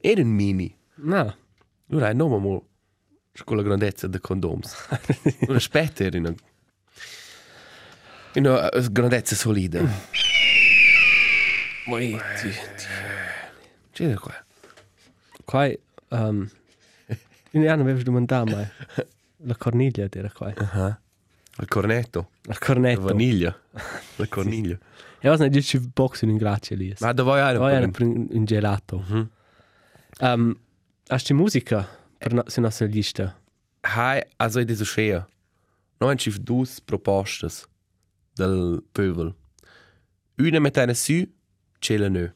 era 0.00 0.22
un 0.22 0.28
mini. 0.28 0.74
No. 0.94 1.36
Allora, 1.90 2.14
non 2.14 2.40
mo 2.40 2.66
con 3.44 3.58
la 3.58 3.62
grandezza 3.62 4.06
dei 4.06 4.20
condoms. 4.20 4.74
Allora, 5.42 5.58
aspetta, 5.58 6.02
era 6.02 6.18
una, 6.18 6.34
una 8.36 8.70
grandezza 8.90 9.34
solida. 9.34 9.82
Poi, 11.84 12.18
C'è 13.92 14.08
da 14.08 14.18
qua. 14.18 14.44
qua 15.44 15.66
è... 15.66 15.78
Um, 16.08 16.48
in 17.52 17.68
anno 17.68 17.82
avevo 17.82 18.02
domandato 18.02 18.46
mai. 18.46 18.66
La 19.44 19.56
corniglia 19.56 20.08
era 20.10 20.30
qua. 20.30 20.98
Il 21.58 21.68
cornetto. 21.68 22.30
La 22.42 22.52
La 22.52 22.58
cornetto. 22.58 23.00
vaniglia. 23.00 23.58
La 24.16 24.26
corniglia. 24.28 24.78
E 25.20 25.28
was 25.28 25.40
ne 25.40 25.48
dici 25.48 25.78
box 25.78 26.22
in 26.22 26.36
grazie 26.36 26.76
lì. 26.76 26.94
Ma 27.00 27.12
voi 27.12 27.40
hai 27.40 27.56
un 27.56 27.92
hanno 27.92 28.28
un, 28.30 28.44
gelato. 28.44 29.02
Um, 30.20 30.56
hast 31.08 31.28
du 31.28 31.34
musica 31.34 31.88
per 32.18 32.32
no, 32.32 32.42
su 32.46 32.60
nostra 32.60 32.86
lista? 32.86 33.34
Hai, 33.80 34.22
also 34.36 34.60
è 34.60 34.74
so 34.74 34.84
schwer. 34.84 35.26
Noi 35.98 36.10
hanno 36.10 36.18
schiff 36.18 36.38
dus 36.38 36.80
propostas 36.80 37.66
del 38.34 38.82
pöbel. 38.92 39.34
Una 40.38 40.60
einer 40.76 40.94
Sü, 40.94 41.26
c'è 41.78 41.96
nö. 42.08 42.30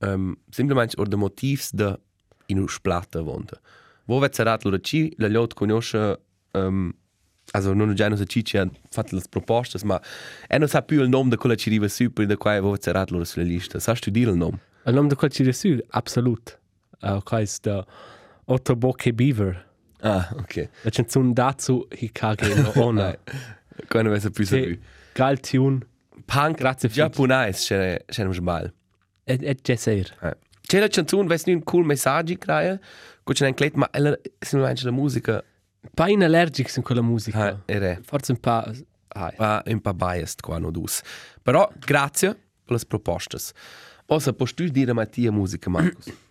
Um, 0.00 0.36
simplemente 0.50 0.96
or 0.98 1.06
de 1.08 1.16
motivs 1.16 1.70
de 1.72 1.98
in 2.46 2.58
us 2.58 2.80
plata 2.80 3.22
vonda. 3.22 3.60
Wo 4.06 4.18
vet 4.18 4.34
serat 4.34 4.64
lura 4.64 4.80
ci, 4.80 5.12
la 5.16 5.28
lot 5.28 5.54
conosce 5.54 6.20
um, 6.52 6.92
also 7.54 7.72
non 7.72 7.94
già 7.94 8.08
non 8.08 8.18
sa 8.18 8.24
ci 8.26 8.56
han 8.56 8.70
fatto 8.90 9.14
le 9.14 9.22
propostas, 9.28 9.82
ma 9.82 10.00
e 10.48 10.58
non 10.58 10.68
sa 10.68 10.82
più 10.82 11.00
il 11.00 11.08
nome 11.08 11.30
de 11.30 11.36
quella 11.36 11.54
ci 11.54 11.70
riva 11.70 11.88
su 11.88 12.12
per 12.12 12.36
quai 12.36 12.60
wo 12.60 12.72
vet 12.72 12.82
serat 12.82 13.10
lura 13.10 13.24
sulla 13.24 13.44
lista. 13.44 13.78
Sa 13.78 13.94
tu 13.94 14.10
dire 14.10 14.30
il 14.30 14.36
nome? 14.36 14.58
Il 14.86 14.94
nome 14.94 15.08
di 15.08 15.14
quel 15.14 15.30
ci 15.30 15.44
resu, 15.44 15.78
absolut. 15.90 16.58
Uh, 17.00 17.20
quais 17.22 17.60
da 17.60 17.84
Otto 18.46 18.76
Bocche 18.76 19.12
Beaver. 19.12 19.72
Ah, 20.00 20.28
ok. 20.36 20.68
La 20.82 20.90
canzone 20.90 21.32
dazu 21.32 21.86
hikage 21.90 22.54
no 22.54 22.72
ona. 22.76 23.16
Quando 23.88 24.10
vesse 24.10 24.30
più 24.30 24.44
sa 24.44 24.56
più. 24.56 24.78
Gal 25.14 25.40
tune. 25.40 25.86
Punk, 26.26 26.58
Grazie 26.58 26.88
giapponais, 26.88 27.66
c'è 27.66 28.02
c'è 28.06 28.24
un 28.24 28.32
sbal. 28.32 28.72
Et, 29.24 29.42
et 29.42 29.60
jesser. 29.62 30.06
C'è 30.66 30.80
la 30.80 30.88
canzone, 30.88 31.26
vess 31.26 31.44
un 31.46 31.62
cool 31.62 31.84
messaggio 31.84 32.34
craia, 32.36 32.80
co 33.22 33.32
c'è 33.32 33.46
un 33.46 33.54
clet, 33.54 33.74
ma 33.74 33.88
ella 33.92 34.16
simplemente 34.38 34.84
la 34.84 34.90
musica 34.90 35.44
Pa 35.92 36.08
in 36.08 36.22
allergic 36.22 36.74
in 36.76 36.82
quella 36.82 37.02
musica. 37.02 37.46
ah, 37.46 37.62
era 37.66 37.98
Forse 38.02 38.32
un 38.32 38.38
pa... 38.40 38.72
Ai. 39.16 39.34
ah, 39.38 39.62
un 39.66 39.80
po' 39.80 39.94
biased 39.94 40.40
qua 40.40 40.58
no 40.58 40.70
dus. 40.70 41.02
Però 41.42 41.70
grazie 41.78 42.34
per 42.64 42.76
le 42.76 42.84
proposte. 42.86 43.38
Ossa, 44.06 44.32
posso 44.32 44.54
tu 44.54 44.66
dire 44.68 44.90
a 44.90 45.06
tia 45.06 45.30
musica, 45.30 45.70
Marcus? 45.70 46.12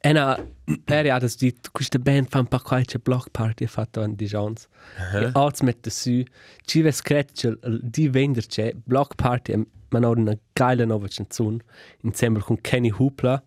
Ena 0.00 0.36
peri 0.84 1.08
ha 1.10 1.18
das 1.18 1.36
dit, 1.36 1.70
questa 1.72 1.98
band 1.98 2.28
fa 2.28 2.38
un 2.38 2.46
pa 2.46 2.60
qualche 2.60 2.98
block 2.98 3.30
party 3.30 3.66
fatto 3.66 4.02
an 4.02 4.14
Dijons. 4.14 4.68
E 5.12 5.30
oggi 5.32 5.64
mette 5.64 5.90
su, 5.90 6.22
ci 6.64 6.82
ves 6.82 7.00
cretce 7.00 7.58
di 7.80 8.08
venderce, 8.08 8.74
block 8.74 9.14
party, 9.14 9.52
e 9.52 9.66
man 9.88 10.04
ha 10.04 10.08
una 10.08 10.38
geile 10.52 10.84
nuova 10.84 11.08
canzone, 11.08 11.58
insieme 12.02 12.38
con 12.40 12.60
Kenny 12.60 12.90
Hoopla, 12.90 13.42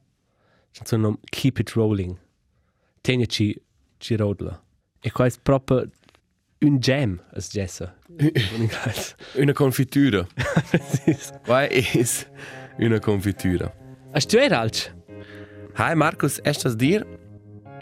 canzone 0.72 1.18
Keep 1.30 1.60
It 1.60 1.72
Rolling. 1.72 2.18
Teniaci, 3.02 3.62
ci 3.98 4.16
rodla. 4.16 4.62
E 5.08 5.12
qua 5.12 5.26
è 5.26 5.32
proprio 5.42 5.90
un 6.60 6.80
jam, 6.80 7.18
as 7.34 7.50
jessa. 7.50 7.96
Una 9.36 9.54
confitura. 9.54 10.28
Qua 11.46 11.66
is 11.70 12.28
una 12.78 13.00
confitura. 13.00 13.74
Hast 14.12 14.34
du 14.34 14.38
er 14.38 14.52
alch? 14.52 14.94
Hi 15.78 15.96
Marcus, 15.96 16.42
estas 16.44 16.76
dir? 16.76 17.06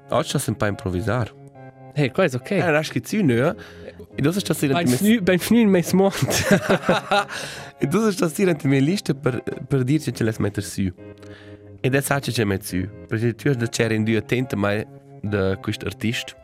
Oggi 0.09 0.37
sto 0.37 0.51
un 0.51 0.55
po' 0.55 0.67
improvvisar. 0.67 1.33
Hey, 1.95 2.11
qua 2.11 2.25
è 2.25 2.29
ok. 2.31 2.51
Eh, 2.51 2.69
rasch 2.69 2.91
che 2.91 3.01
zu 3.03 3.23
nö. 3.23 3.55
E 4.15 4.21
du 4.21 4.29
sto 4.29 4.41
stasera 4.41 4.75
Beim 4.75 4.87
Fnü, 4.87 5.21
beim 5.21 5.39
Fnü 5.39 5.65
mes 5.65 5.93
mont. 5.93 6.13
E 7.79 7.87
tu 7.87 7.97
sto 8.01 8.11
stasera 8.11 8.51
in 8.51 8.69
mia 8.69 8.81
lista 8.81 9.15
per 9.15 9.41
per 9.67 9.83
dirci 9.83 10.11
che 10.11 10.23
le 10.23 10.35
mettere 10.37 10.63
su. 10.63 10.93
E 11.81 11.89
da 11.89 12.01
sa 12.01 12.19
che 12.19 12.45
met 12.45 12.61
su. 12.61 12.87
Perché 13.07 13.33
tu 13.33 13.47
hai 13.47 13.55
da 13.55 13.65
c'era 13.65 13.95
in 13.95 14.03
due 14.03 14.17
attento 14.17 14.55
mai 14.55 14.85
da 15.21 15.57
questo 15.57 15.87
artista. 15.87 16.43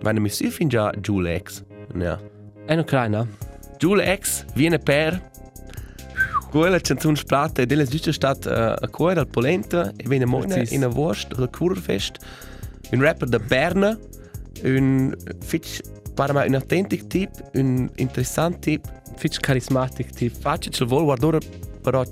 Vanno 0.00 0.20
mi 0.20 0.28
su 0.28 0.48
fin 0.50 0.68
già 0.68 0.90
Jule 0.98 1.42
X. 1.42 1.64
Ja. 1.94 2.20
È 2.64 2.72
una 2.72 2.84
kleina. 2.84 3.26
Jule 3.78 4.18
X 4.20 4.44
viene 4.54 4.78
per 4.78 5.30
quella 6.50 6.78
canzone 6.78 7.16
splata 7.16 7.62
e 7.62 7.66
della 7.66 7.84
giusta 7.84 8.12
stat 8.12 8.46
uh, 8.46 8.84
a 8.84 8.88
cuore 8.88 9.20
al 9.20 9.28
polenta 9.28 9.92
e 9.96 10.08
viene 10.08 10.24
Precis. 10.54 10.70
in 10.70 10.84
a 10.84 10.88
Wurst 10.88 11.32
al 11.36 11.50
Kurfest. 11.50 12.18
Un 12.92 13.02
rapper 13.02 13.28
da 13.28 13.38
Berna, 13.38 13.98
un 14.62 15.14
fitch 15.40 15.80
para 16.14 16.32
me 16.32 16.46
un 16.46 16.54
authentic 16.54 17.08
typ, 17.08 17.30
un 17.54 17.90
interessant 17.96 18.58
typ, 18.60 18.86
Fitch 19.16 19.40
charismatic 19.40 20.10
typ. 20.10 20.34
faccia 20.38 20.70
il 20.70 20.86
vuol 20.86 21.04
guardare 21.04 21.38
però 21.82 22.04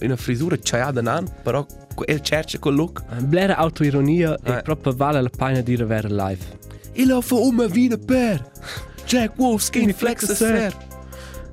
una 0.00 0.16
frisura 0.16 0.58
ciaiata 0.58 1.02
nan, 1.02 1.30
però 1.42 1.66
il 2.06 2.20
cerca 2.20 2.58
col 2.58 2.74
look. 2.74 3.02
Blera 3.22 3.56
autoironia 3.56 4.38
e 4.42 4.62
proprio 4.62 4.94
vale 4.94 5.20
la 5.20 5.30
pena 5.30 5.60
di 5.60 5.74
avere 5.74 6.08
live. 6.08 6.62
Il 6.94 7.12
ho 7.12 7.20
fa 7.20 7.34
uma 7.34 7.66
vina 7.66 7.96
per 7.96 8.42
Jack 9.06 9.38
Wolf 9.38 9.62
skinny 9.62 9.92
flex 9.92 10.28
a 10.30 10.34
ser. 10.34 10.76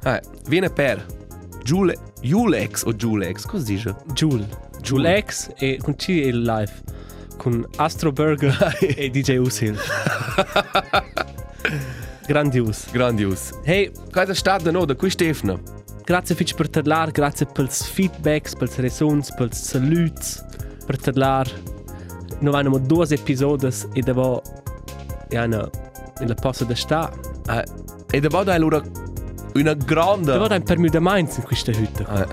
Eh, 0.05 0.21
viene 0.47 0.69
per 0.69 1.05
Jule 1.63 1.95
Julex 2.21 2.83
o 2.85 2.93
Julex, 2.93 3.45
cosa 3.45 3.65
dice? 3.65 3.95
Jule. 4.13 4.47
Jule 4.81 5.23
X 5.25 5.49
e 5.57 5.77
con 5.81 5.95
C 5.95 6.09
il 6.09 6.41
live. 6.41 6.71
Con 7.37 7.65
Astro 7.77 8.11
Burger 8.11 8.77
e 8.79 9.09
DJ 9.09 9.37
Usil. 9.37 9.77
Grandios. 12.27 12.85
Grandios. 12.93 13.51
Hey, 13.63 13.91
Cosa 14.11 14.33
sta 14.33 14.57
da 14.57 14.71
no 14.71 14.85
da 14.85 14.95
qui 14.95 15.09
Stefano? 15.09 15.59
grazie 16.03 16.35
Fitch 16.35 16.55
per 16.55 16.67
parlar, 16.69 17.11
grazie 17.11 17.45
pels 17.45 17.87
feedbacks, 17.87 18.53
pels 18.55 18.75
resons, 18.77 19.31
pels 19.31 19.57
saluts, 19.57 20.43
per 20.85 20.97
parlar. 20.97 21.47
Noi 22.39 22.53
abbiamo 22.55 22.79
due 22.79 23.05
episodi 23.09 23.69
e 23.93 24.01
devo... 24.01 24.41
E 25.31 25.39
una... 25.39 25.67
In 26.19 26.27
la 26.27 26.35
posta 26.35 26.65
da 26.65 26.75
sta. 26.75 27.11
Eh, 27.47 27.63
e 28.11 28.19
da 28.19 28.27
vado 28.29 28.51
allora 28.51 28.81
una 29.53 29.73
grande 29.73 30.31
Devo 30.33 30.47
dare 30.47 30.59
un 30.59 30.65
permio 30.65 30.89
da 30.89 30.99
Mainz 30.99 31.37
in 31.37 31.43
questa 31.43 31.71
hütte. 31.71 32.05
Eh, 32.07 32.27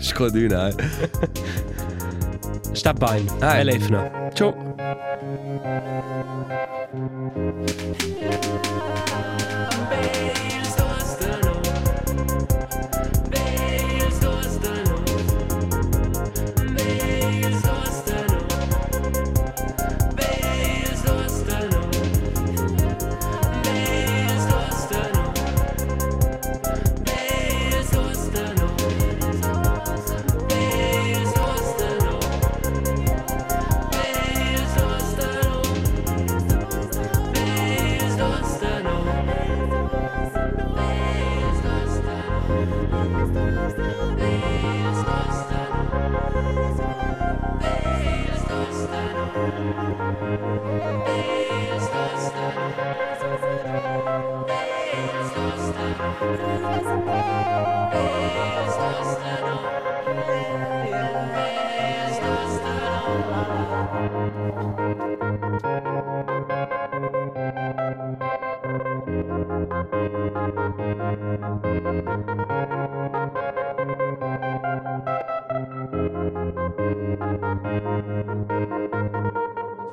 Scodina, 0.00 0.68
eh. 0.68 0.74
Sta 2.72 2.92
bene. 2.92 3.30
Ah, 3.40 3.58
E 3.60 3.64
lefna. 3.64 4.30
Ciao. 4.32 4.54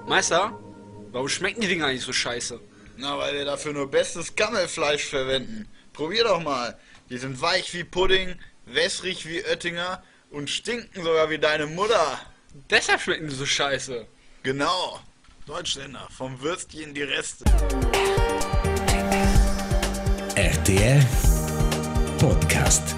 Meister, 0.08 0.58
warum 1.12 1.28
schmecken 1.28 1.60
die 1.60 1.68
Dinger 1.68 1.88
eigentlich 1.88 2.06
so 2.06 2.14
scheiße? 2.14 2.62
Na, 2.96 3.18
weil 3.18 3.34
wir 3.34 3.44
dafür 3.44 3.74
nur 3.74 3.92
bestes 3.92 4.38
Gammelfleisch 4.38 5.04
verwenden. 5.04 5.68
Probier 5.92 6.24
doch 6.24 6.42
mal. 6.42 6.80
Die 7.10 7.18
sind 7.18 7.42
weich 7.42 7.74
wie 7.74 7.84
Pudding, 7.84 8.40
wässrig 8.66 9.28
wie 9.28 9.44
Oettinger 9.44 10.02
und 10.32 10.50
stinken 10.50 11.04
sogar 11.04 11.30
wie 11.30 11.40
deine 11.40 11.66
Mutter. 11.68 12.22
Deshalb 12.70 13.02
schmecken 13.02 13.28
die 13.28 13.36
so 13.36 13.46
scheiße. 13.46 14.08
Genau. 14.44 15.02
Deutschländer, 15.46 16.08
vom 16.18 16.42
Würstchen 16.42 16.94
die 16.94 17.04
Reste. 17.04 17.44
RTR 20.36 21.06
Podcast. 22.18 22.96